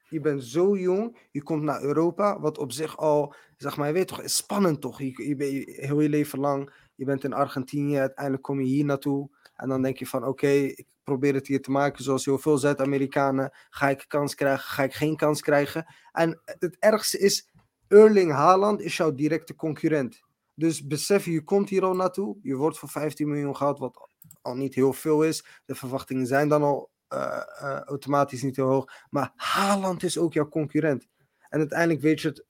Je 0.09 0.19
bent 0.19 0.43
zo 0.43 0.77
jong, 0.77 1.17
je 1.31 1.43
komt 1.43 1.63
naar 1.63 1.81
Europa, 1.81 2.39
wat 2.39 2.57
op 2.57 2.71
zich 2.71 2.97
al, 2.97 3.33
zeg 3.57 3.77
maar, 3.77 3.87
je 3.87 3.93
weet 3.93 4.07
toch, 4.07 4.21
is 4.21 4.35
spannend 4.35 4.81
toch? 4.81 4.99
Je, 4.99 5.27
je 5.27 5.35
bent 5.35 5.51
heel 5.65 5.99
je 5.99 6.09
leven 6.09 6.39
lang, 6.39 6.73
je 6.95 7.05
bent 7.05 7.23
in 7.23 7.33
Argentinië, 7.33 7.97
uiteindelijk 7.97 8.43
kom 8.43 8.59
je 8.59 8.67
hier 8.67 8.85
naartoe. 8.85 9.29
En 9.55 9.69
dan 9.69 9.81
denk 9.81 9.97
je 9.97 10.07
van, 10.07 10.25
oké, 10.25 10.47
ik 10.47 10.85
probeer 11.03 11.33
het 11.33 11.47
hier 11.47 11.61
te 11.61 11.71
maken 11.71 12.03
zoals 12.03 12.25
heel 12.25 12.37
veel 12.37 12.57
Zuid-Amerikanen. 12.57 13.53
Ga 13.69 13.89
ik 13.89 14.05
kans 14.07 14.35
krijgen, 14.35 14.63
ga 14.63 14.83
ik 14.83 14.93
geen 14.93 15.15
kans 15.15 15.41
krijgen? 15.41 15.85
En 16.11 16.41
het 16.45 16.77
ergste 16.79 17.19
is, 17.19 17.48
Erling 17.89 18.31
Haaland 18.31 18.81
is 18.81 18.97
jouw 18.97 19.13
directe 19.13 19.55
concurrent. 19.55 20.21
Dus 20.55 20.87
besef 20.87 21.25
je, 21.25 21.43
komt 21.43 21.69
hier 21.69 21.83
al 21.83 21.95
naartoe. 21.95 22.37
Je 22.41 22.55
wordt 22.55 22.77
voor 22.77 22.89
15 22.89 23.29
miljoen 23.29 23.55
gehaald, 23.55 23.79
wat 23.79 24.09
al 24.41 24.55
niet 24.55 24.75
heel 24.75 24.93
veel 24.93 25.23
is. 25.23 25.45
De 25.65 25.75
verwachtingen 25.75 26.27
zijn 26.27 26.47
dan 26.47 26.63
al 26.63 26.89
uh, 27.13 27.19
uh, 27.61 27.79
automatisch 27.79 28.41
niet 28.41 28.55
heel 28.55 28.67
hoog. 28.67 28.91
Maar 29.09 29.31
Haaland 29.35 30.03
is 30.03 30.17
ook 30.17 30.33
jouw 30.33 30.49
concurrent. 30.49 31.07
En 31.49 31.59
uiteindelijk 31.59 32.01
weet 32.01 32.21
je 32.21 32.27
het 32.27 32.45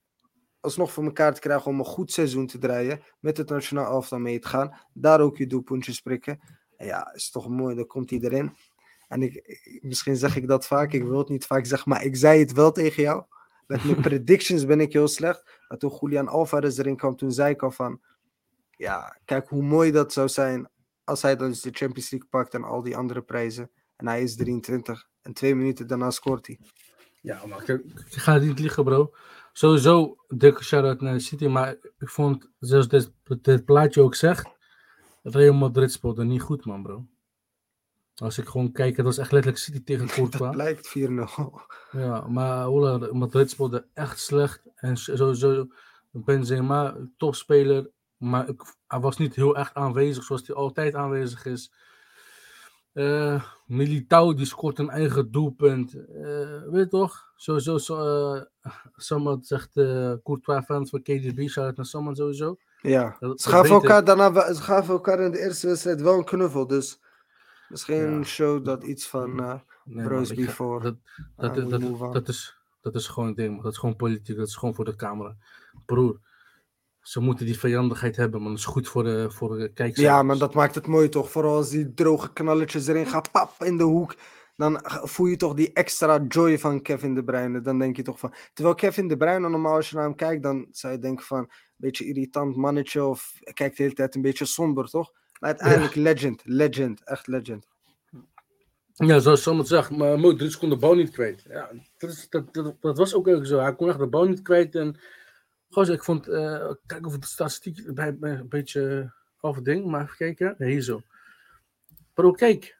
alsnog 0.60 0.92
voor 0.92 1.04
elkaar 1.04 1.34
te 1.34 1.40
krijgen 1.40 1.70
om 1.70 1.78
een 1.78 1.84
goed 1.84 2.12
seizoen 2.12 2.46
te 2.46 2.58
draaien. 2.58 3.00
Met 3.20 3.36
het 3.36 3.48
nationaal 3.48 3.92
elftal 3.92 4.18
mee 4.18 4.38
te 4.38 4.48
gaan. 4.48 4.76
Daar 4.92 5.20
ook 5.20 5.36
je 5.36 5.46
doelpuntjes 5.46 6.00
prikken. 6.00 6.40
En 6.76 6.86
ja, 6.86 7.14
is 7.14 7.30
toch 7.30 7.48
mooi, 7.48 7.74
dan 7.74 7.86
komt 7.86 8.10
hij 8.10 8.18
erin. 8.18 8.56
En 9.08 9.22
ik, 9.22 9.60
misschien 9.82 10.16
zeg 10.16 10.36
ik 10.36 10.48
dat 10.48 10.66
vaak, 10.66 10.92
ik 10.92 11.04
wil 11.04 11.18
het 11.18 11.28
niet 11.28 11.46
vaak 11.46 11.64
zeggen, 11.64 11.90
maar 11.90 12.04
ik 12.04 12.16
zei 12.16 12.40
het 12.40 12.52
wel 12.52 12.72
tegen 12.72 13.02
jou. 13.02 13.24
Met 13.70 13.84
mijn 13.84 14.00
predictions 14.00 14.66
ben 14.66 14.80
ik 14.80 14.92
heel 14.92 15.08
slecht. 15.08 15.60
Maar 15.68 15.78
toen 15.78 15.98
Julian 16.00 16.28
Alvarez 16.28 16.78
erin 16.78 16.96
kwam, 16.96 17.16
toen 17.16 17.32
zei 17.32 17.52
ik 17.52 17.62
al 17.62 17.70
van... 17.70 18.00
Ja, 18.70 19.18
kijk 19.24 19.48
hoe 19.48 19.62
mooi 19.62 19.90
dat 19.90 20.12
zou 20.12 20.28
zijn 20.28 20.68
als 21.04 21.22
hij 21.22 21.36
dus 21.36 21.60
de 21.60 21.70
Champions 21.72 22.10
League 22.10 22.28
pakt 22.28 22.54
en 22.54 22.64
al 22.64 22.82
die 22.82 22.96
andere 22.96 23.22
prijzen. 23.22 23.70
En 23.96 24.06
hij 24.06 24.22
is 24.22 24.36
23. 24.36 25.08
En 25.22 25.32
twee 25.32 25.54
minuten 25.54 25.86
daarna 25.86 26.10
scoort 26.10 26.46
hij. 26.46 26.58
Ja, 27.20 27.46
maar 27.46 27.70
ik, 27.70 27.82
ga 28.06 28.36
niet 28.36 28.58
liegen, 28.58 28.84
bro. 28.84 29.14
Sowieso 29.52 30.16
dikke 30.28 30.64
shout-out 30.64 31.00
naar 31.00 31.20
City. 31.20 31.46
Maar 31.46 31.76
ik 31.98 32.08
vond, 32.08 32.50
zoals 32.58 32.88
dit, 32.88 33.12
dit 33.40 33.64
plaatje 33.64 34.02
ook 34.02 34.14
zegt, 34.14 34.48
Real 35.22 35.54
Madrid 35.54 35.92
speelde 35.92 36.24
niet 36.24 36.42
goed, 36.42 36.64
man, 36.64 36.82
bro. 36.82 37.06
Als 38.20 38.38
ik 38.38 38.48
gewoon 38.48 38.72
kijk, 38.72 38.96
het 38.96 39.06
was 39.06 39.18
echt 39.18 39.32
letterlijk 39.32 39.62
City 39.62 39.84
tegen 39.84 40.06
Courtois. 40.14 40.42
Dat 40.42 40.50
blijkt 40.50 40.98
4-0. 40.98 41.00
Ja, 41.90 42.26
maar 42.28 42.64
Hola, 42.64 43.12
Madrid 43.12 43.50
speelde 43.50 43.86
echt 43.94 44.20
slecht. 44.20 44.62
En 44.74 44.96
sowieso 44.96 45.66
Benzema, 46.10 46.96
topspeler. 47.16 47.90
Maar 48.16 48.48
hij 48.86 49.00
was 49.00 49.16
niet 49.16 49.34
heel 49.34 49.56
echt 49.56 49.74
aanwezig 49.74 50.24
zoals 50.24 50.46
hij 50.46 50.56
altijd 50.56 50.94
aanwezig 50.94 51.44
is. 51.44 51.72
Uh, 52.94 53.44
Militao 53.66 54.34
die 54.34 54.46
scoort 54.46 54.78
een 54.78 54.90
eigen 54.90 55.30
doelpunt. 55.30 55.94
Uh, 55.94 56.62
weet 56.62 56.84
je 56.84 56.88
toch? 56.88 57.32
Sowieso, 57.36 57.78
zo, 57.78 58.34
uh, 58.34 58.42
someone 58.96 59.38
zegt 59.40 59.76
uh, 59.76 60.12
Courtois 60.22 60.64
fans 60.64 60.90
van 60.90 61.02
KDB, 61.02 61.48
shout 61.48 61.76
naar 61.76 61.86
someone 61.86 62.16
sowieso. 62.16 62.56
Ja, 62.82 63.16
dat, 63.20 63.40
ze, 63.40 63.48
gaven 63.48 63.70
elkaar 63.70 64.04
daarna, 64.04 64.54
ze 64.54 64.62
gaven 64.62 64.94
elkaar 64.94 65.20
in 65.20 65.30
de 65.30 65.38
eerste 65.38 65.66
wedstrijd 65.66 66.00
wel 66.00 66.18
een 66.18 66.24
knuffel. 66.24 66.66
Dus 66.66 67.00
misschien 67.70 68.18
ja. 68.18 68.22
show 68.22 68.64
dat 68.64 68.84
iets 68.84 69.08
van 69.08 69.40
uh, 69.40 69.54
nee, 69.84 70.06
bros 70.06 70.34
before. 70.34 70.82
Dat, 70.82 70.96
dat, 71.36 71.70
dat, 71.70 71.80
dat, 71.80 72.12
dat, 72.12 72.28
is, 72.28 72.56
dat 72.80 72.94
is 72.94 73.06
gewoon 73.06 73.28
het 73.28 73.36
ding, 73.36 73.62
dat 73.62 73.72
is 73.72 73.78
gewoon 73.78 73.96
politiek, 73.96 74.36
dat 74.36 74.48
is 74.48 74.56
gewoon 74.56 74.74
voor 74.74 74.84
de 74.84 74.96
camera. 74.96 75.36
Broer, 75.86 76.20
ze 77.00 77.20
moeten 77.20 77.46
die 77.46 77.58
vijandigheid 77.58 78.16
hebben, 78.16 78.40
man. 78.40 78.50
Dat 78.50 78.58
is 78.58 78.64
goed 78.64 78.88
voor 78.88 79.04
de, 79.04 79.30
voor 79.30 79.58
de 79.58 79.72
kijkers. 79.72 80.00
Ja, 80.00 80.22
maar 80.22 80.38
dat 80.38 80.54
maakt 80.54 80.74
het 80.74 80.86
mooi 80.86 81.08
toch? 81.08 81.30
Vooral 81.30 81.56
als 81.56 81.70
die 81.70 81.94
droge 81.94 82.32
knalletjes 82.32 82.86
erin 82.86 83.06
gaan, 83.06 83.22
pap, 83.32 83.62
in 83.62 83.76
de 83.76 83.84
hoek. 83.84 84.14
Dan 84.56 84.80
voel 84.84 85.26
je 85.26 85.36
toch 85.36 85.54
die 85.54 85.72
extra 85.72 86.24
joy 86.28 86.58
van 86.58 86.82
Kevin 86.82 87.14
De 87.14 87.24
Bruyne. 87.24 87.60
Dan 87.60 87.78
denk 87.78 87.96
je 87.96 88.02
toch 88.02 88.18
van... 88.18 88.34
Terwijl 88.52 88.74
Kevin 88.74 89.08
De 89.08 89.16
Bruyne, 89.16 89.48
normaal 89.48 89.74
als 89.74 89.90
je 89.90 89.96
naar 89.96 90.04
hem 90.04 90.14
kijkt, 90.14 90.42
dan 90.42 90.66
zou 90.70 90.92
je 90.92 90.98
denken 90.98 91.24
van... 91.24 91.38
Een 91.38 91.86
beetje 91.86 92.04
irritant 92.04 92.56
mannetje 92.56 93.04
of 93.04 93.32
kijkt 93.52 93.76
de 93.76 93.82
hele 93.82 93.94
tijd 93.94 94.14
een 94.14 94.22
beetje 94.22 94.44
somber, 94.44 94.88
toch? 94.88 95.12
Maar 95.40 95.50
uiteindelijk 95.50 95.94
ja. 95.94 96.02
legend, 96.02 96.42
legend, 96.44 97.04
echt 97.04 97.26
legend. 97.26 97.68
Ja, 98.92 99.18
zoals 99.18 99.42
Sam 99.42 99.58
het 99.58 99.68
zegt, 99.68 99.90
maar 99.90 100.18
Modric 100.18 100.56
kon 100.58 100.68
de 100.68 100.76
bal 100.76 100.94
niet 100.94 101.10
kwijt. 101.10 101.44
Ja, 101.48 101.70
dat, 101.98 102.10
is, 102.10 102.28
dat, 102.28 102.54
dat, 102.54 102.76
dat 102.80 102.98
was 102.98 103.14
ook 103.14 103.46
zo. 103.46 103.58
Hij 103.58 103.74
kon 103.74 103.88
echt 103.88 103.98
de 103.98 104.06
bal 104.06 104.24
niet 104.24 104.42
kwijt 104.42 104.74
en 104.74 104.96
Gozer, 105.70 105.94
ik 105.94 106.04
vond, 106.04 106.28
uh, 106.28 106.72
kijk 106.86 107.06
of 107.06 107.12
het 107.12 107.24
statistiek 107.24 107.94
bij, 107.94 108.18
bij 108.18 108.32
een 108.32 108.48
beetje 108.48 109.12
over 109.40 109.64
ding, 109.64 109.84
maar 109.84 110.02
even 110.02 110.16
kijken. 110.16 110.54
Ja, 110.58 110.66
hier 110.66 110.82
zo. 110.82 111.02
Bro, 112.14 112.30
kijk. 112.30 112.78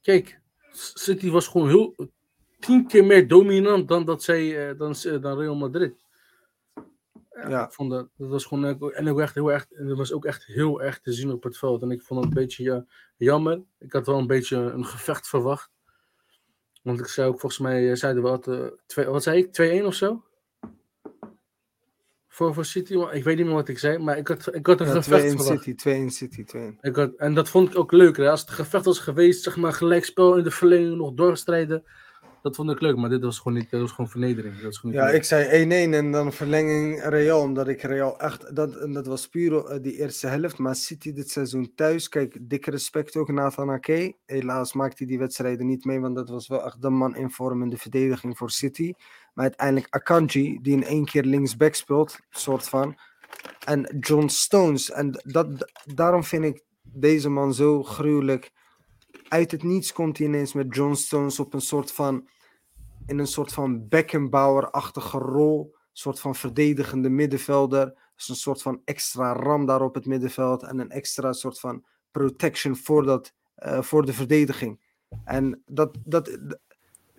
Kijk, 0.00 0.40
City 0.72 1.30
was 1.30 1.46
gewoon 1.46 1.68
heel, 1.68 2.10
tien 2.58 2.86
keer 2.86 3.04
meer 3.04 3.28
dominant 3.28 3.88
dan 3.88 4.04
dat 4.04 4.22
zij, 4.22 4.70
uh, 4.70 4.78
dan, 4.78 4.94
dan 5.20 5.38
Real 5.38 5.56
Madrid. 5.56 6.01
Ja. 7.48 7.64
Ik 7.64 7.72
vond 7.72 7.90
dat, 7.90 8.08
dat 8.16 8.28
was 8.28 8.44
gewoon, 8.44 8.92
en 8.92 9.08
ook 9.08 9.20
echt 9.20 9.34
heel 9.34 9.52
erg, 9.52 9.66
dat 9.68 9.96
was 9.96 10.12
ook 10.12 10.24
echt 10.24 10.44
heel 10.44 10.82
erg 10.82 11.00
te 11.00 11.12
zien 11.12 11.30
op 11.30 11.42
het 11.42 11.58
veld. 11.58 11.82
En 11.82 11.90
ik 11.90 12.02
vond 12.02 12.20
het 12.20 12.28
een 12.28 12.42
beetje 12.42 12.62
ja, 12.62 12.84
jammer. 13.16 13.62
Ik 13.78 13.92
had 13.92 14.06
wel 14.06 14.18
een 14.18 14.26
beetje 14.26 14.56
een 14.56 14.86
gevecht 14.86 15.28
verwacht. 15.28 15.70
Want 16.82 17.00
ik 17.00 17.06
zei 17.06 17.28
ook, 17.28 17.40
volgens 17.40 17.60
mij 17.60 17.96
zeiden 17.96 18.22
we 18.22 18.28
wat, 18.28 18.72
twee, 18.86 19.06
wat 19.06 19.22
zei 19.22 19.38
ik, 19.38 19.82
2-1 19.82 19.86
of 19.86 19.94
zo? 19.94 20.22
voor, 22.32 22.54
voor 22.54 22.64
City. 22.64 22.96
Ik 23.12 23.24
weet 23.24 23.36
niet 23.36 23.46
meer 23.46 23.54
wat 23.54 23.68
ik 23.68 23.78
zei, 23.78 23.98
maar 23.98 24.18
ik 24.18 24.28
had, 24.28 24.54
ik 24.54 24.66
had 24.66 24.80
een 24.80 24.86
ja, 24.86 24.92
gevecht 24.92 25.24
in 25.24 25.38
City, 25.38 25.74
2 25.74 25.94
in 25.94 26.10
City, 26.10 26.44
2 26.44 26.78
ik 26.80 26.96
had, 26.96 27.14
En 27.16 27.34
dat 27.34 27.48
vond 27.48 27.68
ik 27.68 27.78
ook 27.78 27.92
leuk. 27.92 28.16
Hè? 28.16 28.30
Als 28.30 28.40
het 28.40 28.50
gevecht 28.50 28.84
was 28.84 28.98
geweest, 28.98 29.42
zeg 29.42 29.56
maar 29.56 29.72
gelijkspel 29.72 30.36
in 30.36 30.44
de 30.44 30.50
verlenging 30.50 30.96
nog 30.96 31.14
doorstrijden. 31.14 31.84
Dat 32.42 32.56
vond 32.56 32.70
ik 32.70 32.80
leuk, 32.80 32.96
maar 32.96 33.10
dit 33.10 33.22
was 33.22 33.38
gewoon 33.38 33.58
niet, 33.58 33.70
dat 33.70 33.80
was 33.80 33.90
gewoon 33.90 34.10
vernedering. 34.10 34.54
Dat 34.54 34.64
was 34.64 34.78
gewoon 34.78 34.94
ja, 34.94 35.08
ik 35.08 35.24
zei 35.24 35.64
1-1 35.64 35.94
en 35.94 36.10
dan 36.10 36.32
verlenging 36.32 37.02
Real, 37.04 37.40
omdat 37.40 37.68
ik 37.68 37.82
Real 37.82 38.18
echt, 38.18 38.56
dat, 38.56 38.92
dat 38.92 39.06
was 39.06 39.28
puur 39.28 39.52
uh, 39.52 39.82
die 39.82 39.98
eerste 39.98 40.26
helft, 40.26 40.58
maar 40.58 40.76
City 40.76 41.12
dit 41.12 41.30
seizoen 41.30 41.72
thuis, 41.74 42.08
kijk, 42.08 42.38
dikke 42.40 42.70
respect 42.70 43.16
ook 43.16 43.32
Nathan 43.32 43.70
Ake. 43.70 44.16
Helaas 44.26 44.72
maakte 44.72 44.96
hij 44.98 45.06
die 45.06 45.18
wedstrijden 45.18 45.66
niet 45.66 45.84
mee, 45.84 46.00
want 46.00 46.16
dat 46.16 46.28
was 46.28 46.48
wel 46.48 46.64
echt 46.64 46.82
de 46.82 46.90
man 46.90 47.16
in 47.16 47.30
vorm 47.30 47.62
in 47.62 47.70
de 47.70 47.78
verdediging 47.78 48.36
voor 48.36 48.50
City. 48.50 48.92
Maar 49.34 49.44
uiteindelijk 49.44 49.94
Akanji, 49.94 50.58
die 50.62 50.72
in 50.72 50.84
één 50.84 51.04
keer 51.04 51.24
linksback 51.24 51.74
speelt, 51.74 52.18
soort 52.30 52.68
van. 52.68 52.96
En 53.66 53.96
John 54.00 54.26
Stones. 54.26 54.90
En 54.90 55.22
dat, 55.24 55.72
daarom 55.94 56.24
vind 56.24 56.44
ik 56.44 56.62
deze 56.82 57.28
man 57.28 57.54
zo 57.54 57.82
gruwelijk. 57.82 58.50
Uit 59.28 59.50
het 59.50 59.62
niets 59.62 59.92
komt 59.92 60.18
hij 60.18 60.26
ineens 60.26 60.52
met 60.52 60.74
John 60.74 60.94
Stones 60.94 61.40
op 61.40 61.54
een 61.54 61.60
soort 61.60 61.92
van. 61.92 62.28
In 63.06 63.18
een 63.18 63.26
soort 63.26 63.52
van 63.52 63.88
Beckenbauer-achtige 63.88 65.18
rol. 65.18 65.70
Een 65.74 65.88
soort 65.92 66.20
van 66.20 66.34
verdedigende 66.34 67.08
middenvelder. 67.08 67.94
Dus 68.16 68.28
een 68.28 68.34
soort 68.34 68.62
van 68.62 68.80
extra 68.84 69.32
ram 69.32 69.66
daar 69.66 69.82
op 69.82 69.94
het 69.94 70.06
middenveld. 70.06 70.62
En 70.62 70.78
een 70.78 70.90
extra 70.90 71.32
soort 71.32 71.60
van 71.60 71.84
protection 72.10 72.76
voor, 72.76 73.04
dat, 73.04 73.32
uh, 73.58 73.82
voor 73.82 74.06
de 74.06 74.12
verdediging. 74.12 74.80
En 75.24 75.62
dat, 75.66 75.98
dat, 76.04 76.38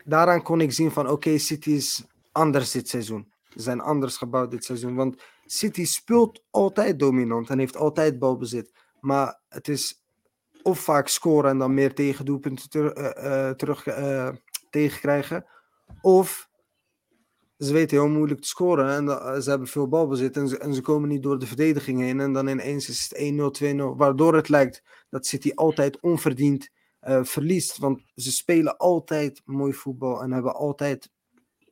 daaraan 0.03 0.43
kon 0.43 0.61
ik 0.61 0.71
zien 0.71 0.91
van 0.91 1.09
oké, 1.09 1.37
City 1.37 1.69
is 1.69 2.05
anders 2.31 2.71
dit 2.71 2.89
seizoen. 2.89 3.31
Ze 3.49 3.61
zijn 3.61 3.81
anders 3.81 4.17
gebouwd 4.17 4.51
dit 4.51 4.63
seizoen. 4.63 4.95
Want 4.95 5.23
City 5.45 5.85
speelt 5.85 6.43
altijd 6.49 6.99
dominant 6.99 7.49
en 7.49 7.59
heeft 7.59 7.77
altijd 7.77 8.19
balbezit. 8.19 8.71
Maar 8.99 9.39
het 9.49 9.67
is 9.67 10.03
of 10.63 10.79
vaak 10.79 11.07
scoren 11.07 11.49
en 11.49 11.57
dan 11.57 11.73
meer 11.73 11.93
tegendoelpunten 11.93 12.69
ter, 12.69 12.97
uh, 12.97 13.23
uh, 13.23 13.49
terug 13.49 13.83
tegenkrijgen. 14.69 15.45
Of 16.01 16.49
ze 17.57 17.73
weten 17.73 17.97
heel 17.97 18.09
moeilijk 18.09 18.41
te 18.41 18.47
scoren 18.47 19.09
en 19.09 19.43
ze 19.43 19.49
hebben 19.49 19.67
veel 19.67 19.87
balbezit 19.87 20.37
en 20.37 20.47
ze, 20.47 20.57
en 20.57 20.73
ze 20.73 20.81
komen 20.81 21.09
niet 21.09 21.23
door 21.23 21.39
de 21.39 21.47
verdediging 21.47 21.99
heen. 21.99 22.19
En 22.19 22.33
dan 22.33 22.47
ineens 22.47 22.89
is 22.89 23.09
het 23.09 23.61
1-0, 23.61 23.73
2-0. 23.73 23.97
Waardoor 23.97 24.35
het 24.35 24.49
lijkt 24.49 24.83
dat 25.09 25.25
City 25.25 25.51
altijd 25.55 25.99
onverdiend 25.99 26.69
uh, 27.07 27.23
verliest. 27.23 27.77
Want 27.77 28.01
ze 28.15 28.31
spelen 28.31 28.77
altijd 28.77 29.41
mooi 29.45 29.73
voetbal 29.73 30.21
en 30.21 30.31
hebben 30.31 30.55
altijd 30.55 31.09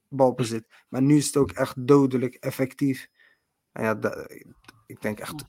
balbezit. 0.07 0.65
Maar 0.89 1.01
nu 1.01 1.17
is 1.17 1.25
het 1.25 1.37
ook 1.37 1.51
echt 1.51 1.87
dodelijk 1.87 2.35
effectief. 2.35 3.07
En 3.71 3.83
ja, 3.83 4.27
ik 4.85 5.01
denk 5.01 5.19
echt 5.19 5.45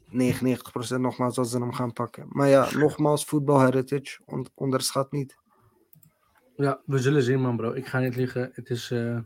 99% 0.96 1.00
nogmaals 1.00 1.34
dat 1.34 1.48
ze 1.48 1.58
hem 1.58 1.72
gaan 1.72 1.92
pakken. 1.92 2.26
Maar 2.28 2.48
ja, 2.48 2.68
nogmaals, 2.76 3.24
voetbal 3.24 3.60
heritage, 3.60 4.20
on, 4.24 4.46
onderschat 4.54 5.12
niet. 5.12 5.36
Ja, 6.56 6.80
we 6.86 6.98
zullen 6.98 7.22
zien 7.22 7.40
man 7.40 7.56
bro. 7.56 7.72
Ik 7.72 7.86
ga 7.86 7.98
niet 7.98 8.16
liggen. 8.16 8.50
Het 8.52 8.70
is... 8.70 8.90
Uh, 8.90 9.18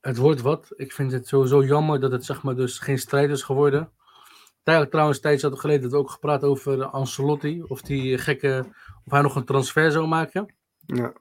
het 0.00 0.16
wordt 0.16 0.40
wat. 0.40 0.72
Ik 0.76 0.92
vind 0.92 1.12
het 1.12 1.26
sowieso 1.28 1.64
jammer 1.64 2.00
dat 2.00 2.12
het 2.12 2.24
zeg 2.24 2.42
maar 2.42 2.54
dus 2.54 2.78
geen 2.78 2.98
strijd 2.98 3.30
is 3.30 3.42
geworden. 3.42 3.92
Tij- 4.62 4.86
Trouwens, 4.86 5.22
had 5.22 5.58
geleden 5.58 5.82
dat 5.82 5.90
we 5.90 5.96
ook 5.96 6.10
gepraat 6.10 6.42
over 6.42 6.84
Ancelotti. 6.84 7.62
Of 7.62 7.82
die 7.82 8.18
gekke, 8.18 8.64
of 9.04 9.12
hij 9.12 9.20
nog 9.22 9.36
een 9.36 9.44
transfer 9.44 9.90
zou 9.92 10.06
maken. 10.06 10.54
Ja. 10.86 11.12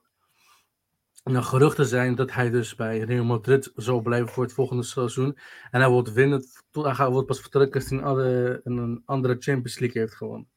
En 1.23 1.33
dan 1.33 1.43
geruchten 1.43 1.85
zijn 1.85 2.15
dat 2.15 2.31
hij 2.31 2.49
dus 2.49 2.75
bij 2.75 2.99
Real 2.99 3.23
Madrid 3.23 3.71
zal 3.75 4.01
blijven 4.01 4.29
voor 4.29 4.43
het 4.43 4.53
volgende 4.53 4.83
seizoen. 4.83 5.37
En 5.71 5.79
hij 5.81 5.89
wordt 5.89 6.13
winnen, 6.13 6.43
tot 6.71 6.85
hij 6.85 6.93
gaat- 6.95 7.11
wordt 7.11 7.27
pas 7.27 7.39
vertrekken 7.41 7.81
als 7.81 7.89
hij 7.89 7.99
een 7.99 8.03
andere, 8.05 8.61
een 8.63 9.01
andere 9.05 9.35
Champions 9.39 9.79
League 9.79 10.01
heeft 10.01 10.15
gewonnen. 10.15 10.49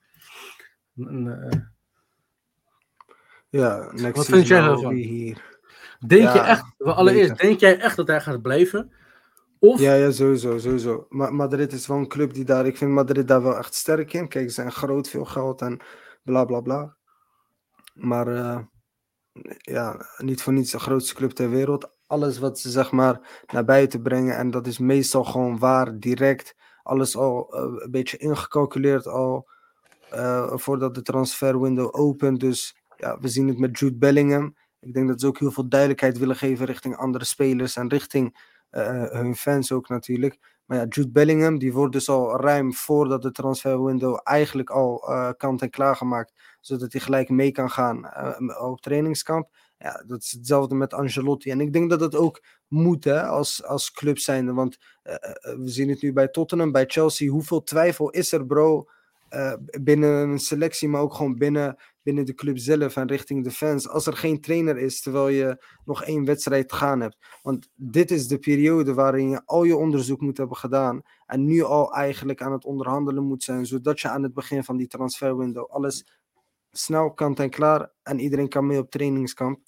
En, 0.96 1.48
eh, 1.50 1.58
Ja, 3.52 3.90
next 3.92 4.16
Wat 4.16 4.26
vind 4.26 4.46
jij 4.46 4.60
daarvan? 4.60 4.94
be 4.94 5.00
here. 5.00 5.40
denk 6.06 6.32
je 6.32 6.38
echt, 6.38 6.64
allereerst, 6.78 7.30
beter. 7.30 7.46
denk 7.46 7.60
jij 7.60 7.78
echt 7.78 7.96
dat 7.96 8.06
hij 8.06 8.20
gaat 8.20 8.42
blijven? 8.42 8.92
Of, 9.58 9.80
Ja, 9.80 9.94
ja, 9.94 10.10
sowieso, 10.10 10.58
sowieso. 10.58 11.06
Ma 11.08 11.30
Madrid 11.30 11.72
is 11.72 11.86
wel 11.86 11.96
een 11.96 12.08
club 12.08 12.34
die 12.34 12.44
daar, 12.44 12.66
ik 12.66 12.76
vind 12.76 12.90
Madrid 12.90 13.28
daar 13.28 13.42
wel 13.42 13.56
echt 13.56 13.74
sterk 13.74 14.12
in. 14.12 14.28
Kijk, 14.28 14.48
ze 14.48 14.54
zijn 14.54 14.72
groot, 14.72 15.08
veel 15.08 15.24
geld 15.24 15.60
en 15.60 15.80
bla 16.22 16.44
bla 16.44 16.60
bla. 16.60 16.96
Maar 17.94 18.26
eh, 18.26 18.58
ja, 19.58 20.06
niet 20.18 20.42
voor 20.42 20.52
niets 20.52 20.70
de 20.70 20.78
grootste 20.78 21.14
club 21.14 21.30
ter 21.30 21.50
wereld. 21.50 21.90
Alles 22.06 22.38
wat 22.38 22.58
ze 22.58 22.70
zeg 22.70 22.90
maar 22.90 23.42
naar 23.52 23.64
buiten 23.64 24.02
brengen 24.02 24.36
en 24.36 24.50
dat 24.50 24.66
is 24.66 24.78
meestal 24.78 25.24
gewoon 25.24 25.58
waar, 25.58 25.98
direct. 25.98 26.54
Alles 26.82 27.16
al 27.16 27.54
eh, 27.54 27.62
een 27.62 27.90
beetje 27.90 28.16
ingecalculeerd 28.16 29.06
al 29.06 29.48
eh, 30.10 30.52
voordat 30.56 30.94
de 30.94 31.02
transferwindow 31.02 31.88
opent. 32.00 32.40
Dus 32.40 32.81
ja, 33.02 33.18
we 33.20 33.28
zien 33.28 33.48
het 33.48 33.58
met 33.58 33.78
Jude 33.78 33.96
Bellingham. 33.96 34.56
Ik 34.80 34.94
denk 34.94 35.08
dat 35.08 35.20
ze 35.20 35.26
ook 35.26 35.38
heel 35.38 35.50
veel 35.50 35.68
duidelijkheid 35.68 36.18
willen 36.18 36.36
geven 36.36 36.66
richting 36.66 36.96
andere 36.96 37.24
spelers 37.24 37.76
en 37.76 37.88
richting 37.88 38.38
eh, 38.70 39.04
hun 39.10 39.36
fans 39.36 39.72
ook 39.72 39.88
natuurlijk. 39.88 40.38
Maar 40.66 40.78
ja, 40.78 40.86
Jude 40.88 41.10
Bellingham, 41.10 41.58
die 41.58 41.72
wordt 41.72 41.92
dus 41.92 42.08
al 42.08 42.40
ruim 42.40 42.74
voordat 42.74 43.22
de 43.22 43.30
transferwindow 43.30 44.20
eigenlijk 44.22 44.70
al 44.70 45.08
eh, 45.08 45.30
kant 45.36 45.62
en 45.62 45.70
klaar 45.70 45.96
gemaakt. 45.96 46.32
Zodat 46.60 46.92
hij 46.92 47.00
gelijk 47.00 47.28
mee 47.28 47.50
kan 47.50 47.70
gaan 47.70 48.06
eh, 48.06 48.70
op 48.70 48.80
trainingskamp. 48.80 49.48
Ja, 49.78 50.04
dat 50.06 50.22
is 50.22 50.30
hetzelfde 50.30 50.74
met 50.74 50.94
Angelotti. 50.94 51.50
En 51.50 51.60
ik 51.60 51.72
denk 51.72 51.90
dat 51.90 52.00
het 52.00 52.16
ook 52.16 52.42
moet 52.68 53.04
hè, 53.04 53.22
als, 53.22 53.64
als 53.64 53.92
club 53.92 54.18
zijnde. 54.18 54.52
Want 54.52 54.78
eh, 55.02 55.14
eh, 55.14 55.58
we 55.58 55.68
zien 55.68 55.88
het 55.88 56.02
nu 56.02 56.12
bij 56.12 56.28
Tottenham, 56.28 56.72
bij 56.72 56.84
Chelsea. 56.86 57.30
Hoeveel 57.30 57.62
twijfel 57.62 58.10
is 58.10 58.32
er, 58.32 58.46
bro? 58.46 58.86
eh, 59.32 59.52
binnen 59.80 60.28
een 60.28 60.38
selectie, 60.38 60.88
maar 60.88 61.00
ook 61.00 61.14
gewoon 61.14 61.36
binnen, 61.36 61.76
binnen 62.02 62.24
de 62.24 62.34
club 62.34 62.58
zelf 62.58 62.96
en 62.96 63.06
richting 63.06 63.44
de 63.44 63.50
fans. 63.50 63.88
Als 63.88 64.06
er 64.06 64.16
geen 64.16 64.40
trainer 64.40 64.78
is, 64.78 65.00
terwijl 65.00 65.28
je 65.28 65.64
nog 65.84 66.02
één 66.04 66.24
wedstrijd 66.24 66.68
te 66.68 66.74
gaan 66.74 67.00
hebt. 67.00 67.16
Want 67.42 67.68
dit 67.74 68.10
is 68.10 68.28
de 68.28 68.38
periode 68.38 68.94
waarin 68.94 69.28
je 69.28 69.42
al 69.44 69.64
je 69.64 69.76
onderzoek 69.76 70.20
moet 70.20 70.36
hebben 70.36 70.56
gedaan. 70.56 71.02
En 71.26 71.44
nu 71.44 71.62
al 71.62 71.94
eigenlijk 71.94 72.42
aan 72.42 72.52
het 72.52 72.64
onderhandelen 72.64 73.24
moet 73.24 73.42
zijn. 73.42 73.66
Zodat 73.66 74.00
je 74.00 74.08
aan 74.08 74.22
het 74.22 74.34
begin 74.34 74.64
van 74.64 74.76
die 74.76 74.86
transferwindow 74.86 75.70
alles 75.70 76.06
snel 76.70 77.12
kant 77.12 77.40
en 77.40 77.50
klaar. 77.50 77.90
En 78.02 78.18
iedereen 78.18 78.48
kan 78.48 78.66
mee 78.66 78.78
op 78.78 78.90
trainingskamp. 78.90 79.60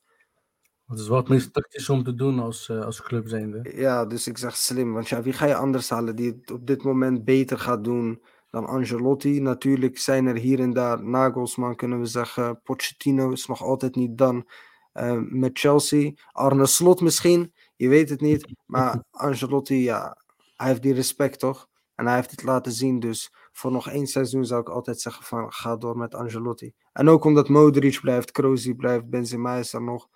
dat 0.86 0.98
is 0.98 1.08
wat 1.08 1.28
minst 1.28 1.52
tactisch 1.52 1.88
om 1.88 2.04
te 2.04 2.14
doen 2.14 2.38
als, 2.38 2.68
eh, 2.68 2.84
als 2.84 3.02
club 3.02 3.28
zijnde. 3.28 3.72
Ja, 3.74 4.06
dus 4.06 4.26
ik 4.26 4.38
zeg 4.38 4.56
slim. 4.56 4.92
Want 4.92 5.08
ja, 5.08 5.22
wie 5.22 5.32
ga 5.32 5.46
je 5.46 5.54
anders 5.54 5.90
halen 5.90 6.16
die 6.16 6.30
het 6.30 6.50
op 6.50 6.66
dit 6.66 6.82
moment 6.82 7.24
beter 7.24 7.58
gaat 7.58 7.84
doen 7.84 8.22
dan 8.54 8.66
Angelotti? 8.66 9.40
Natuurlijk 9.40 9.98
zijn 9.98 10.26
er 10.26 10.36
hier 10.36 10.60
en 10.60 10.72
daar 10.72 11.04
Nagelsman, 11.04 11.76
kunnen 11.76 12.00
we 12.00 12.06
zeggen. 12.06 12.60
Pochettino 12.62 13.30
is 13.30 13.46
nog 13.46 13.62
altijd 13.62 13.94
niet 13.94 14.18
dan. 14.18 14.48
eh, 14.92 15.20
met 15.20 15.58
Chelsea. 15.58 16.12
Arne 16.32 16.66
Slot 16.66 17.00
misschien, 17.00 17.52
je 17.76 17.88
weet 17.88 18.08
het 18.10 18.20
niet. 18.20 18.46
Maar 18.66 19.02
Angelotti, 19.10 19.82
ja, 19.82 20.16
hij 20.56 20.68
heeft 20.68 20.82
die 20.82 20.94
respect 20.94 21.38
toch? 21.38 21.68
En 21.94 22.06
hij 22.06 22.14
heeft 22.14 22.30
het 22.30 22.42
laten 22.42 22.72
zien. 22.72 23.00
Dus 23.00 23.34
voor 23.52 23.72
nog 23.72 23.88
één 23.88 24.06
seizoen 24.06 24.44
zou 24.44 24.60
ik 24.60 24.68
altijd 24.68 25.00
zeggen 25.00 25.24
van 25.24 25.52
ga 25.52 25.76
door 25.76 25.96
met 25.96 26.14
Angelotti. 26.14 26.72
En 26.92 27.08
ook 27.08 27.24
omdat 27.24 27.48
Modric 27.48 28.00
blijft, 28.00 28.30
Kroos 28.30 28.72
blijft, 28.76 29.08
Benzema 29.08 29.56
is 29.56 29.72
er 29.72 29.82
nog. 29.82 30.08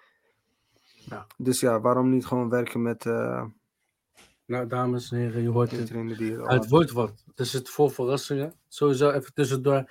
Ja. 1.08 1.26
Dus 1.36 1.60
ja, 1.60 1.80
waarom 1.80 2.10
niet 2.10 2.26
gewoon 2.26 2.48
werken 2.48 2.82
met... 2.82 3.06
eh, 3.06 3.44
Nou, 4.48 4.66
dames 4.66 5.10
en 5.10 5.18
heren, 5.18 5.42
je 5.42 5.48
hoort 5.48 5.70
het. 5.70 5.88
Het 6.46 6.68
wordt 6.68 6.90
wat. 6.90 7.24
Het 7.26 7.40
is 7.40 7.52
het 7.52 7.68
vol 7.68 7.88
verrassingen. 7.88 8.54
Sowieso 8.68 9.10
even 9.10 9.34
tussendoor. 9.34 9.90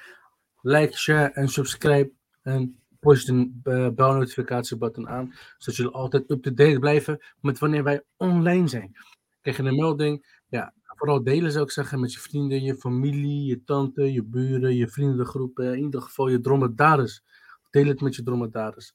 Like, 0.62 0.98
share 0.98 1.32
en 1.32 1.48
subscribe. 1.48 2.12
En 2.42 2.80
push 3.00 3.24
de 3.24 3.52
uh, 3.64 3.90
belnotificatiebutton 3.90 5.10
aan. 5.10 5.34
Zodat 5.58 5.76
jullie 5.76 5.92
altijd 5.92 6.32
up-to-date 6.32 6.80
blijven 6.80 7.24
met 7.42 7.60
wanneer 7.60 7.84
wij 7.84 8.04
online 8.16 8.68
zijn. 8.68 8.98
Krijg 9.42 9.58
je 9.58 9.64
een 9.64 9.76
melding. 9.76 10.42
Ja, 10.48 10.74
vooral 10.84 11.24
delen 11.24 11.52
zou 11.52 11.64
ik 11.64 11.72
zeggen 11.72 12.00
met 12.00 12.14
je 12.14 12.20
vrienden, 12.20 12.64
je 12.64 12.76
familie, 12.76 13.46
je 13.46 13.64
tante, 13.64 14.14
je 14.14 14.24
buren, 14.24 14.76
je 14.76 14.88
vriendengroepen. 14.88 15.74
In 15.74 15.84
ieder 15.84 16.02
geval 16.02 16.28
je 16.28 16.40
dromedaris. 16.40 17.24
Deel 17.70 17.86
het 17.88 18.02
met 18.02 18.16
je 18.16 18.24
dromedaris. 18.24 18.94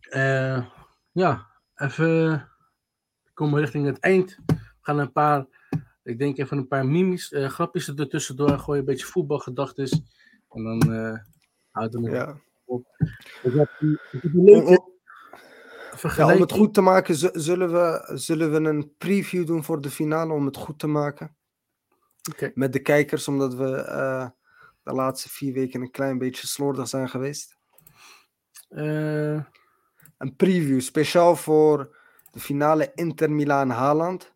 Eh 0.00 0.66
ja, 1.12 1.46
even 1.74 2.48
we 3.40 3.46
komen 3.46 3.60
richting 3.60 3.86
het 3.86 3.98
eind. 3.98 4.38
We 4.46 4.54
gaan 4.80 4.98
een 4.98 5.12
paar, 5.12 5.46
ik 6.02 6.18
denk 6.18 6.38
even 6.38 6.58
een 6.58 6.68
paar 6.68 6.86
mimies, 6.86 7.32
eh, 7.32 7.48
grapjes 7.48 7.88
er 7.88 8.08
tussendoor. 8.08 8.58
Gooi 8.58 8.78
een 8.78 8.84
beetje 8.84 9.06
voetbalgedachtes. 9.06 9.92
En 10.50 10.64
dan 10.64 10.94
eh 10.94 11.18
houden 11.70 12.02
we 12.02 12.10
het. 12.10 12.16
Ja. 12.16 12.40
Ik 13.42 13.52
heb 13.52 13.70
die, 13.78 13.98
ik 14.12 14.22
heb 14.22 14.32
die 14.32 14.54
om- 14.54 14.88
ja, 16.16 16.34
om 16.34 16.40
het 16.40 16.52
goed 16.52 16.74
te 16.74 16.80
maken, 16.80 17.40
zullen 17.40 17.72
we, 17.72 18.10
zullen 18.18 18.50
we 18.52 18.68
een 18.68 18.94
preview 18.98 19.46
doen 19.46 19.64
voor 19.64 19.80
de 19.80 19.90
finale 19.90 20.32
om 20.32 20.46
het 20.46 20.56
goed 20.56 20.78
te 20.78 20.86
maken 20.86 21.36
Oké. 22.30 22.50
met 22.54 22.72
de 22.72 22.80
kijkers, 22.80 23.28
omdat 23.28 23.54
we 23.54 23.74
eh, 23.76 24.28
de 24.82 24.92
laatste 24.92 25.28
vier 25.28 25.52
weken 25.52 25.80
een 25.80 25.90
klein 25.90 26.18
beetje 26.18 26.46
slordig 26.46 26.88
zijn 26.88 27.08
geweest. 27.08 27.56
Eh, 28.68 29.42
Een 30.18 30.36
preview 30.36 30.80
speciaal 30.80 31.36
voor 31.36 31.96
de 32.30 32.40
finale 32.40 32.92
Inter 32.94 33.30
Milaan 33.30 33.70
Haaland. 33.70 34.34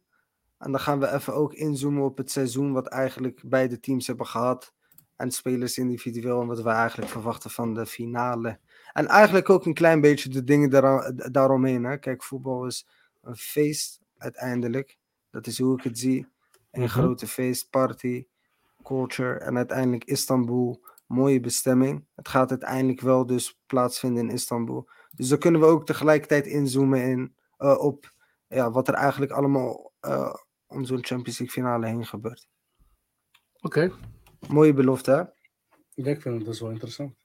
En 0.58 0.70
dan 0.70 0.80
gaan 0.80 1.00
we 1.00 1.12
even 1.12 1.34
ook 1.34 1.54
inzoomen 1.54 2.02
op 2.04 2.16
het 2.16 2.30
seizoen 2.30 2.72
wat 2.72 2.86
eigenlijk 2.86 3.42
beide 3.44 3.80
teams 3.80 4.06
hebben 4.06 4.26
gehad. 4.26 4.72
En 5.16 5.30
spelers 5.30 5.78
individueel 5.78 6.40
en 6.40 6.46
wat 6.46 6.62
we 6.62 6.68
eigenlijk 6.68 7.10
verwachten 7.10 7.50
van 7.50 7.74
de 7.74 7.86
finale. 7.86 8.58
En 8.92 9.06
eigenlijk 9.06 9.50
ook 9.50 9.66
een 9.66 9.74
klein 9.74 10.00
beetje 10.00 10.28
de 10.28 10.44
dingen 10.44 10.70
daaromheen. 11.32 11.84
Hè. 11.84 11.98
Kijk, 11.98 12.22
voetbal 12.22 12.66
is 12.66 12.86
een 13.22 13.36
feest 13.36 14.00
uiteindelijk. 14.18 14.98
Dat 15.30 15.46
is 15.46 15.58
hoe 15.58 15.78
ik 15.78 15.84
het 15.84 15.98
zie. 15.98 16.26
Een 16.70 16.80
Mhm. 16.82 16.90
grote 16.90 17.26
feest, 17.26 17.70
party, 17.70 18.26
culture 18.82 19.38
en 19.38 19.56
uiteindelijk 19.56 20.04
Istanbul. 20.04 20.84
Mooie 21.06 21.40
bestemming. 21.40 22.04
Het 22.14 22.28
gaat 22.28 22.50
uiteindelijk 22.50 23.00
wel 23.00 23.26
dus 23.26 23.60
plaatsvinden 23.66 24.28
in 24.28 24.34
Istanbul. 24.34 24.88
Dus 25.10 25.28
dan 25.28 25.38
kunnen 25.38 25.60
we 25.60 25.66
ook 25.66 25.86
tegelijkertijd 25.86 26.46
inzoomen 26.46 27.02
in, 27.02 27.34
eh, 27.56 27.78
op 27.78 28.12
ja, 28.48 28.70
wat 28.70 28.88
er 28.88 28.94
eigenlijk 28.94 29.32
allemaal 29.32 29.92
eh, 30.00 30.34
om 30.66 30.84
zo'n 30.84 31.04
Champions 31.04 31.38
League 31.38 31.62
finale 31.62 31.86
heen 31.86 32.06
gebeurt. 32.06 32.48
Oké, 33.60 33.92
Mooie 34.48 34.72
belofte, 34.72 35.10
hè? 35.10 35.22
Ja, 35.94 36.10
ik 36.10 36.20
vind 36.20 36.34
het 36.34 36.44
dat 36.44 36.54
is 36.54 36.60
wel 36.60 36.70
interessant. 36.70 37.16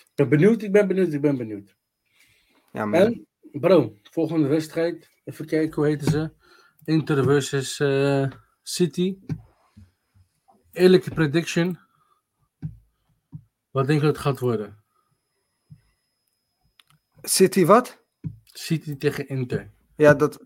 Ik 0.00 0.12
ben 0.14 0.28
benieuwd, 0.28 0.62
ik 0.62 0.72
ben 0.72 0.88
benieuwd, 0.88 1.12
ik 1.12 1.20
ben 1.20 1.36
benieuwd. 1.36 1.76
Ja, 2.72 2.84
maar 2.84 3.00
En, 3.00 3.26
bro, 3.52 3.96
volgende 4.02 4.48
wedstrijd. 4.48 5.10
Even 5.24 5.46
kijken, 5.46 5.74
hoe 5.74 5.86
heten 5.86 6.10
ze? 6.10 6.32
Inter 6.84 7.24
versus 7.24 7.80
eh, 7.80 8.30
City. 8.62 9.18
Eerlijke 10.72 11.10
prediction. 11.10 11.78
Wat 13.70 13.86
denk 13.86 14.00
je 14.00 14.06
dat 14.06 14.16
het 14.16 14.24
gaat 14.24 14.38
worden? 14.38 14.84
City 17.22 17.64
wat? 17.64 18.03
City 18.58 18.96
tegen 18.96 19.28
Inter. 19.28 19.70
Ja, 19.96 20.14
dat, 20.14 20.42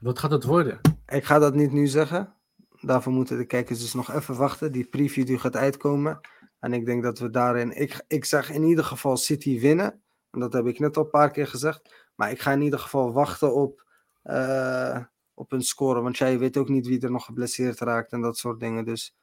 Wat 0.00 0.18
gaat 0.18 0.30
het 0.30 0.44
worden? 0.44 0.80
ik 1.06 1.24
ga 1.24 1.38
dat 1.38 1.54
niet 1.54 1.72
nu 1.72 1.86
zeggen. 1.86 2.34
Daarvoor 2.80 3.12
moeten 3.12 3.38
de 3.38 3.44
kijkers 3.46 3.80
dus 3.80 3.94
nog 3.94 4.12
even 4.12 4.36
wachten. 4.36 4.72
Die 4.72 4.84
preview 4.84 5.26
die 5.26 5.38
gaat 5.38 5.56
uitkomen. 5.56 6.20
En 6.60 6.72
ik 6.72 6.84
denk 6.86 7.02
dat 7.02 7.18
we 7.18 7.30
daarin... 7.30 7.80
Ik, 7.80 8.04
ik 8.08 8.24
zeg 8.24 8.50
in 8.50 8.62
ieder 8.62 8.84
geval 8.84 9.16
City 9.16 9.60
winnen. 9.60 10.02
En 10.30 10.40
dat 10.40 10.52
heb 10.52 10.66
ik 10.66 10.78
net 10.78 10.96
al 10.96 11.04
een 11.04 11.10
paar 11.10 11.30
keer 11.30 11.46
gezegd. 11.46 12.08
Maar 12.14 12.30
ik 12.30 12.40
ga 12.40 12.52
in 12.52 12.62
ieder 12.62 12.78
geval 12.78 13.12
wachten 13.12 13.54
op, 13.54 13.84
eh, 14.22 15.04
op 15.34 15.52
een 15.52 15.62
score. 15.62 16.00
Want 16.00 16.18
jij 16.18 16.38
weet 16.38 16.56
ook 16.56 16.68
niet 16.68 16.86
wie 16.86 17.00
er 17.00 17.10
nog 17.10 17.24
geblesseerd 17.24 17.78
raakt 17.80 18.12
en 18.12 18.20
dat 18.20 18.36
soort 18.38 18.60
dingen. 18.60 18.84
Dus 18.84 19.14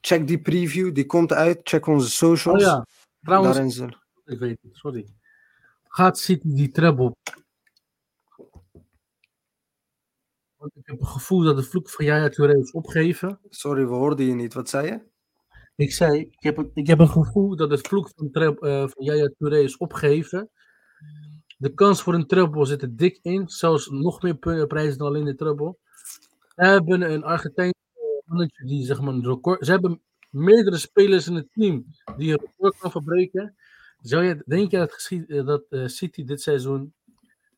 check 0.00 0.26
die 0.26 0.40
preview. 0.40 0.94
Die 0.94 1.06
komt 1.06 1.32
uit. 1.32 1.60
Check 1.62 1.86
onze 1.86 2.06
Oh 2.06 2.12
socials. 2.30 2.62
ja, 2.62 2.86
trouwens, 3.22 3.54
Daarin 3.54 3.72
zullen... 3.72 3.98
ik 4.24 4.38
weet 4.38 4.58
het, 4.62 4.76
sorry. 4.76 5.06
Gaat 5.88 6.18
City 6.18 6.54
die 6.54 6.70
treble? 6.70 7.14
Want 10.56 10.76
ik 10.76 10.86
heb 10.86 10.98
het 10.98 11.08
gevoel 11.08 11.42
dat 11.42 11.56
de 11.56 11.62
vloek 11.62 11.90
van 11.90 12.04
Yaya 12.04 12.28
Touré 12.28 12.58
is 12.58 12.72
opgegeven. 12.72 13.40
Sorry, 13.48 13.86
we 13.86 13.94
hoorden 13.94 14.26
je 14.26 14.34
niet. 14.34 14.54
Wat 14.54 14.68
zei 14.68 14.86
je? 14.86 15.00
Ik 15.76 15.92
zei, 15.92 16.20
ik 16.20 16.42
heb, 16.42 16.56
een- 16.56 16.70
ik 16.74 16.86
heb 16.86 16.98
een 16.98 17.08
gevoel 17.08 17.56
dat 17.56 17.70
het 17.70 17.86
vloek 17.88 18.10
van, 18.16 18.30
eh, 18.32 18.88
van 18.88 19.04
Yaya 19.04 19.30
Touré 19.38 19.58
is 19.58 19.76
opgegeven. 19.76 20.50
De 21.58 21.74
kans 21.74 22.02
voor 22.02 22.14
een 22.14 22.26
treble 22.26 22.66
zit 22.66 22.82
er 22.82 22.96
dik 22.96 23.18
in. 23.22 23.48
Zelfs 23.48 23.88
nog 23.90 24.22
meer 24.22 24.66
prijzen 24.66 24.98
dan 24.98 25.06
alleen 25.06 25.24
de 25.24 25.34
treble. 25.34 25.76
We 26.54 26.66
hebben 26.66 27.02
een 27.12 27.24
Argentijn 27.24 27.72
mannetje 28.24 28.64
die 28.64 28.84
zeg 28.84 29.00
maar 29.00 29.14
een 29.14 29.24
record. 29.24 29.64
Ze 29.64 29.70
hebben 29.70 30.02
meerdere 30.30 30.76
spelers 30.76 31.26
in 31.26 31.34
het 31.34 31.52
team 31.52 31.84
die 32.16 32.32
een 32.32 32.38
record 32.40 32.78
kan 32.78 32.90
verbreken. 32.90 33.56
Zou 34.00 34.24
je, 34.24 34.42
denk 34.46 34.70
je 34.70 34.76
dat, 34.76 34.92
geschied, 34.92 35.30
eh, 35.30 35.46
dat 35.46 35.64
eh, 35.68 35.86
City 35.86 36.24
dit 36.24 36.40
seizoen 36.42 36.94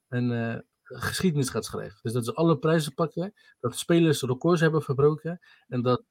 een 0.08 0.32
eh, 0.32 0.58
geschiedenis 0.82 1.48
gaat 1.48 1.64
schrijven? 1.64 1.98
Dus 2.02 2.12
dat 2.12 2.24
ze 2.24 2.34
alle 2.34 2.58
prijzen 2.58 2.94
pakken, 2.94 3.34
dat 3.60 3.76
spelers 3.76 4.22
records 4.22 4.60
hebben 4.60 4.82
verbroken 4.82 5.40
en 5.68 5.82
dat 5.82 6.04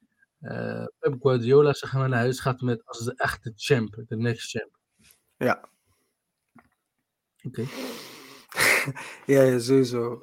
Pep 0.98 1.16
Guardiola 1.20 1.72
zeg 1.72 1.92
maar 1.92 2.08
naar 2.08 2.18
huis 2.18 2.40
gaat 2.40 2.60
met 2.60 2.86
als 2.86 3.04
de 3.04 3.14
echte 3.16 3.52
champ, 3.56 4.02
de 4.06 4.16
next 4.16 4.50
champ. 4.50 4.78
Ja. 5.36 5.68
Oké. 7.42 7.64
Ja, 9.26 9.42
ja 9.42 9.58
sowieso. 9.58 10.22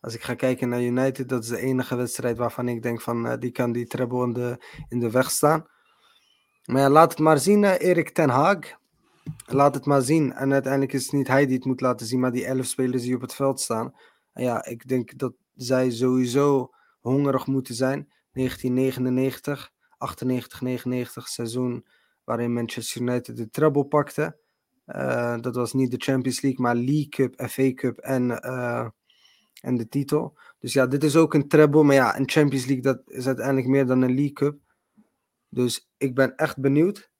Als 0.00 0.14
ik 0.14 0.22
ga 0.22 0.34
kijken 0.34 0.68
naar 0.68 0.82
United, 0.82 1.28
dat 1.28 1.42
is 1.42 1.48
de 1.48 1.58
enige 1.58 1.96
wedstrijd 1.96 2.38
waarvan 2.38 2.68
ik 2.68 2.82
denk 2.82 3.00
van 3.00 3.38
die 3.38 3.50
kan 3.50 3.72
die 3.72 3.86
treble 3.86 4.24
in 4.24 4.32
de, 4.32 4.64
in 4.88 5.00
de 5.00 5.10
weg 5.10 5.30
staan. 5.30 5.66
Maar 6.64 6.80
ja, 6.80 6.90
laat 6.90 7.10
het 7.10 7.18
maar 7.18 7.38
zien, 7.38 7.64
Erik 7.64 8.10
ten 8.10 8.28
Haag. 8.28 8.78
Laat 9.46 9.74
het 9.74 9.84
maar 9.84 10.02
zien. 10.02 10.32
En 10.32 10.52
uiteindelijk 10.52 10.92
is 10.92 11.02
het 11.02 11.12
niet 11.12 11.28
hij 11.28 11.46
die 11.46 11.56
het 11.56 11.64
moet 11.64 11.80
laten 11.80 12.06
zien, 12.06 12.20
maar 12.20 12.32
die 12.32 12.44
elf 12.44 12.66
spelers 12.66 13.02
die 13.02 13.14
op 13.14 13.20
het 13.20 13.34
veld 13.34 13.60
staan. 13.60 13.94
En 14.32 14.42
ja, 14.42 14.64
ik 14.64 14.88
denk 14.88 15.18
dat 15.18 15.32
zij 15.54 15.90
sowieso 15.90 16.70
hongerig 17.00 17.46
moeten 17.46 17.74
zijn. 17.74 18.08
1999, 18.32 19.70
98, 19.96 20.60
99 20.60 21.28
seizoen 21.28 21.86
waarin 22.24 22.52
Manchester 22.52 23.00
United 23.00 23.36
de 23.36 23.50
treble 23.50 23.84
pakte. 23.84 24.36
Eh, 24.84 25.40
dat 25.40 25.54
was 25.54 25.72
niet 25.72 25.90
de 25.90 25.96
Champions 25.96 26.40
League, 26.40 26.60
maar 26.60 26.74
League 26.74 27.08
Cup, 27.08 27.48
FA 27.48 27.72
Cup 27.72 27.98
en, 27.98 28.42
eh, 28.42 28.88
en 29.60 29.76
de 29.76 29.88
titel. 29.88 30.38
Dus 30.58 30.72
ja, 30.72 30.86
dit 30.86 31.04
is 31.04 31.16
ook 31.16 31.34
een 31.34 31.48
treble. 31.48 31.82
Maar 31.82 31.94
ja, 31.94 32.18
een 32.18 32.28
Champions 32.28 32.66
League 32.66 32.82
dat 32.82 33.02
is 33.06 33.26
uiteindelijk 33.26 33.66
meer 33.66 33.86
dan 33.86 34.02
een 34.02 34.14
League 34.14 34.32
Cup. 34.32 34.58
Dus 35.48 35.90
ik 35.96 36.14
ben 36.14 36.36
echt 36.36 36.60
benieuwd. 36.60 37.10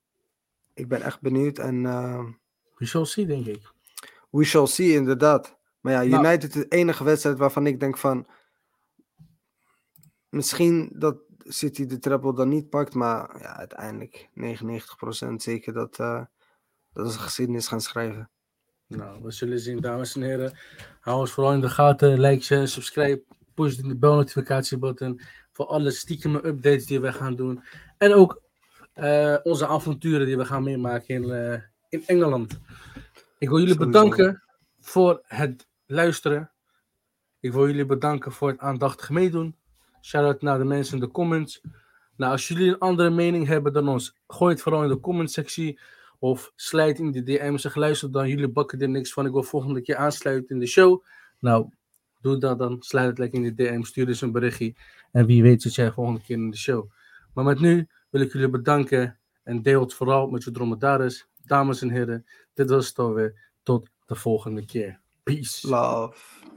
Ik 0.79 0.89
ben 0.89 1.03
echt 1.03 1.20
benieuwd. 1.20 1.59
En 1.59 1.87
eh, 1.87 2.24
We 2.76 2.87
shall 2.87 3.05
see, 3.05 3.26
denk 3.26 3.47
ik. 3.47 3.72
we 4.31 4.45
shall 4.45 4.66
see, 4.66 4.93
inderdaad. 4.93 5.57
Maar 5.81 5.93
ja, 5.93 6.03
Nou- 6.03 6.24
United 6.24 6.55
is 6.55 6.62
de 6.62 6.68
enige 6.68 7.05
wedstrijd 7.05 7.39
waarvan 7.39 7.66
ik 7.66 7.81
denk 7.81 7.99
van... 7.99 8.26
Misschien 10.29 10.91
dat 10.95 11.16
City 11.39 11.87
de 11.87 11.99
treble 11.99 12.35
dan 12.35 12.49
niet 12.49 12.68
pakt. 12.68 12.95
Maar 12.95 13.39
ja, 13.41 13.57
uiteindelijk 13.57 14.29
99% 14.35 15.35
zeker 15.37 15.72
dat, 15.72 15.99
eh 15.99 16.24
dat 16.93 17.12
ze 17.12 17.18
geschiedenis 17.18 17.68
gaan 17.68 17.81
schrijven. 17.81 18.31
Nou, 18.87 19.22
we 19.22 19.31
zullen 19.31 19.59
zien, 19.61 19.81
dames 19.81 20.14
en 20.14 20.22
heren. 20.22 20.59
Hou 21.01 21.20
ons 21.20 21.31
vooral 21.33 21.53
in 21.53 21.61
de 21.61 21.68
gaten. 21.68 22.20
Like, 22.20 22.45
share, 22.45 22.66
subscribe. 22.66 23.22
Push 23.55 23.74
de 23.74 23.97
bel-notificatiebutton. 23.97 25.20
Voor 25.53 25.66
alle 25.66 25.91
stiekem 25.91 26.35
updates 26.35 26.87
die 26.87 27.01
we 27.01 27.12
gaan 27.12 27.37
doen. 27.37 27.62
En 27.99 28.12
ook 28.12 28.43
eh, 28.99 29.36
onze 29.42 29.66
avonturen 29.66 30.26
die 30.26 30.36
we 30.36 30.44
gaan 30.44 30.62
meemaken 30.62 31.14
in, 31.14 31.30
eh, 31.30 31.61
in 31.88 32.03
Engeland. 32.07 32.61
Ik 33.38 33.49
wil 33.49 33.59
jullie 33.59 33.76
bedanken 33.76 34.42
voor 34.80 35.22
het 35.26 35.68
luisteren. 35.86 36.51
Ik 37.40 37.53
wil 37.53 37.66
jullie 37.66 37.86
bedanken 37.86 38.32
voor 38.32 38.49
het 38.49 38.59
aandachtig 38.59 39.11
meedoen. 39.11 39.57
Shout-out 40.01 40.42
naar 40.42 40.59
de 40.59 40.64
mensen 40.64 40.94
in 40.94 41.01
de 41.01 41.11
comments. 41.11 41.61
Nou, 42.16 42.32
als 42.32 42.49
jullie 42.49 42.68
een 42.68 42.78
andere 42.78 43.11
mening 43.11 43.46
hebben 43.46 43.72
dan 43.72 43.88
ons, 43.88 44.16
gooi 44.26 44.53
het 44.53 44.62
vooral 44.62 44.82
in 44.82 44.88
de 44.88 45.01
comment 45.01 45.30
sectie. 45.30 45.80
Of 46.18 46.53
slijt 46.55 46.99
in 46.99 47.12
de 47.12 47.22
DM. 47.22 47.57
Zeg, 47.57 47.74
luister 47.74 48.12
dan, 48.12 48.28
jullie 48.28 48.49
bakken 48.49 48.80
er 48.80 48.88
niks 48.88 49.12
van. 49.12 49.26
Ik 49.26 49.32
wil 49.32 49.42
volgende 49.42 49.80
keer 49.80 49.96
aansluiten 49.96 50.55
in 50.55 50.61
de 50.61 50.66
show. 50.66 51.05
Nou, 51.38 51.68
doe 52.20 52.38
dat 52.38 52.59
dan. 52.59 52.76
Sluit 52.82 53.09
het 53.09 53.18
lekker 53.18 53.44
in 53.44 53.55
de 53.55 53.64
DM. 53.64 53.82
Stuur 53.82 54.07
dus 54.07 54.20
een 54.20 54.32
berichtje. 54.32 54.74
En 55.12 55.26
wie 55.26 55.42
weet 55.42 55.62
zit 55.62 55.74
jij 55.74 55.92
volgende 55.92 56.20
keer 56.20 56.36
in 56.36 56.51
de 56.51 56.57
show. 56.57 56.90
Maar 57.34 57.44
met 57.44 57.61
nu 57.61 57.88
wil 58.11 58.20
ik 58.20 58.32
jullie 58.32 58.48
bedanken. 58.48 59.18
En 59.42 59.62
deel 59.62 59.80
het 59.80 59.94
vooral 59.94 60.26
met 60.26 60.44
je 60.44 60.50
dromedaris. 60.50 61.28
Dames 61.44 61.82
en 61.82 61.90
heren, 61.90 62.26
dit 62.54 62.70
was 62.70 62.88
het 62.88 62.98
alweer. 62.98 63.50
Tot 63.62 63.88
de 64.06 64.14
volgende 64.14 64.64
keer. 64.64 65.00
Peace. 65.22 65.68
Love. 65.68 66.47